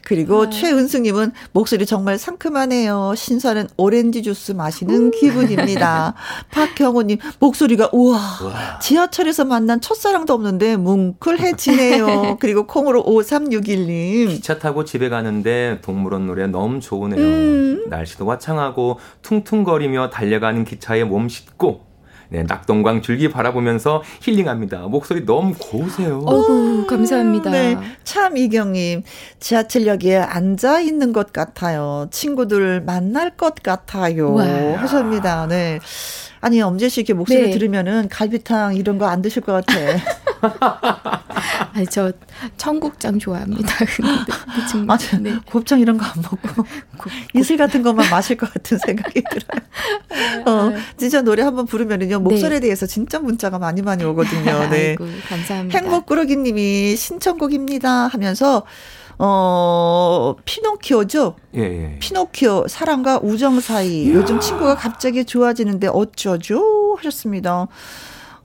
그리고 0.04 0.48
네. 0.48 0.50
최은승님은 0.50 1.32
목소리 1.52 1.86
정말 1.86 2.18
상큼하네요. 2.18 3.14
신선한 3.16 3.68
오렌지 3.76 4.22
주스 4.22 4.52
마시는 4.52 4.94
음. 4.94 5.10
기분입니다. 5.10 6.14
박경호님 6.52 7.18
목소리가 7.38 7.90
우와, 7.92 8.18
우와 8.42 8.78
지하철에서 8.80 9.44
만난 9.44 9.80
첫사랑도 9.80 10.34
없는데 10.34 10.76
뭉클해지네요. 10.76 12.36
그리고 12.40 12.66
콩으로 12.66 13.02
5361님 13.04 14.28
기차 14.28 14.58
타고 14.58 14.84
집에 14.84 15.08
가는데 15.08 15.80
동물원 15.82 16.26
노래 16.26 16.46
너무 16.46 16.80
좋으네요. 16.80 17.20
음. 17.20 17.84
날씨도 17.88 18.28
화창하고 18.28 18.98
퉁퉁거리며 19.22 20.10
달려가는 20.10 20.64
기차에 20.64 21.04
몸 21.04 21.28
싣고 21.28 21.93
네, 22.34 22.42
낙동강 22.42 23.00
줄기 23.00 23.30
바라보면서 23.30 24.02
힐링합니다. 24.20 24.88
목소리 24.88 25.24
너무 25.24 25.54
고우세요. 25.56 26.20
어구, 26.26 26.84
감사합니다. 26.88 27.50
네, 27.52 27.78
참 28.02 28.36
이경님 28.36 29.04
지하철역에 29.38 30.16
앉아 30.16 30.80
있는 30.80 31.12
것 31.12 31.32
같아요. 31.32 32.08
친구들 32.10 32.80
만날 32.80 33.30
것 33.36 33.54
같아요. 33.62 34.34
와. 34.34 34.44
하셨습니다. 34.78 35.46
네. 35.46 35.78
아니 36.44 36.60
엄재 36.60 36.90
씨 36.90 37.00
이렇게 37.00 37.14
목소리 37.14 37.40
네. 37.44 37.50
들으면은 37.50 38.06
갈비탕 38.10 38.76
이런 38.76 38.98
거 38.98 39.06
안 39.06 39.22
드실 39.22 39.40
것 39.40 39.52
같아. 39.52 39.74
아니 41.72 41.86
저 41.86 42.12
청국장 42.58 43.18
좋아합니다. 43.18 43.72
맞아. 44.84 45.16
네. 45.18 45.32
곱창 45.50 45.80
이런 45.80 45.96
거 45.96 46.04
안 46.04 46.12
먹고 46.20 46.38
이슬 47.32 47.56
같은 47.56 47.82
것만 47.82 48.10
마실 48.10 48.36
것 48.36 48.52
같은 48.52 48.76
생각이 48.78 49.22
들어요. 49.22 50.44
어, 50.46 50.72
진짜 50.98 51.22
노래 51.22 51.42
한번 51.42 51.64
부르면은요 51.64 52.20
목소리에 52.20 52.58
네. 52.58 52.66
대해서 52.66 52.84
진짜 52.86 53.18
문자가 53.18 53.58
많이 53.58 53.80
많이 53.80 54.04
오거든요. 54.04 54.68
네. 54.68 54.90
아이고, 54.90 55.06
감사합니다. 55.28 55.78
행복꾸러기님이 55.78 56.94
신청곡입니다 56.96 58.08
하면서 58.08 58.64
어, 59.18 60.34
피노키오죠? 60.44 61.36
예, 61.56 61.60
예. 61.60 61.98
피노키오, 61.98 62.66
사랑과 62.68 63.20
우정 63.22 63.60
사이. 63.60 64.04
이야. 64.04 64.14
요즘 64.14 64.40
친구가 64.40 64.74
갑자기 64.76 65.24
좋아지는데 65.24 65.88
어쩌죠? 65.88 66.96
하셨습니다. 66.98 67.68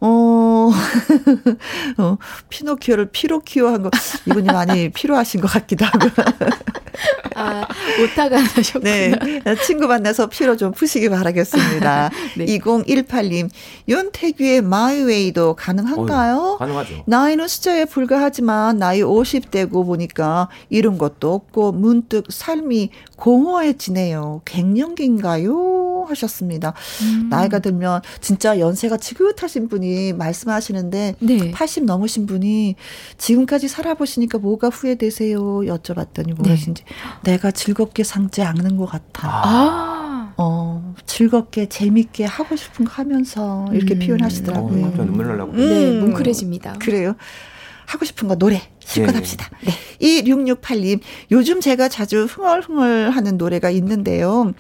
어, 0.02 0.70
어 1.98 2.18
피노키오를 2.50 3.10
피로키오 3.12 3.68
한 3.68 3.84
거, 3.84 3.90
이분이 4.26 4.48
많이 4.48 4.90
필요하신 4.94 5.42
것 5.42 5.48
같기도 5.48 5.86
하고. 5.86 6.10
아, 7.36 7.66
오타가 8.04 8.42
나셨구나. 8.42 8.84
네. 8.84 9.16
친구 9.66 9.88
만나서 9.88 10.28
피로 10.28 10.58
좀 10.58 10.72
푸시기 10.74 11.10
바라겠습니다. 11.10 12.10
네. 12.38 12.46
2018님, 12.46 13.50
윤태규의 13.88 14.62
마이웨이도 14.62 15.56
가능한가요? 15.56 16.36
어휴, 16.36 16.58
가능하죠. 16.58 17.04
나이는 17.08 17.48
숫자에 17.48 17.86
불과하지만 17.86 18.78
나이 18.78 19.02
50대고 19.02 19.86
보니까 19.86 20.50
이런 20.70 20.98
것도 20.98 21.34
없고 21.34 21.72
문득 21.72 22.26
삶이 22.30 22.90
공허해지네요. 23.20 24.42
갱년기인가요? 24.46 26.06
하셨습니다. 26.10 26.74
음. 27.04 27.28
나이가 27.30 27.60
들면 27.60 28.02
진짜 28.22 28.58
연세가 28.60 28.98
지긋하신 28.98 29.68
분이 29.68 30.14
말씀하시는데 30.14 31.16
네. 31.20 31.52
80 31.52 31.86
넘으신 31.86 32.26
분이 32.26 32.76
지금까지 33.18 33.68
살아보시니까 33.68 34.40
뭐가 34.40 34.70
후회되세요? 34.70 35.40
여쭤봤더니 35.60 36.34
무엇인지 36.36 36.84
네. 37.24 37.32
내가 37.34 37.52
즐겁게 37.52 38.04
상지 38.04 38.42
않는 38.42 38.78
것 38.78 38.86
같아. 38.86 39.28
아. 39.28 40.34
어, 40.38 40.96
즐겁게 41.06 41.68
재밌게 41.68 42.24
하고 42.24 42.56
싶은 42.56 42.86
거 42.86 42.92
하면서 42.94 43.68
이렇게 43.74 43.96
음. 43.96 44.00
표현하시더라고요. 44.00 44.86
어, 44.86 45.06
눈물 45.06 45.28
날라고. 45.28 45.52
음. 45.52 45.58
네, 45.58 46.00
뭉클해집니다. 46.00 46.78
그래요. 46.80 47.16
하고 47.86 48.06
싶은 48.06 48.28
거 48.28 48.36
노래 48.36 48.62
실컷 48.90 49.12
네. 49.12 49.18
합시다. 49.18 49.50
네. 49.64 49.72
2668님, 50.02 51.00
요즘 51.32 51.62
제가 51.62 51.90
자주 51.90 52.26
흥얼흥얼 52.26 53.12
하는 53.12 53.38
노래가 53.38 53.70
있는데요. 53.70 54.54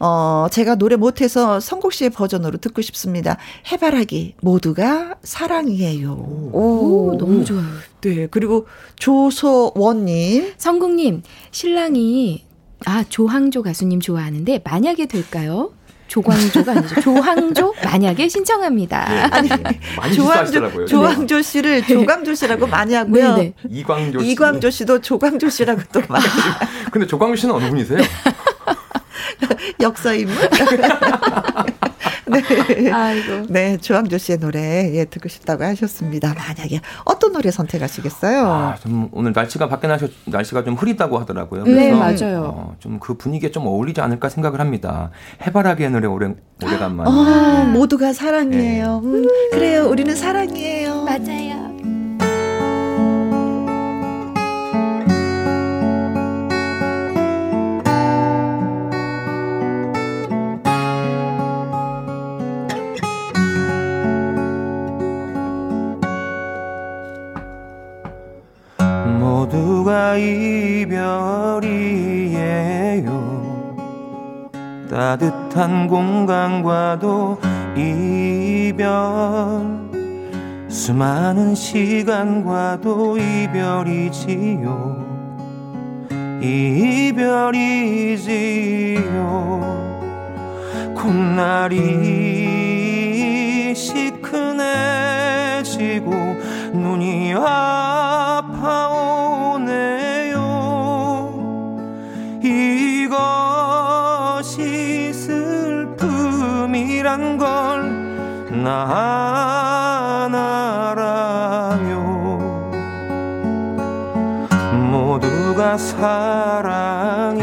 어, 0.00 0.46
제가 0.50 0.74
노래 0.74 0.96
못해서 0.96 1.60
성국 1.60 1.92
씨의 1.92 2.10
버전으로 2.10 2.58
듣고 2.58 2.82
싶습니다. 2.82 3.38
해바라기 3.72 4.34
모두가 4.42 5.16
사랑이에요. 5.22 6.12
오, 6.12 7.12
오 7.12 7.16
너무 7.18 7.44
좋아요. 7.44 7.66
네. 8.02 8.26
그리고 8.26 8.66
조소원님. 8.96 10.52
성국님, 10.58 11.22
신랑이 11.50 12.44
아, 12.86 13.04
조항조 13.08 13.62
가수님 13.62 14.00
좋아하는데 14.00 14.62
만약에 14.64 15.06
될까요? 15.06 15.72
조광조가 16.10 16.72
아니죠. 16.72 17.00
조항조 17.00 17.74
만약에 17.84 18.28
신청합니다. 18.28 19.08
네, 19.08 19.20
아니 19.30 19.48
많이 19.96 20.14
조항조 20.14 20.86
조항조 20.86 21.40
씨를 21.40 21.82
네. 21.82 21.86
조광조 21.86 22.34
씨라고 22.34 22.66
많이 22.66 22.94
하고요. 22.94 23.36
네, 23.36 23.42
네. 23.42 23.54
이광조 23.70 24.20
씨. 24.20 24.30
이광조 24.32 24.70
씨도 24.70 25.00
조광조 25.02 25.48
씨라고 25.48 25.82
또 25.92 26.02
많이. 26.08 26.24
근데 26.90 27.06
조광조 27.06 27.36
씨는 27.36 27.54
어느 27.54 27.68
분이세요? 27.68 28.00
역사 29.80 30.12
인물? 30.12 30.36
네. 32.68 32.90
아이고. 32.90 33.46
네, 33.48 33.76
조항조 33.76 34.18
씨의 34.18 34.38
노래 34.38 34.90
예 34.94 35.04
듣고 35.04 35.28
싶다고 35.28 35.64
하셨습니다. 35.64 36.34
만약에 36.34 36.80
어떤 37.04 37.32
노래 37.32 37.50
선택하시겠어요? 37.50 38.46
아, 38.46 38.74
좀 38.80 39.08
오늘 39.12 39.32
날씨가 39.32 39.68
밖에 39.68 39.86
나셔 39.86 40.08
날씨가 40.26 40.64
좀 40.64 40.74
흐리다고 40.74 41.18
하더라고요. 41.18 41.64
네, 41.64 41.92
맞아요. 41.92 42.54
어, 42.54 42.76
좀그 42.78 43.14
분위기에 43.14 43.50
좀 43.50 43.66
어울리지 43.66 44.00
않을까 44.00 44.28
생각을 44.28 44.60
합니다. 44.60 45.10
해바라기의 45.46 45.90
노래 45.90 46.06
오래 46.06 46.34
오래간만에. 46.62 47.10
어, 47.10 47.64
모두가 47.72 48.12
사랑이에요. 48.12 49.00
네. 49.02 49.08
음, 49.08 49.26
그래요. 49.52 49.88
우리는 49.88 50.14
사랑이에요. 50.14 51.04
맞아요. 51.04 51.69
모두가 69.80 70.16
이별이에요? 70.16 71.00
따뜻한 74.90 75.86
공간과도 75.86 77.38
이별. 77.76 78.88
수많은 80.68 81.54
시간과도 81.54 83.18
이별이지요. 83.18 85.06
이별이지요. 86.42 87.30
콧날이 90.94 92.60
시큰해지고 93.74 94.60
눈이 96.72 97.34
아파오 97.34 99.39
이것이 103.06 105.12
슬픔이란 105.12 105.98
걸 107.38 108.00
나 108.62 110.26
알아요 110.66 112.00
모두가 114.90 115.78
사랑이에요. 115.78 117.40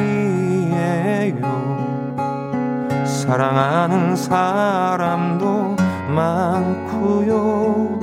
사랑하는 3.05 4.15
사람도 4.15 5.75
많고요. 6.09 7.99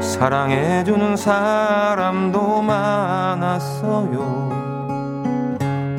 사랑해주는 0.00 1.16
사람도 1.16 2.62
많았어요. 2.62 4.55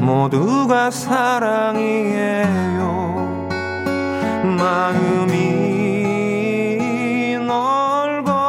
모두가 0.08 0.89
사랑이에요. 0.89 2.47
마음이 4.58 5.36
넓어지고 7.45 8.39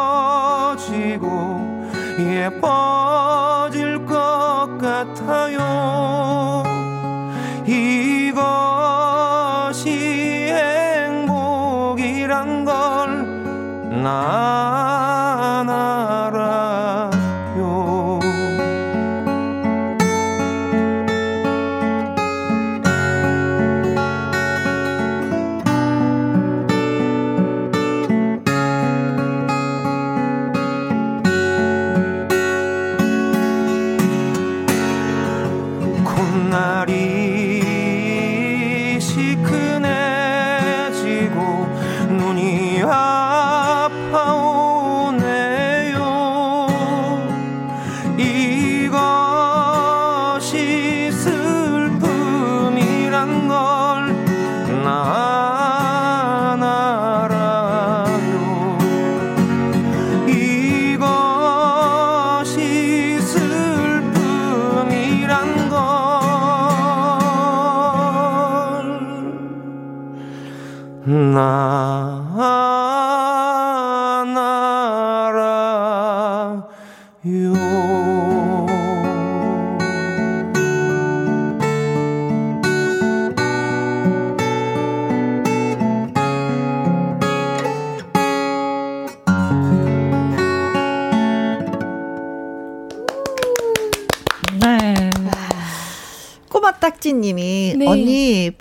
예뻐질 2.21 4.07
것 4.07 4.69
같아요. 4.81 6.63
이것이 7.67 8.71
행복이란 11.09 12.65
걸나 12.65 14.48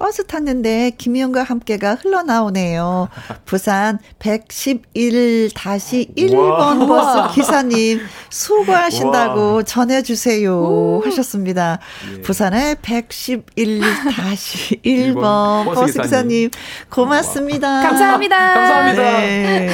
버스 0.07 0.23
탔는데 0.25 0.91
김희영과 0.97 1.43
함께가 1.43 1.95
흘러나오네요. 1.95 3.09
부산 3.43 3.99
111-1번 4.19 6.87
버스 6.87 7.35
기사님 7.35 7.99
수고하신다고 8.29 9.41
우와. 9.55 9.63
전해주세요 9.63 10.57
오. 10.57 11.01
하셨습니다. 11.03 11.79
예. 12.15 12.21
부산의 12.21 12.75
111-1번 12.75 15.75
버스 15.75 16.01
기사님 16.01 16.51
고맙습니다. 16.89 17.81
감사합니다. 17.81 18.53
감사합니다. 18.53 19.03
네. 19.03 19.69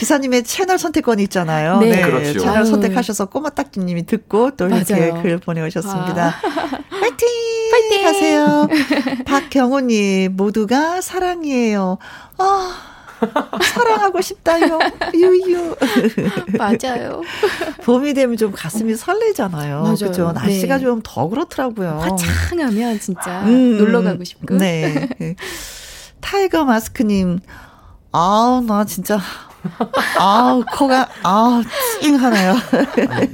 기사님의 0.00 0.42
채널 0.42 0.80
선택권이 0.80 1.22
있잖아요. 1.24 1.78
네. 1.78 1.90
네. 1.90 2.02
그렇죠. 2.02 2.40
채널 2.40 2.66
선택하셔서 2.66 3.26
꼬마 3.26 3.50
딱지님이 3.50 4.06
듣고 4.06 4.56
또 4.56 4.66
이렇게 4.66 4.96
맞아요. 4.96 5.22
글 5.22 5.38
보내오셨습니다. 5.38 6.34
화이팅! 6.90 7.28
화이팅! 7.90 8.06
하세요. 8.06 8.68
박경호님, 9.26 10.36
모두가 10.36 11.00
사랑이에요. 11.00 11.98
아, 12.38 12.76
사랑하고 13.62 14.20
싶다요. 14.20 14.78
유유. 15.14 15.76
맞아요. 16.58 17.22
봄이 17.84 18.14
되면 18.14 18.36
좀 18.36 18.52
가슴이 18.52 18.96
설레잖아요. 18.96 19.82
맞아요. 19.82 19.94
그죠? 19.94 20.32
날씨가 20.32 20.78
네. 20.78 20.84
좀더 20.84 21.28
그렇더라고요. 21.28 21.98
화창하면 22.00 23.00
진짜 23.00 23.42
음, 23.44 23.78
놀러 23.78 24.02
가고 24.02 24.24
싶고. 24.24 24.56
네. 24.56 25.08
타이거 26.20 26.64
마스크님, 26.64 27.40
아우, 28.12 28.62
나 28.62 28.84
진짜 28.84 29.18
아 30.18 30.60
코가 30.76 31.08
아 31.22 31.62
찡하네요. 32.00 32.54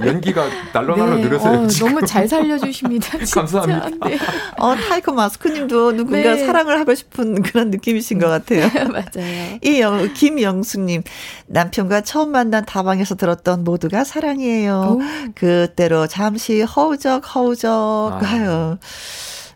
연기가 0.05 0.45
날로날로 0.73 1.17
네. 1.17 1.23
늘으세요. 1.23 1.51
어, 1.51 1.67
너무 1.67 2.07
잘 2.07 2.29
살려주십니다. 2.29 3.19
감사합니다. 3.33 4.09
네. 4.09 4.19
어 4.59 4.75
타이커 4.75 5.13
마스크님도 5.13 5.93
누군가 5.93 6.35
네. 6.35 6.47
사랑을 6.47 6.79
하고 6.79 6.95
싶은 6.95 7.43
그런 7.43 7.71
느낌이신 7.71 8.19
것 8.19 8.29
같아요. 8.29 8.69
맞아요. 8.91 9.59
이영 9.63 10.15
김영숙님 10.15 11.03
남편과 11.47 12.03
처음 12.03 12.31
만난 12.33 12.65
다방에서 12.65 13.17
들었던 13.17 13.65
모두가 13.65 14.05
사랑이에요. 14.05 14.99
오. 14.99 15.01
그때로 15.35 16.07
잠시 16.07 16.63
허우적 16.63 17.35
허우적 17.35 18.21
하요. 18.23 18.79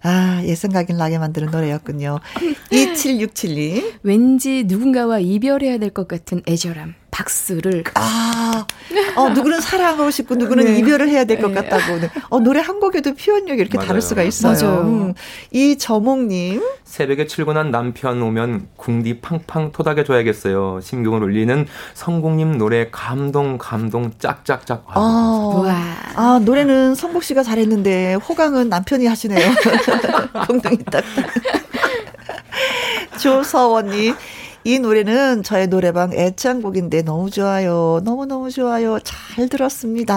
아. 0.05 0.24
아, 0.34 0.42
예 0.44 0.55
생각이 0.55 0.92
나게 0.92 1.18
만드는 1.18 1.50
노래였군요. 1.50 2.20
27672. 2.70 3.94
왠지 4.02 4.64
누군가와 4.64 5.18
이별해야 5.20 5.78
될 5.78 5.90
것 5.90 6.09
같은 6.09 6.42
애절함. 6.46 6.94
박수를. 7.14 7.84
아, 7.94 8.66
어, 9.14 9.28
누구는 9.28 9.60
사랑하고 9.60 10.10
싶고, 10.10 10.34
누구는 10.34 10.64
네. 10.64 10.78
이별을 10.78 11.08
해야 11.08 11.24
될것 11.24 11.52
네. 11.52 11.54
같다고. 11.62 12.00
네. 12.00 12.10
어, 12.28 12.40
노래 12.40 12.60
한 12.60 12.80
곡에도 12.80 13.14
표현력이 13.14 13.60
이렇게 13.60 13.76
맞아요. 13.76 13.86
다를 13.86 14.00
수가 14.02 14.24
있어요. 14.24 14.52
맞아요. 14.52 14.80
음. 14.82 15.14
이 15.52 15.78
저몽님. 15.78 16.60
새벽에 16.82 17.26
출근한 17.26 17.70
남편 17.70 18.20
오면 18.20 18.68
궁디 18.76 19.20
팡팡 19.20 19.70
토닥여줘야겠어요. 19.70 20.80
심경을 20.82 21.22
울리는 21.22 21.66
성국님 21.94 22.58
노래 22.58 22.88
감동, 22.90 23.58
감동, 23.58 24.10
짝짝짝. 24.18 24.84
아, 24.88 25.00
와. 25.00 25.76
아, 26.16 26.40
노래는 26.44 26.96
성국 26.96 27.22
씨가 27.22 27.44
잘했는데, 27.44 28.14
호강은 28.14 28.68
남편이 28.68 29.06
하시네요. 29.06 29.46
동동이 30.48 30.78
딱. 30.90 31.04
조서원님. 33.20 34.14
이 34.66 34.78
노래는 34.78 35.42
저의 35.42 35.66
노래방 35.66 36.14
애창곡인데 36.14 37.02
너무 37.02 37.30
좋아요. 37.30 38.00
너무너무 38.02 38.50
좋아요. 38.50 38.98
잘 39.04 39.48
들었습니다. 39.50 40.14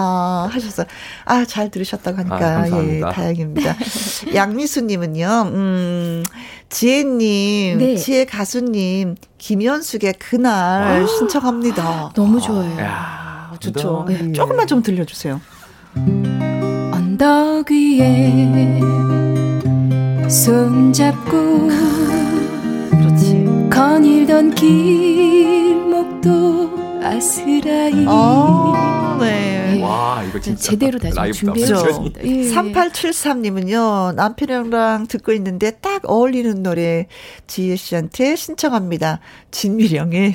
하셔서, 0.50 0.86
아, 1.26 1.44
잘 1.44 1.70
들으셨다고 1.70 2.16
하니까, 2.16 2.62
아, 2.62 2.82
예, 2.82 3.00
다행입니다. 3.00 3.76
양미수 4.34 4.82
님은요, 4.82 5.42
음, 5.52 6.24
지혜 6.70 7.04
님, 7.04 7.78
네. 7.78 7.96
지혜 7.96 8.24
가수 8.24 8.62
님, 8.62 9.16
김현숙의 9.36 10.14
그날 10.18 11.02
아, 11.02 11.06
신청합니다. 11.06 12.12
너무 12.14 12.40
좋아요. 12.40 12.78
야, 12.80 13.54
좋죠. 13.60 14.06
네. 14.08 14.32
조금만 14.32 14.66
좀 14.66 14.82
들려 14.82 15.04
주세요. 15.04 15.40
언덕 15.94 17.70
위에 17.70 18.80
손잡고 20.28 21.87
거닐던 23.70 24.54
길목도 24.54 26.18
아스라이. 27.02 28.06
어, 28.06 29.16
네. 29.20 29.80
와, 29.82 30.22
이거 30.24 30.40
진짜 30.40 30.70
제대로 30.70 30.98
다시 30.98 31.40
준비했습니다. 31.40 32.24
예. 32.24 32.50
3873님은요, 32.50 34.14
남편이랑 34.14 35.06
듣고 35.06 35.32
있는데 35.32 35.70
딱 35.72 36.02
어울리는 36.04 36.62
노래 36.62 37.06
지혜 37.46 37.76
씨한테 37.76 38.36
신청합니다. 38.36 39.20
진미령의 39.50 40.34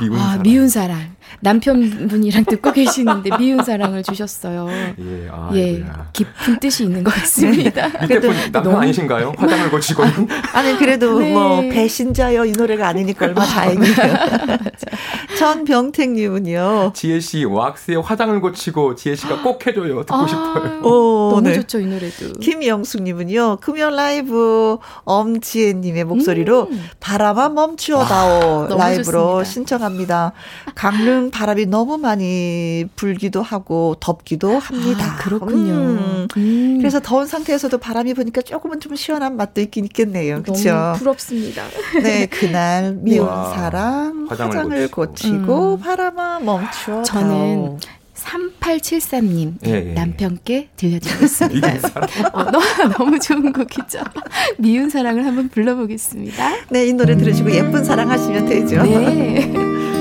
미운 0.00 0.14
아, 0.18 0.28
사랑. 0.30 0.42
미운 0.42 0.68
사랑. 0.68 1.15
남편분이랑 1.40 2.44
듣고 2.44 2.72
계시는데 2.72 3.36
미운 3.38 3.62
사랑을 3.62 4.02
주셨어요. 4.02 4.68
예, 4.70 5.28
아, 5.30 5.50
예 5.54 5.84
깊은 6.12 6.60
뜻이 6.60 6.84
있는 6.84 7.04
것 7.04 7.14
같습니다. 7.14 7.88
밑에 8.00 8.20
분 8.20 8.30
남편 8.52 8.62
너무... 8.62 8.78
아니신가요? 8.78 9.34
화장을 9.36 9.70
고치고 9.70 10.02
아니 10.54 10.76
그래도 10.78 11.18
네. 11.18 11.32
뭐 11.32 11.60
배신자요 11.62 12.44
이 12.44 12.52
노래가 12.52 12.88
아니니까 12.88 13.26
얼마 13.26 13.44
다행이에요. 13.44 13.94
전병택님은요. 15.38 16.92
지혜 16.94 17.20
씨 17.20 17.44
왁스에 17.44 17.96
화장을 17.96 18.40
고치고 18.40 18.94
지혜 18.94 19.14
씨가 19.14 19.42
꼭 19.42 19.66
해줘요. 19.66 20.00
듣고 20.04 20.14
아, 20.14 20.26
싶어요. 20.26 20.80
오, 20.82 21.30
너무 21.34 21.48
네. 21.48 21.54
좋죠 21.54 21.80
이 21.80 21.86
노래도. 21.86 22.32
김영숙님은요. 22.40 23.58
금연 23.60 23.94
라이브 23.94 24.78
엄지혜님의 25.04 26.04
목소리로 26.04 26.68
음. 26.70 26.88
바람아 27.00 27.50
멈추어다오 27.50 28.68
라이브로 28.76 29.44
신청합니다. 29.44 30.32
강릉 30.74 31.15
바람이 31.30 31.66
너무 31.66 31.98
많이 31.98 32.84
불기도 32.96 33.42
하고 33.42 33.96
덥기도 34.00 34.58
합니다. 34.58 35.14
아, 35.14 35.16
그렇군요. 35.18 35.72
음. 35.74 36.28
음. 36.36 36.78
그래서 36.78 37.00
더운 37.00 37.26
상태에서도 37.26 37.76
바람이 37.78 38.14
부니까 38.14 38.42
조금은 38.42 38.80
좀 38.80 38.96
시원한 38.96 39.36
맛도 39.36 39.60
있긴 39.60 39.84
있겠네요. 39.86 40.42
그렇죠? 40.42 40.94
부럽습니다. 40.98 41.64
네, 42.02 42.26
그날 42.26 42.94
미운 43.02 43.26
와, 43.26 43.52
사랑 43.54 44.26
화장을, 44.28 44.56
화장을 44.56 44.90
고치고, 44.90 45.36
고치고 45.36 45.74
음. 45.74 45.80
바람아 45.80 46.40
멈추어. 46.40 47.02
저는 47.02 47.78
3873님 48.16 49.54
예, 49.66 49.90
예. 49.90 49.92
남편께 49.92 50.70
들려드리겠습니다. 50.76 51.68
어, 52.32 52.44
너무, 52.50 52.64
너무 52.98 53.18
좋은 53.18 53.52
곡이죠. 53.52 54.00
미운 54.58 54.90
사랑을 54.90 55.24
한번 55.24 55.48
불러보겠습니다. 55.48 56.66
네, 56.70 56.86
이 56.86 56.92
노래 56.92 57.16
들으시고 57.16 57.52
예쁜 57.52 57.84
사랑 57.84 58.10
하시면 58.10 58.46
되죠. 58.46 58.82
네. 58.82 59.95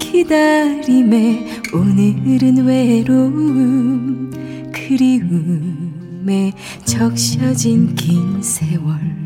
기다림에 0.00 1.46
오늘은 1.72 2.66
외로움. 2.66 4.32
그리움에 4.72 6.52
적셔진 6.84 7.94
긴 7.94 8.42
세월 8.42 9.21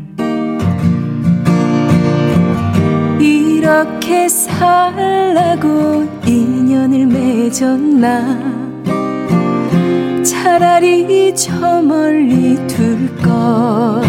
이렇게 3.19 4.27
살라고 4.29 6.05
인연을 6.25 7.05
맺었나? 7.07 8.57
차라리 10.23 11.33
저 11.35 11.81
멀리 11.81 12.55
둘 12.67 13.15
걸. 13.17 14.01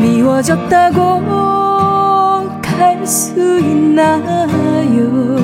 미워졌다고 0.00 1.24
갈 2.62 3.04
수 3.06 3.58
있나요? 3.58 5.36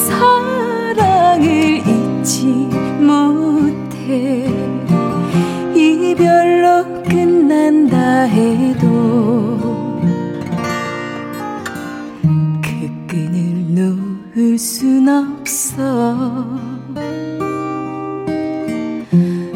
순 14.58 15.08
없어. 15.08 16.44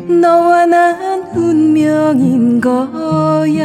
너와 0.08 0.66
난 0.66 1.22
운명인 1.34 2.60
거야 2.60 3.62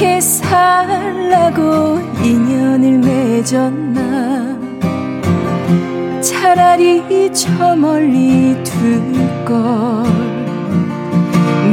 어떻게 0.00 0.18
살라고 0.18 2.00
인연을 2.24 3.00
맺었나? 3.00 4.58
차라리 6.22 7.30
저 7.34 7.76
멀리 7.76 8.56
둘 8.64 9.44
걸. 9.44 9.58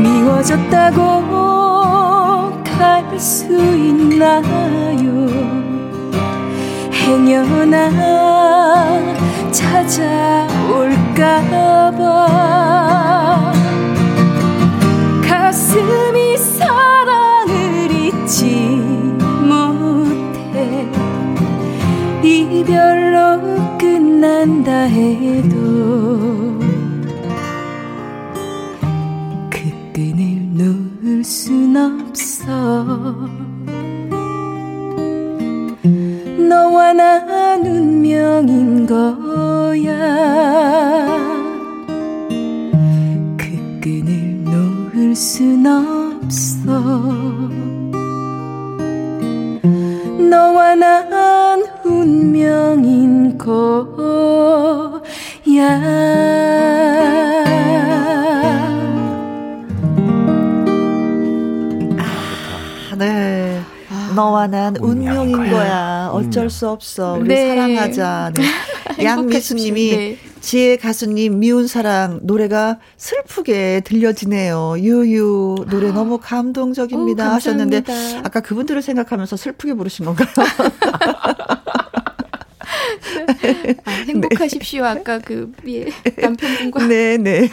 미워졌다고 0.04 1.24
갈 2.66 3.18
수 3.18 3.46
있나요? 3.48 5.28
행여나 6.92 7.90
찾아올까봐 9.52 10.68
없어 32.48 33.14
너와 36.48 36.94
난 36.94 37.66
운명인 37.66 38.86
거야. 38.88 39.94
그 43.38 43.80
끈을 43.82 44.44
놓을 44.46 45.16
순 45.16 45.66
없어. 45.68 46.72
너와 50.30 50.76
난 50.76 51.66
운명인 51.84 53.38
거야 53.38 54.17
너와 64.18 64.48
난 64.48 64.76
운명인 64.78 65.38
거야. 65.38 65.50
거야. 65.52 66.10
어쩔 66.12 66.50
수 66.50 66.68
없어. 66.68 67.14
우리 67.20 67.28
네. 67.28 67.50
사랑하자. 67.50 68.32
네. 68.36 68.44
양미수님이 69.04 69.96
네. 69.96 70.18
지혜 70.42 70.76
가수님 70.78 71.40
미운 71.40 71.68
사랑 71.68 72.22
노래가 72.24 72.80
슬프게 72.98 73.82
들려지네요. 73.82 74.76
유유 74.80 75.66
노래 75.70 75.92
너무 75.92 76.18
감동적입니다 76.20 77.28
오, 77.30 77.34
하셨는데 77.34 77.84
아까 78.24 78.40
그분들을 78.40 78.82
생각하면서 78.82 79.38
슬프게 79.38 79.76
부르신 79.76 80.06
건가요? 80.06 80.28
아, 83.86 83.92
행복하십시오. 83.92 84.84
네. 84.84 84.90
아까 84.90 85.20
그 85.20 85.52
예, 85.68 85.86
남편분과. 86.22 86.88
네, 86.88 87.18
네. 87.18 87.50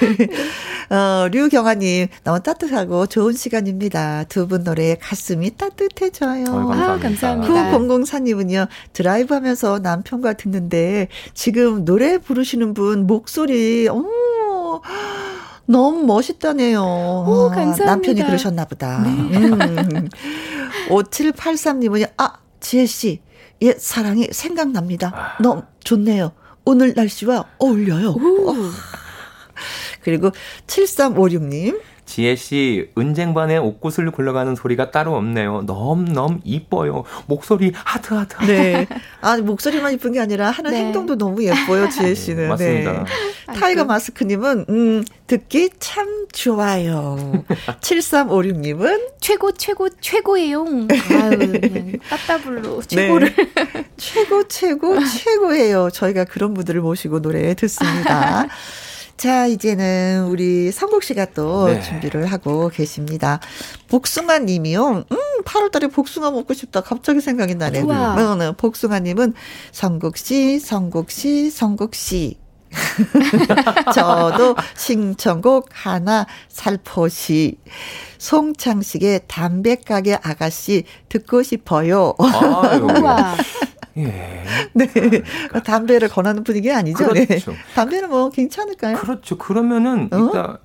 어, 0.91 1.29
류경아님, 1.29 2.09
너무 2.25 2.43
따뜻하고 2.43 3.07
좋은 3.07 3.33
시간입니다. 3.33 4.25
두 4.29 4.45
분 4.47 4.63
노래 4.63 4.95
가슴이 5.01 5.57
따뜻해져요. 5.57 6.45
어, 6.51 6.73
아, 6.73 6.99
감사합니다. 6.99 7.73
9004님은요, 7.79 8.69
드라이브 8.93 9.33
하면서 9.35 9.79
남편과 9.79 10.35
듣는데, 10.35 11.09
지금 11.33 11.85
노래 11.87 12.19
부르시는 12.19 12.75
분 12.75 13.07
목소리, 13.07 13.89
어 13.89 14.05
너무 15.67 16.05
멋있다네요. 16.05 16.81
오, 16.83 17.49
감사합니다. 17.49 17.85
남편이 17.87 18.23
그러셨나 18.25 18.67
보다. 18.67 19.01
네. 19.01 19.09
음. 19.39 20.09
5783님은요, 20.91 22.11
아, 22.19 22.35
지혜씨, 22.61 23.21
옛 23.63 23.79
사랑이 23.79 24.29
생각납니다. 24.33 25.13
아. 25.15 25.43
너무 25.43 25.63
좋네요. 25.83 26.33
오늘 26.65 26.95
날씨와 26.95 27.45
어울려요. 27.59 28.15
그리고 30.03 30.31
7356님. 30.67 31.81
지혜 32.15 32.37
씨, 32.37 32.93
은쟁반에 32.97 33.57
옷구슬 33.57 34.09
굴러가는 34.13 34.55
소리가 34.55 34.93
따로 34.93 35.17
없네요. 35.17 35.63
너무너무 35.63 36.39
이뻐요. 36.45 37.03
목소리 37.27 37.73
하트 37.75 38.15
하트. 38.15 38.37
네. 38.47 38.87
아, 39.21 39.37
목소리만 39.39 39.95
이쁜 39.95 40.13
게 40.13 40.21
아니라 40.21 40.53
하는 40.53 40.71
네. 40.71 40.77
행동도 40.77 41.19
너무 41.19 41.43
예뻐요, 41.43 41.89
지혜 41.89 42.11
네, 42.11 42.15
씨는. 42.15 42.43
네, 42.45 42.49
맞습니다. 42.49 42.93
네. 43.49 43.55
타이거 43.59 43.85
마스크님은, 43.85 44.67
음, 44.69 45.05
듣기 45.27 45.71
참 45.81 46.29
좋아요. 46.31 47.45
7356님은 47.83 49.11
최고, 49.19 49.51
최고, 49.51 49.89
최고예요. 50.01 50.65
아유, 50.65 51.61
그냥 51.61 51.99
따따블로 52.09 52.83
최고를. 52.83 53.35
네. 53.35 53.85
최고, 53.97 54.47
최고, 54.47 55.05
최고예요. 55.05 55.91
저희가 55.91 56.27
그런 56.27 56.55
분들을 56.55 56.81
모시고 56.81 57.23
노래 57.23 57.55
듣습니다. 57.55 58.47
자, 59.17 59.47
이제는 59.47 60.27
우리 60.29 60.73
성국 60.73 61.03
씨가 61.03 61.27
또 61.35 61.69
네. 61.69 61.81
준비를 61.81 62.27
하고 62.27 62.69
계십니다. 62.69 63.41
복숭아 63.89 64.41
님이요. 64.41 65.05
음, 65.11 65.17
8월 65.45 65.71
달에 65.71 65.87
복숭아 65.87 66.31
먹고 66.31 66.53
싶다. 66.55 66.81
갑자기 66.81 67.21
생각이 67.21 67.55
나네요. 67.55 67.87
네, 67.87 68.37
네. 68.39 68.53
복숭아 68.57 69.01
님은 69.01 69.35
성국 69.73 70.17
씨, 70.17 70.59
성국 70.59 71.11
씨, 71.11 71.51
성국 71.51 71.95
씨. 71.95 72.39
저도 73.95 74.57
신청곡 74.77 75.69
하나 75.73 76.27
살포시. 76.49 77.59
송창식의 78.19 79.23
담배가게 79.29 80.19
아가씨 80.23 80.85
듣고 81.09 81.43
싶어요. 81.43 82.15
아유, 82.19 82.87
예. 83.97 84.45
네. 84.75 84.87
그러니까. 84.87 85.63
담배를 85.63 86.09
권하는 86.09 86.45
분위기 86.45 86.73
아니죠. 86.73 87.13
네. 87.13 87.27
그렇죠. 87.27 87.53
네. 87.53 87.59
담배는 87.75 88.09
뭐 88.09 88.31
괜찮을까요? 88.31 88.97
그렇죠. 88.97 89.39
그러면은 89.39 90.09
어? 90.13 90.17
일단 90.17 90.59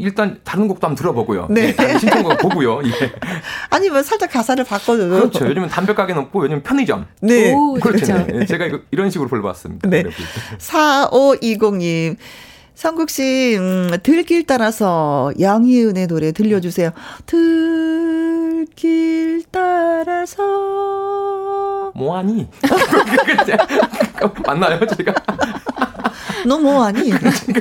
일단 0.00 0.40
다른 0.44 0.66
곡도 0.66 0.86
한번 0.86 0.96
들어보고요. 0.96 1.48
네. 1.50 1.74
네 1.74 1.98
신청곡 1.98 2.38
보고요. 2.38 2.80
예. 2.84 2.90
아니면 3.68 3.94
뭐 3.94 4.02
살짝 4.02 4.30
가사를 4.30 4.64
바꿔줘도. 4.64 5.10
그렇죠. 5.10 5.46
요즘은 5.46 5.68
담배 5.68 5.94
가게는 5.94 6.22
없고 6.22 6.44
요즘 6.44 6.62
편의점. 6.62 7.06
네. 7.20 7.52
오, 7.52 7.74
그렇죠. 7.74 8.14
그렇죠. 8.14 8.38
네. 8.38 8.46
제가 8.46 8.66
이거 8.66 8.80
이런 8.90 9.10
식으로 9.10 9.28
불러봤습니다. 9.28 9.88
네. 9.88 10.04
4520님. 10.58 12.16
성국 12.80 13.10
씨, 13.10 13.58
음, 13.58 13.90
들길 14.02 14.46
따라서 14.46 15.30
양희은의 15.38 16.06
노래 16.06 16.32
들려주세요. 16.32 16.92
들길 17.26 18.64
따라서. 19.50 21.49
뭐하니? 21.94 22.48
맞나요, 24.46 24.78
제가? 24.96 25.14
너 26.46 26.58
뭐하니? 26.58 27.10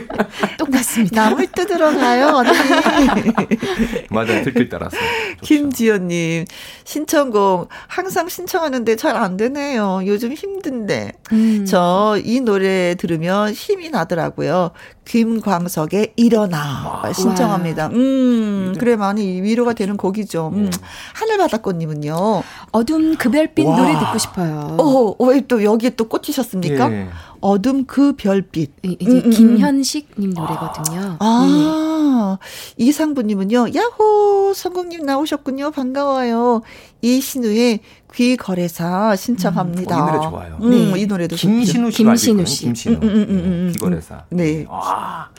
똑같습니다. 0.57 1.29
나물 1.29 1.47
뜯으러 1.51 1.91
가요, 1.95 2.27
언니. 2.27 2.49
맞아요, 4.09 4.43
들길 4.43 4.69
따라서. 4.69 4.97
김지연님, 5.41 6.45
신청곡 6.83 7.69
항상 7.87 8.27
신청하는데 8.27 8.95
잘 8.95 9.19
안 9.19 9.35
되네요. 9.37 10.01
요즘 10.05 10.31
힘든데. 10.31 11.11
음. 11.33 11.65
저이 11.65 12.39
노래 12.39 12.95
들으면 12.95 13.51
힘이 13.51 13.89
나더라고요. 13.89 14.71
김광석의 15.05 16.13
일어나 16.15 17.01
와. 17.03 17.11
신청합니다. 17.13 17.87
음, 17.87 18.75
그래 18.79 18.95
많이 18.95 19.41
위로가 19.41 19.73
되는 19.73 19.97
곡이죠. 19.97 20.51
음. 20.53 20.69
네. 20.69 20.77
하늘바다꽃님은요. 21.15 22.43
어둠 22.71 23.15
그 23.17 23.29
별빛 23.29 23.65
와. 23.65 23.75
노래 23.75 23.97
듣고 23.99 24.17
싶어요. 24.17 24.77
어, 24.79 25.15
왜또 25.25 25.63
여기에 25.63 25.91
또 25.91 26.07
꽂히셨습니까? 26.07 26.87
네. 26.89 27.09
어둠 27.41 27.85
그 27.85 28.13
별빛. 28.15 28.71
이제 28.83 28.97
음, 29.05 29.17
음, 29.17 29.21
음. 29.25 29.29
김현식님 29.29 30.31
노래거든요. 30.31 31.17
아, 31.19 32.37
네. 32.39 32.83
이상부님은요. 32.83 33.67
야호, 33.75 34.53
성공님 34.53 35.05
나오셨군요. 35.05 35.71
반가워요. 35.71 36.61
이신우의 37.01 37.79
귀거래사 38.13 39.15
신청합니다. 39.15 39.95
음, 39.95 40.07
이 40.07 40.11
노래 40.11 40.29
좋아요. 40.29 40.57
음, 40.61 40.69
네. 40.93 40.99
이 40.99 41.05
노래도 41.05 41.35
김신우 41.35 41.91
씨 41.91 42.03
김신우 42.03 42.45
씨. 42.45 42.63
김신우. 42.65 42.95
음, 42.97 43.03
음, 43.03 43.27
음, 43.29 43.71
귀거래사. 43.73 44.25
네. 44.29 44.65
와. 44.67 45.29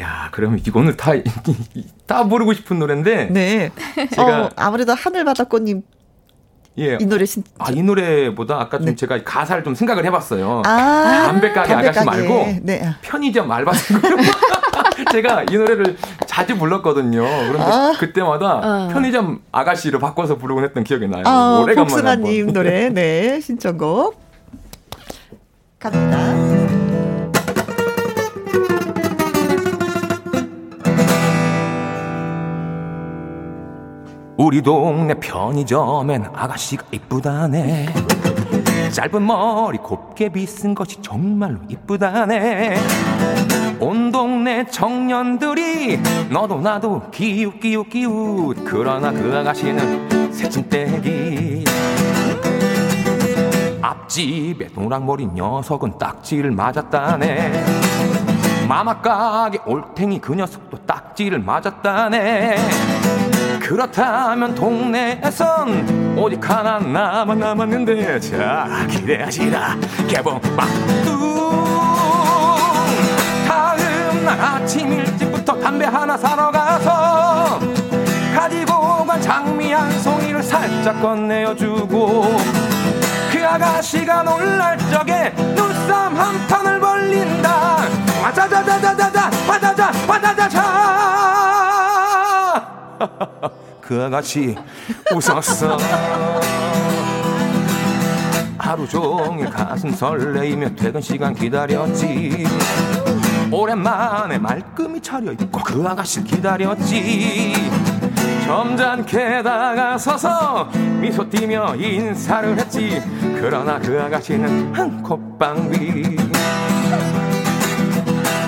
야, 0.00 0.28
그럼 0.30 0.58
이거 0.64 0.78
오늘 0.80 0.96
다, 0.96 1.12
다 2.06 2.24
부르고 2.24 2.54
싶은 2.54 2.78
노래인데. 2.78 3.26
네. 3.30 3.70
제가. 4.14 4.44
어, 4.44 4.50
아무래도 4.56 4.94
하늘바다꽃님 4.94 5.82
예. 6.78 6.96
이 7.00 7.06
노래 7.06 7.26
신 7.26 7.42
아, 7.58 7.70
이 7.70 7.82
노래보다 7.82 8.60
아까 8.60 8.78
좀 8.78 8.86
네. 8.86 8.94
제가 8.94 9.22
가사를 9.24 9.64
좀 9.64 9.74
생각을 9.74 10.04
해봤어요. 10.06 10.62
아, 10.64 11.24
담배 11.26 11.52
가게 11.52 11.74
아가씨 11.74 12.04
말고 12.04 12.58
네. 12.62 12.94
편의점 13.02 13.50
알바생 13.50 14.00
제가 15.12 15.44
이 15.50 15.56
노래를 15.56 15.96
자주 16.26 16.56
불렀거든요. 16.56 17.22
그런데 17.22 17.62
아, 17.62 17.92
그때마다 17.98 18.56
어. 18.56 18.88
편의점 18.92 19.40
아가씨로 19.52 19.98
바꿔서 19.98 20.36
부르곤 20.36 20.64
했던 20.64 20.84
기억이 20.84 21.08
나요. 21.08 21.22
아, 21.26 21.60
오래간만에 21.62 21.90
복숭아님 21.90 22.52
노래, 22.52 22.88
네 22.90 23.40
신청곡 23.40 24.20
갑니다. 25.78 26.87
우리 34.48 34.62
동네 34.62 35.12
편의점엔 35.12 36.30
아가씨가 36.34 36.86
이쁘다네. 36.90 37.92
짧은 38.90 39.26
머리 39.26 39.76
곱게 39.76 40.30
빗은 40.30 40.74
것이 40.74 41.02
정말로 41.02 41.58
이쁘다네. 41.68 42.78
온 43.78 44.10
동네 44.10 44.64
청년들이 44.64 46.00
너도 46.30 46.62
나도 46.62 47.10
기웃 47.10 47.60
기웃 47.60 47.90
기웃. 47.90 48.56
그러나 48.64 49.12
그 49.12 49.36
아가씨는 49.36 50.32
새침대기. 50.32 51.66
앞집에 53.82 54.68
노랑머리 54.74 55.26
녀석은 55.26 55.98
딱지를 55.98 56.52
맞았다네. 56.52 57.66
마마 58.66 59.00
가게 59.02 59.58
올탱이 59.66 60.20
그 60.20 60.34
녀석도 60.34 60.86
딱지를 60.86 61.38
맞았다네 61.38 62.56
그렇다면 63.68 64.54
동네에선 64.54 66.16
오직 66.16 66.48
하나 66.48 66.78
남아 66.78 67.34
남았는데 67.34 68.18
자 68.18 68.66
기대하시라 68.88 69.76
개봉 70.08 70.40
막두 70.56 71.66
다음 73.46 74.24
날 74.24 74.40
아침 74.40 74.90
일찍부터 74.90 75.60
담배 75.60 75.84
하나 75.84 76.16
사러 76.16 76.50
가서 76.50 77.60
가지고 78.34 79.04
간 79.04 79.20
장미 79.20 79.70
한 79.70 79.90
송이를 80.00 80.42
살짝 80.42 81.02
건네어주고 81.02 82.36
그 83.30 83.46
아가씨가 83.46 84.22
놀랄 84.22 84.78
적에 84.78 85.34
눈쌈 85.54 86.16
한 86.16 86.46
판을 86.46 86.80
벌린다 86.80 87.80
와자자자자자자 88.22 89.30
와자자 89.46 89.92
와자자자 90.08 91.37
그 93.88 94.04
아가씨 94.04 94.54
웃었어. 95.14 95.78
하루 98.58 98.86
종일 98.86 99.48
가슴 99.48 99.90
설레이며 99.92 100.74
퇴근 100.76 101.00
시간 101.00 101.34
기다렸지. 101.34 102.44
오랜만에 103.50 104.36
말끔히 104.36 105.00
차려입고 105.00 105.60
그 105.60 105.82
아가씨 105.88 106.22
기다렸지. 106.22 107.54
점잖게 108.44 109.42
다가서서 109.42 110.68
미소 111.00 111.26
띠며 111.26 111.76
인사를 111.76 112.58
했지. 112.58 113.02
그러나 113.40 113.78
그 113.78 113.98
아가씨는 114.02 114.74
한 114.74 115.02
콧방 115.02 115.72
위 115.72 116.14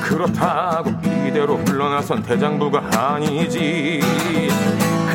그렇다고 0.03 0.91
이대로 1.27 1.57
물러나선 1.57 2.23
대장부가 2.23 3.15
아니지 3.15 4.03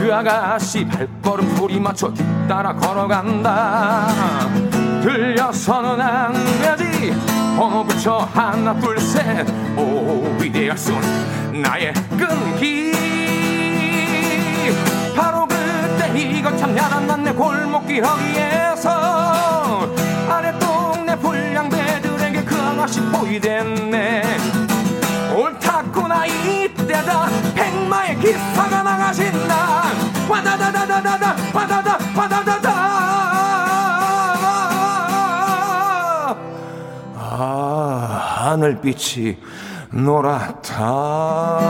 그 0.05 0.13
아가씨 0.13 0.85
발걸음 0.85 1.55
소리 1.55 1.79
맞춰 1.79 2.13
뒤따라 2.13 2.75
걸어간다. 2.75 4.05
들려서는 5.01 5.99
안 5.99 6.31
되지. 6.61 7.11
번호 7.57 7.83
붙여 7.83 8.17
하나 8.31 8.75
둘 8.79 8.97
셋 8.99 9.47
오 9.75 10.37
위대할 10.39 10.77
순 10.77 10.95
나의 11.59 11.91
끈기. 12.19 12.91
바로 15.17 15.47
그때 15.47 16.15
이거 16.15 16.55
참 16.55 16.77
야단났네 16.77 17.33
골목길 17.33 18.05
허기에서 18.05 19.89
아래 20.29 20.53
동네 20.59 21.15
불량배들에게 21.17 22.43
그 22.43 22.55
아가씨 22.55 23.01
보이댔네 23.01 24.21
옳다구나 26.15 26.25
이때다. 26.25 27.27
백마의 27.53 28.17
기사가 28.19 28.83
나가신다 28.83 29.83
와다다다다다다. 30.29 31.35
와다다 31.53 31.97
와다다다. 32.15 32.71
아 37.17 38.45
하늘빛이 38.45 39.37
노랗다 39.91 41.61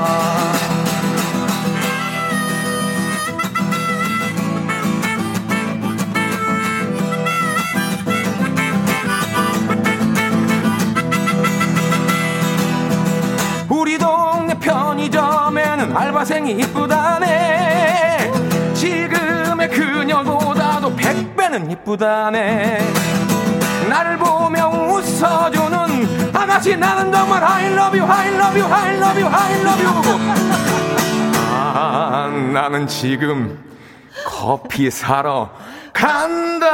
편의점에는 15.76 15.96
알바생이 15.96 16.52
이쁘다네. 16.52 18.32
지금의 18.74 19.70
그녀보다도 19.70 20.96
백배는 20.96 21.70
이쁘다네. 21.72 22.80
나를 23.90 24.18
보며 24.18 24.68
웃어주는 24.70 26.32
아가씨 26.34 26.76
나는 26.78 27.12
정말 27.12 27.44
I 27.44 27.74
love 27.74 28.00
you 28.00 28.12
I 28.12 28.30
love 28.34 28.60
you 28.60 28.74
I 28.74 28.96
love 28.96 29.22
you 29.22 29.32
I 29.32 29.54
love 29.62 29.86
you. 29.86 29.94
아 31.52 32.28
나는 32.54 32.88
지금 32.88 33.60
커피 34.26 34.90
사러 34.90 35.50
간다 35.94 36.66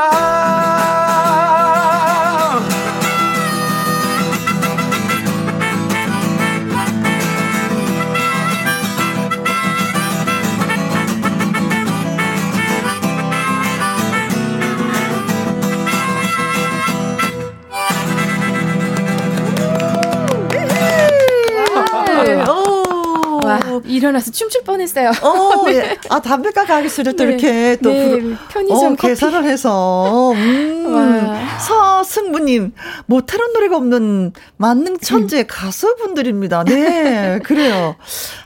일어나서 23.92 24.32
춤출 24.32 24.64
뻔했어요. 24.64 25.12
어, 25.22 25.66
네. 25.70 25.76
예. 25.76 25.98
아 26.10 26.20
담배가 26.22 26.66
가게수를 26.66 27.16
또 27.16 27.24
네. 27.26 27.30
이렇게 27.32 27.78
또 27.84 27.90
네. 27.90 28.20
부, 28.20 28.36
편의점 28.50 28.94
어, 28.94 28.96
계산을 28.96 29.44
해서 29.46 30.32
음, 30.32 31.36
서승부님 31.60 32.74
못하는 33.06 33.54
노래가 33.54 33.78
없는 33.78 34.34
만능 34.58 34.98
천재 35.00 35.40
음. 35.40 35.46
가수분들입니다. 35.48 36.64
네, 36.66 37.40
그래요. 37.46 37.96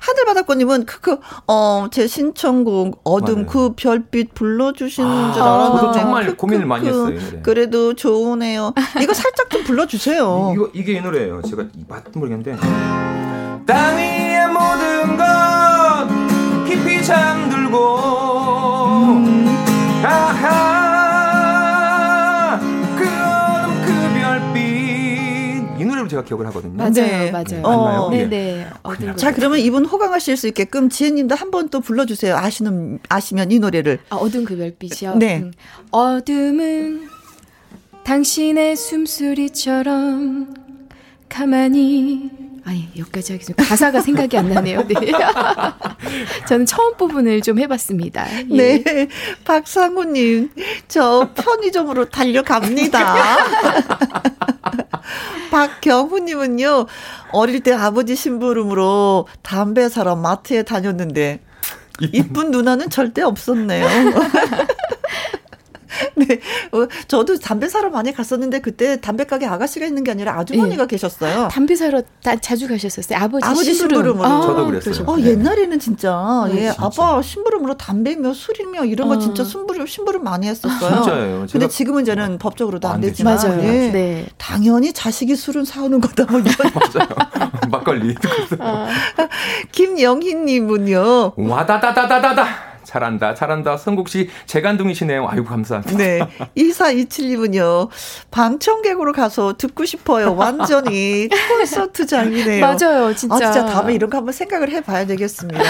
하늘바닷꽃님은 0.02 0.86
크크 0.86 1.20
어제 1.46 2.08
신청곡 2.08 3.02
어둠 3.04 3.36
맞아요. 3.36 3.46
그 3.48 3.74
별빛 3.76 4.34
불러주시는 4.34 5.10
아, 5.10 5.34
줄 5.34 5.42
알았는데 5.42 5.80
저도 5.82 5.92
정말 5.94 6.26
크크, 6.26 6.38
고민을 6.38 6.66
많이 6.66 6.88
했어요. 6.88 7.10
네. 7.10 7.40
그래도 7.44 7.94
좋으네요. 7.94 8.74
이거 9.02 9.14
살짝 9.14 9.50
좀 9.50 9.64
불러주세요. 9.64 10.54
이거 10.56 10.70
이게 10.74 10.94
이 10.94 11.02
노래예요. 11.02 11.42
제가 11.44 11.66
맞든 11.88 12.12
모르겠는데. 12.20 12.58
땅 13.66 13.98
위의 13.98 14.48
모든 14.48 14.95
것 15.18 16.08
깊이 16.68 17.04
잠들고 17.04 17.78
음. 19.18 19.46
아하 20.96 22.60
그 22.98 23.04
어둠 23.06 23.86
그 23.86 23.92
별빛 24.20 25.80
이 25.82 25.86
노래로 25.86 26.08
제가 26.08 26.24
기억을 26.24 26.46
하거든요. 26.48 26.74
맞아요, 26.76 26.92
네. 26.94 27.32
맞아요. 27.32 27.62
어, 27.64 28.10
네네. 28.10 28.28
네. 28.28 28.66
자 29.18 29.34
그러면 29.34 29.60
이분 29.60 29.86
호강하실 29.86 30.38
수 30.38 30.48
있게끔 30.48 30.90
지혜님도 30.90 31.36
한 31.36 31.52
번 31.52 31.70
또 31.70 31.80
불러주세요. 31.82 32.36
아시는 32.36 33.00
아시면 33.10 33.52
이 33.52 33.60
노래를. 33.60 34.00
아, 34.10 34.16
어둠 34.18 34.46
그 34.46 34.56
별빛이요. 34.58 35.16
네. 35.16 35.40
음. 35.40 35.52
어둠은 35.92 37.10
당신의 38.04 38.76
숨소리처럼 38.76 40.54
가만히 41.28 42.30
아니 42.66 42.90
여기까지 42.98 43.34
하기 43.34 43.46
전 43.46 43.56
가사가 43.56 44.02
생각이 44.02 44.36
안 44.38 44.50
나네요. 44.50 44.88
네. 44.88 44.96
저는 46.50 46.66
처음 46.66 46.98
부분을 46.98 47.42
좀 47.42 47.60
해봤습니다. 47.60 48.26
예. 48.50 48.82
네, 48.84 49.08
박상우님 49.46 50.50
저 50.88 51.30
편의점으로 51.36 52.06
달려갑니다. 52.10 53.38
박경훈님은요 55.52 56.88
어릴 57.32 57.62
때 57.62 57.72
아버지 57.72 58.16
심부름으로 58.16 59.28
담배 59.44 59.88
사러 59.88 60.16
마트에 60.16 60.64
다녔는데 60.64 61.42
이쁜 62.02 62.50
누나는 62.50 62.90
절대 62.90 63.22
없었네요. 63.22 63.86
네. 66.16 66.40
어, 66.72 66.88
저도 67.08 67.38
담배 67.38 67.68
사러 67.68 67.90
많이 67.90 68.12
갔었는데 68.14 68.60
그때 68.62 69.00
담배 69.00 69.24
가게 69.26 69.46
아가씨가 69.46 69.86
있는 69.86 70.04
게 70.04 70.12
아니라 70.12 70.38
아주머니가 70.40 70.84
네. 70.84 70.88
계셨어요. 70.88 71.48
담배 71.50 71.76
사러 71.76 72.02
다, 72.24 72.36
자주 72.38 72.68
가셨었어요. 72.68 73.20
아버지, 73.20 73.46
아버지 73.46 73.74
심부름으로. 73.74 74.26
아, 74.26 74.42
저도 74.42 74.66
그랬어요. 74.66 75.06
어, 75.08 75.18
네. 75.18 75.32
옛날에는 75.32 75.80
진짜 75.80 76.46
네, 76.48 76.66
예, 76.66 76.72
진짜. 76.72 76.86
아빠 76.86 77.22
심부름으로 77.22 77.78
담배며 77.78 78.34
술이며 78.34 78.86
이런 78.86 79.08
거 79.08 79.16
어. 79.16 79.20
진짜 79.20 79.44
심부름 79.44 79.86
심부름 79.86 80.24
많이 80.24 80.48
했었어요. 80.48 81.04
진짜예요. 81.04 81.46
근데 81.52 81.68
지금은 81.68 82.04
이제는 82.04 82.38
법적으로도 82.38 82.88
안, 82.88 82.96
안 82.96 83.02
되지만 83.02 83.36
맞아요. 83.36 83.62
예, 83.64 83.92
네. 83.92 84.26
당연히 84.38 84.94
자식이 84.94 85.36
술은 85.36 85.66
사오는 85.66 86.02
거다 86.02 86.26
뭐 86.32 86.40
이런. 86.40 86.54
맞아요. 86.74 87.08
막걸리. 87.70 88.16
아. 88.60 88.88
김영희 89.72 90.36
님은요. 90.36 91.34
와다다다다다다. 91.38 92.75
잘한다, 92.96 93.36
잘한다. 93.36 93.76
성국 93.76 94.08
씨 94.08 94.30
재간둥이시네요. 94.46 95.28
아이고, 95.28 95.46
감사합니다. 95.46 95.98
네. 95.98 96.20
2427님은요, 96.56 97.90
방청객으로 98.32 99.12
가서 99.12 99.58
듣고 99.58 99.84
싶어요. 99.84 100.34
완전히 100.36 101.28
콘서트장이네요. 101.50 102.62
맞아요, 102.62 103.14
진짜. 103.14 103.36
아, 103.36 103.40
진짜 103.40 103.66
다음에 103.66 103.94
이런 103.94 104.10
거 104.10 104.18
한번 104.18 104.32
생각을 104.32 104.70
해봐야 104.72 105.06
되겠습니다. 105.08 105.62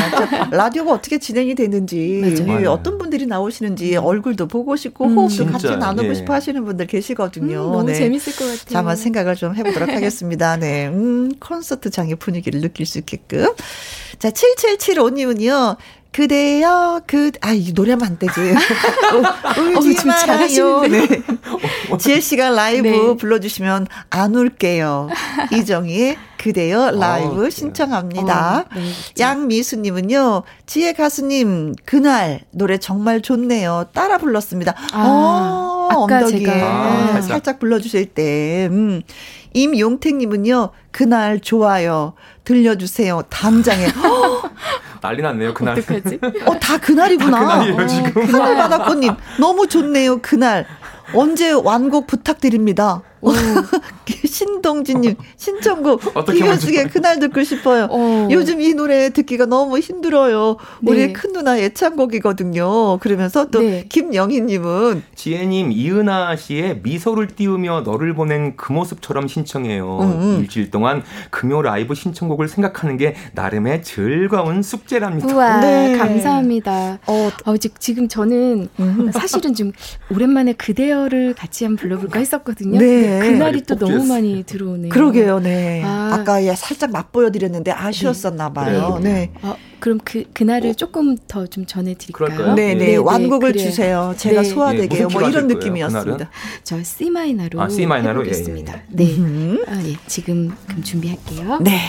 라디오가 0.51 0.91
어떻게 0.91 1.17
진행이 1.17 1.55
되는지, 1.55 2.43
맞아요. 2.45 2.71
어떤 2.71 2.99
분들이 2.99 3.25
나오시는지 3.25 3.97
얼굴도 3.97 4.47
보고 4.47 4.75
싶고, 4.75 5.05
음, 5.05 5.17
호흡도 5.17 5.33
진짜, 5.33 5.51
같이 5.51 5.77
나누고 5.77 6.09
예. 6.09 6.13
싶어 6.13 6.33
하시는 6.33 6.63
분들 6.63 6.85
계시거든요. 6.85 7.65
음, 7.65 7.71
너무 7.71 7.83
네. 7.85 7.95
재밌을 7.95 8.33
것 8.33 8.45
같아요. 8.45 8.71
자, 8.71 8.79
한번 8.79 8.95
생각을 8.95 9.35
좀 9.35 9.55
해보도록 9.55 9.89
하겠습니다. 9.89 10.57
네. 10.57 10.87
음, 10.89 11.31
콘서트장의 11.39 12.17
분위기를 12.17 12.61
느낄 12.61 12.85
수 12.85 12.99
있게끔. 12.99 13.47
자, 14.19 14.29
7775님은요, 14.29 15.77
그대여 16.15 17.01
그아이 17.07 17.73
노래하면 17.75 18.07
안 18.07 18.17
되지. 18.17 18.31
어, 18.39 19.61
울지 19.81 19.99
어, 19.99 20.05
말아요. 20.05 20.81
네. 20.83 21.07
지혜 21.99 22.21
씨가 22.21 22.51
라이브 22.51 22.87
네. 22.87 23.17
불러주시면 23.17 23.87
안 24.11 24.33
울게요. 24.33 25.09
이정희의 25.51 26.15
그대여 26.37 26.91
라이브 26.91 27.47
어, 27.47 27.49
신청합니다. 27.49 28.59
어, 28.59 28.65
네, 28.73 28.91
양미수님은요. 29.19 30.43
지혜 30.65 30.93
가수님 30.93 31.73
그날 31.83 32.39
노래 32.51 32.77
정말 32.77 33.21
좋네요. 33.21 33.87
따라 33.91 34.17
불렀습니다. 34.17 34.73
아, 34.93 35.03
어, 35.05 35.89
엉덩이에 35.97 36.61
아, 36.61 37.19
살짝 37.19 37.59
불러주실 37.59 38.13
때. 38.13 38.69
음. 38.71 39.01
임용택님은요, 39.55 40.71
그날 40.91 41.39
좋아요. 41.39 42.13
들려주세요. 42.43 43.23
담장에. 43.29 43.87
난리 45.05 45.21
났네요, 45.21 45.53
그날. 45.53 45.77
어떡하지? 45.77 46.19
어, 46.45 46.59
다 46.59 46.77
그날이구나. 46.77 47.39
다 47.39 47.59
그날이에요, 47.59 47.87
지금. 47.87 48.23
어, 48.23 48.25
그날 48.25 48.55
바다꽃님. 48.55 49.13
너무 49.39 49.67
좋네요, 49.67 50.19
그날. 50.21 50.65
언제 51.13 51.51
완곡 51.51 52.07
부탁드립니다. 52.07 53.01
신동진님 54.25 55.15
신청곡 55.37 56.01
이효숙의 56.33 56.89
그날 56.89 57.19
듣고 57.19 57.43
싶어요. 57.43 57.87
어. 57.89 58.27
요즘 58.31 58.61
이 58.61 58.73
노래 58.73 59.09
듣기가 59.09 59.45
너무 59.45 59.79
힘들어요. 59.79 60.57
네. 60.81 60.91
우리 60.91 61.13
큰 61.13 61.33
누나 61.33 61.57
애창곡이거든요. 61.57 62.97
그러면서 62.99 63.47
또 63.47 63.59
네. 63.61 63.85
김영희님은 63.87 65.03
지혜님 65.15 65.71
이은아 65.71 66.35
씨의 66.35 66.81
미소를 66.83 67.27
띄우며 67.27 67.81
너를 67.81 68.13
보낸 68.13 68.55
그 68.55 68.71
모습처럼 68.71 69.27
신청해요. 69.27 69.99
음, 69.99 70.21
음. 70.21 70.39
일주일 70.41 70.71
동안 70.71 71.03
금요 71.29 71.61
라이브 71.61 71.95
신청곡을 71.95 72.47
생각하는 72.47 72.97
게 72.97 73.15
나름의 73.33 73.83
즐거운 73.83 74.61
숙제랍니다. 74.61 75.33
우와 75.33 75.59
네. 75.61 75.97
감사합니다. 75.97 76.99
어, 77.07 77.31
어 77.45 77.57
지금 77.79 78.07
저는 78.07 78.67
음. 78.79 79.11
사실은 79.11 79.53
좀 79.53 79.71
오랜만에 80.11 80.53
그대여를 80.53 81.33
같이 81.35 81.63
한번 81.63 81.77
불러볼까 81.77 82.19
했었거든요. 82.19 82.79
네. 82.79 83.14
네. 83.19 83.31
그날이 83.31 83.61
또 83.61 83.75
너무 83.77 84.05
많이 84.05 84.43
들어오네요. 84.43 84.89
그러게요, 84.89 85.39
네. 85.39 85.81
아. 85.83 86.23
까 86.25 86.43
예, 86.43 86.55
살짝 86.55 86.91
맛보여드렸는데 86.91 87.71
아쉬웠었나 87.71 88.49
봐요. 88.53 88.99
네. 89.01 89.11
네. 89.11 89.31
어, 89.41 89.55
그럼 89.79 89.99
그, 90.03 90.23
그날을 90.33 90.71
어? 90.71 90.73
조금 90.73 91.15
더 91.27 91.45
좀 91.47 91.65
전해드릴까요? 91.65 92.55
네, 92.55 92.73
네, 92.73 92.85
네, 92.85 92.95
완곡을 92.97 93.53
그 93.53 93.59
주세요. 93.59 94.13
제가 94.17 94.41
네. 94.41 94.49
소화되게 94.49 95.05
뭐 95.05 95.21
이런 95.29 95.47
느낌이었습니다. 95.47 96.29
저 96.63 96.83
C 96.83 97.09
마이너로 97.09 97.61
아, 97.61 97.69
C 97.69 97.85
마이너로 97.85 98.21
해보겠습니다. 98.21 98.73
예, 98.73 98.77
예. 98.77 99.05
네, 99.05 99.15
음. 99.17 99.63
아, 99.67 99.81
예. 99.85 99.95
지금 100.07 100.53
그럼 100.67 100.83
준비할게요. 100.83 101.59
네, 101.61 101.81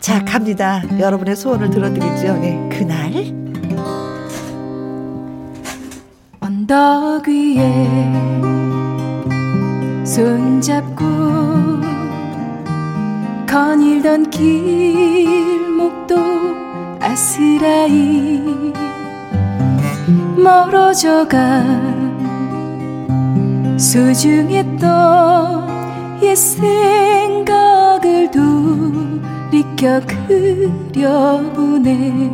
자 0.00 0.24
갑니다. 0.24 0.82
여러분의 1.00 1.34
소원을 1.34 1.70
들어드리죠. 1.70 2.34
네, 2.38 2.68
그날 2.70 3.12
언덕 6.40 7.26
위에 7.26 8.77
손잡고 10.18 11.04
거닐던 13.46 14.30
길목도 14.30 16.16
아스라이 17.00 18.42
멀어져가 20.36 21.62
소중했던 23.78 24.88
옛 26.24 26.34
생각을 26.34 28.28
돌이켜 29.52 30.00
그려보네. 30.26 32.32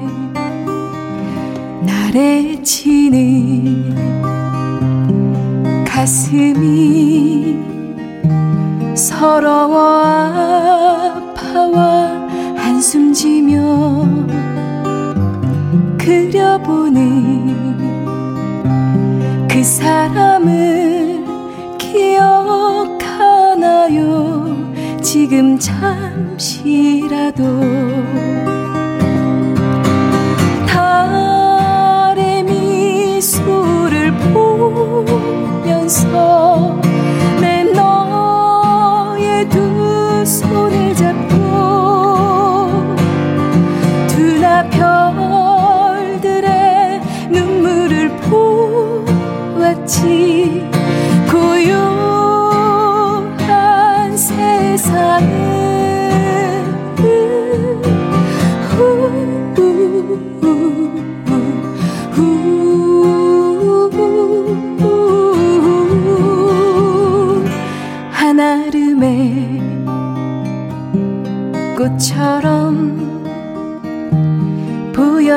날에 1.83 2.63
치는 2.63 3.95
가슴이 5.85 7.74
서러워 8.95 9.77
아파와 11.35 12.29
한숨 12.57 13.13
지며 13.13 14.07
그려보는 15.99 17.65
그 19.49 19.65
사람을 19.65 21.25
기억하나요? 21.79 22.95
지금 25.03 25.59
잠시라도 25.59 27.43
달의 30.67 32.45
미소를 32.45 34.13
보면서 34.33 36.44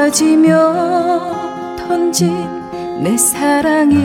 보여지며 0.08 1.76
던진 1.76 2.32
내 3.04 3.18
사랑에 3.18 3.96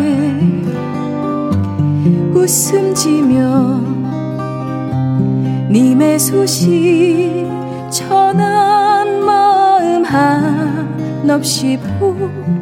웃음 2.34 2.92
지며 2.94 3.80
님의 5.70 6.18
소식 6.18 7.46
전한 7.90 9.24
마음 9.24 10.04
한없이 10.04 11.78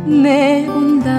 보내온다 0.04 1.10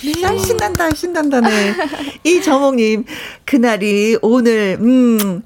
네. 0.02 0.38
신난다, 0.38 0.90
신난다네. 0.94 1.74
이저몽님, 2.24 3.04
그날이 3.44 4.16
오늘, 4.22 4.78
음, 4.80 5.42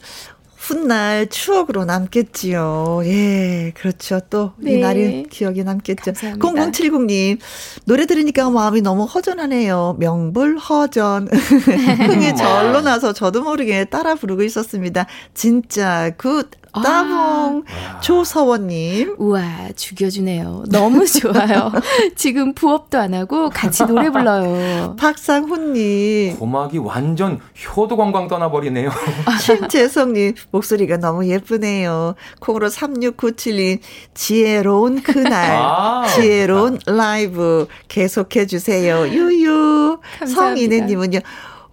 훗날 0.65 1.29
추억으로 1.29 1.85
남겠지요. 1.85 3.03
예, 3.05 3.73
그렇죠. 3.77 4.21
또 4.31 4.47
이 4.47 4.53
네. 4.59 4.77
날이 4.79 5.27
기억에 5.31 5.63
남겠죠. 5.63 6.15
감사합니다. 6.15 6.71
0070님, 6.71 7.39
노래 7.85 8.07
들으니까 8.07 8.49
마음이 8.49 8.81
너무 8.81 9.05
허전하네요. 9.05 9.97
명불허전. 9.99 11.29
흥이 11.29 12.35
절로 12.37 12.81
나서 12.81 13.13
저도 13.13 13.43
모르게 13.43 13.85
따라 13.85 14.15
부르고 14.15 14.43
있었습니다. 14.43 15.07
진짜 15.35 16.11
good. 16.17 16.49
따봉 16.83 17.65
아. 17.67 18.01
조서원님. 18.01 19.17
우와 19.19 19.43
죽여주네요. 19.77 20.65
너무 20.71 21.05
좋아요. 21.07 21.73
지금 22.17 22.53
부업도 22.55 22.99
안 22.99 23.15
하고 23.15 23.51
같이 23.51 23.85
노래 23.85 24.11
불러요. 24.11 24.97
박상훈님. 24.99 26.37
고막이 26.39 26.79
완전 26.79 27.41
효도 27.77 27.97
관광 27.97 28.29
떠나버리네요. 28.29 28.91
신재성님 29.41 30.35
목소리가 30.51 30.97
너무 30.99 31.27
예쁘네요. 31.27 32.15
콩으로 32.41 32.69
3697님 32.69 33.79
지혜로운 34.15 35.03
그날 35.03 35.57
아. 35.57 36.05
지혜로운 36.15 36.79
라이브 36.87 37.67
계속해 37.89 38.47
주세요. 38.47 39.07
유유. 39.09 39.99
성인혜님은요. 40.27 41.21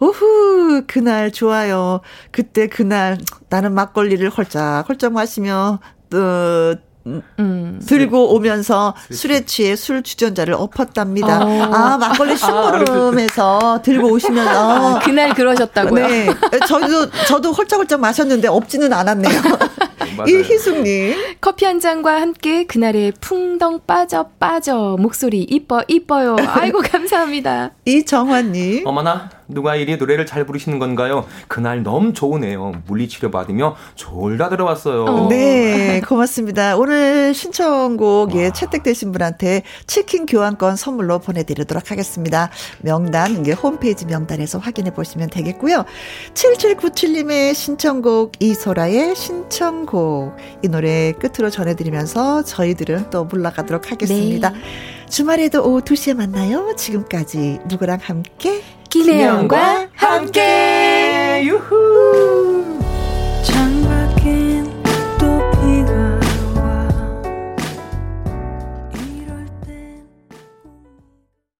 오후, 0.01 0.81
그날 0.87 1.31
좋아요. 1.31 2.01
그때 2.31 2.67
그날 2.67 3.17
나는 3.49 3.73
막걸리를 3.73 4.27
헐짝헐짝 4.29 5.13
마시며, 5.13 5.79
어, 6.13 6.75
음. 7.39 7.81
들고 7.85 8.35
오면서 8.35 8.95
술에 9.11 9.45
취해 9.45 9.75
술 9.75 10.03
주전자를 10.03 10.53
엎었답니다. 10.53 11.45
어. 11.45 11.61
아, 11.73 11.97
막걸리 11.97 12.35
심부름에서 12.35 13.59
아, 13.61 13.81
들고 13.81 14.09
오시면서. 14.09 14.95
아, 14.97 14.99
그날 14.99 15.33
그러셨다고요? 15.33 16.07
네. 16.07 16.27
저도, 16.67 17.09
저도 17.27 17.51
홀짝홀짝 17.53 17.99
마셨는데 17.99 18.47
없지는 18.47 18.93
않았네요. 18.93 19.41
이희숙님. 20.27 21.15
커피 21.41 21.65
한 21.65 21.79
잔과 21.79 22.21
함께 22.21 22.65
그날의 22.65 23.13
풍덩 23.21 23.81
빠져 23.87 24.29
빠져 24.39 24.95
목소리 24.99 25.41
이뻐 25.41 25.83
이뻐요. 25.87 26.35
아이고 26.39 26.81
감사합니다. 26.81 27.71
이정환님. 27.85 28.85
어머나 28.85 29.29
누가 29.53 29.75
이리 29.75 29.97
노래를 29.97 30.25
잘 30.25 30.45
부르시는 30.45 30.79
건가요? 30.79 31.25
그날 31.47 31.83
너무 31.83 32.13
좋으네요. 32.13 32.73
물리치료 32.87 33.31
받으며 33.31 33.75
졸다 33.95 34.49
들어왔어요. 34.49 35.05
어. 35.05 35.29
네 35.29 36.01
고맙습니다. 36.01 36.77
오늘 36.77 37.33
신청곡 37.33 38.35
예 38.35 38.51
채택되신 38.51 39.11
분한테 39.11 39.63
치킨 39.87 40.25
교환권 40.25 40.75
선물로 40.75 41.19
보내드리도록 41.19 41.91
하겠습니다. 41.91 42.49
명단 42.79 43.39
이게 43.39 43.51
홈페이지 43.51 44.05
명단에서 44.05 44.59
확인해 44.59 44.91
보시면 44.91 45.29
되겠고요. 45.29 45.85
7797님의 46.33 47.53
신청곡 47.53 48.33
이소라의 48.39 49.15
신청곡 49.15 50.35
이 50.63 50.67
노래 50.67 51.11
끝으로 51.13 51.49
전해드리면서 51.49 52.43
저희들은 52.43 53.09
또 53.09 53.25
물러가도록 53.25 53.91
하겠습니다. 53.91 54.49
네. 54.49 54.59
주말에도 55.09 55.61
오후 55.63 55.81
2시에 55.81 56.15
만나요. 56.15 56.73
지금까지 56.77 57.59
누구랑 57.67 57.99
함께? 58.01 58.63
김혜영과 58.91 59.87
함께. 59.95 61.41
유후. 61.45 62.40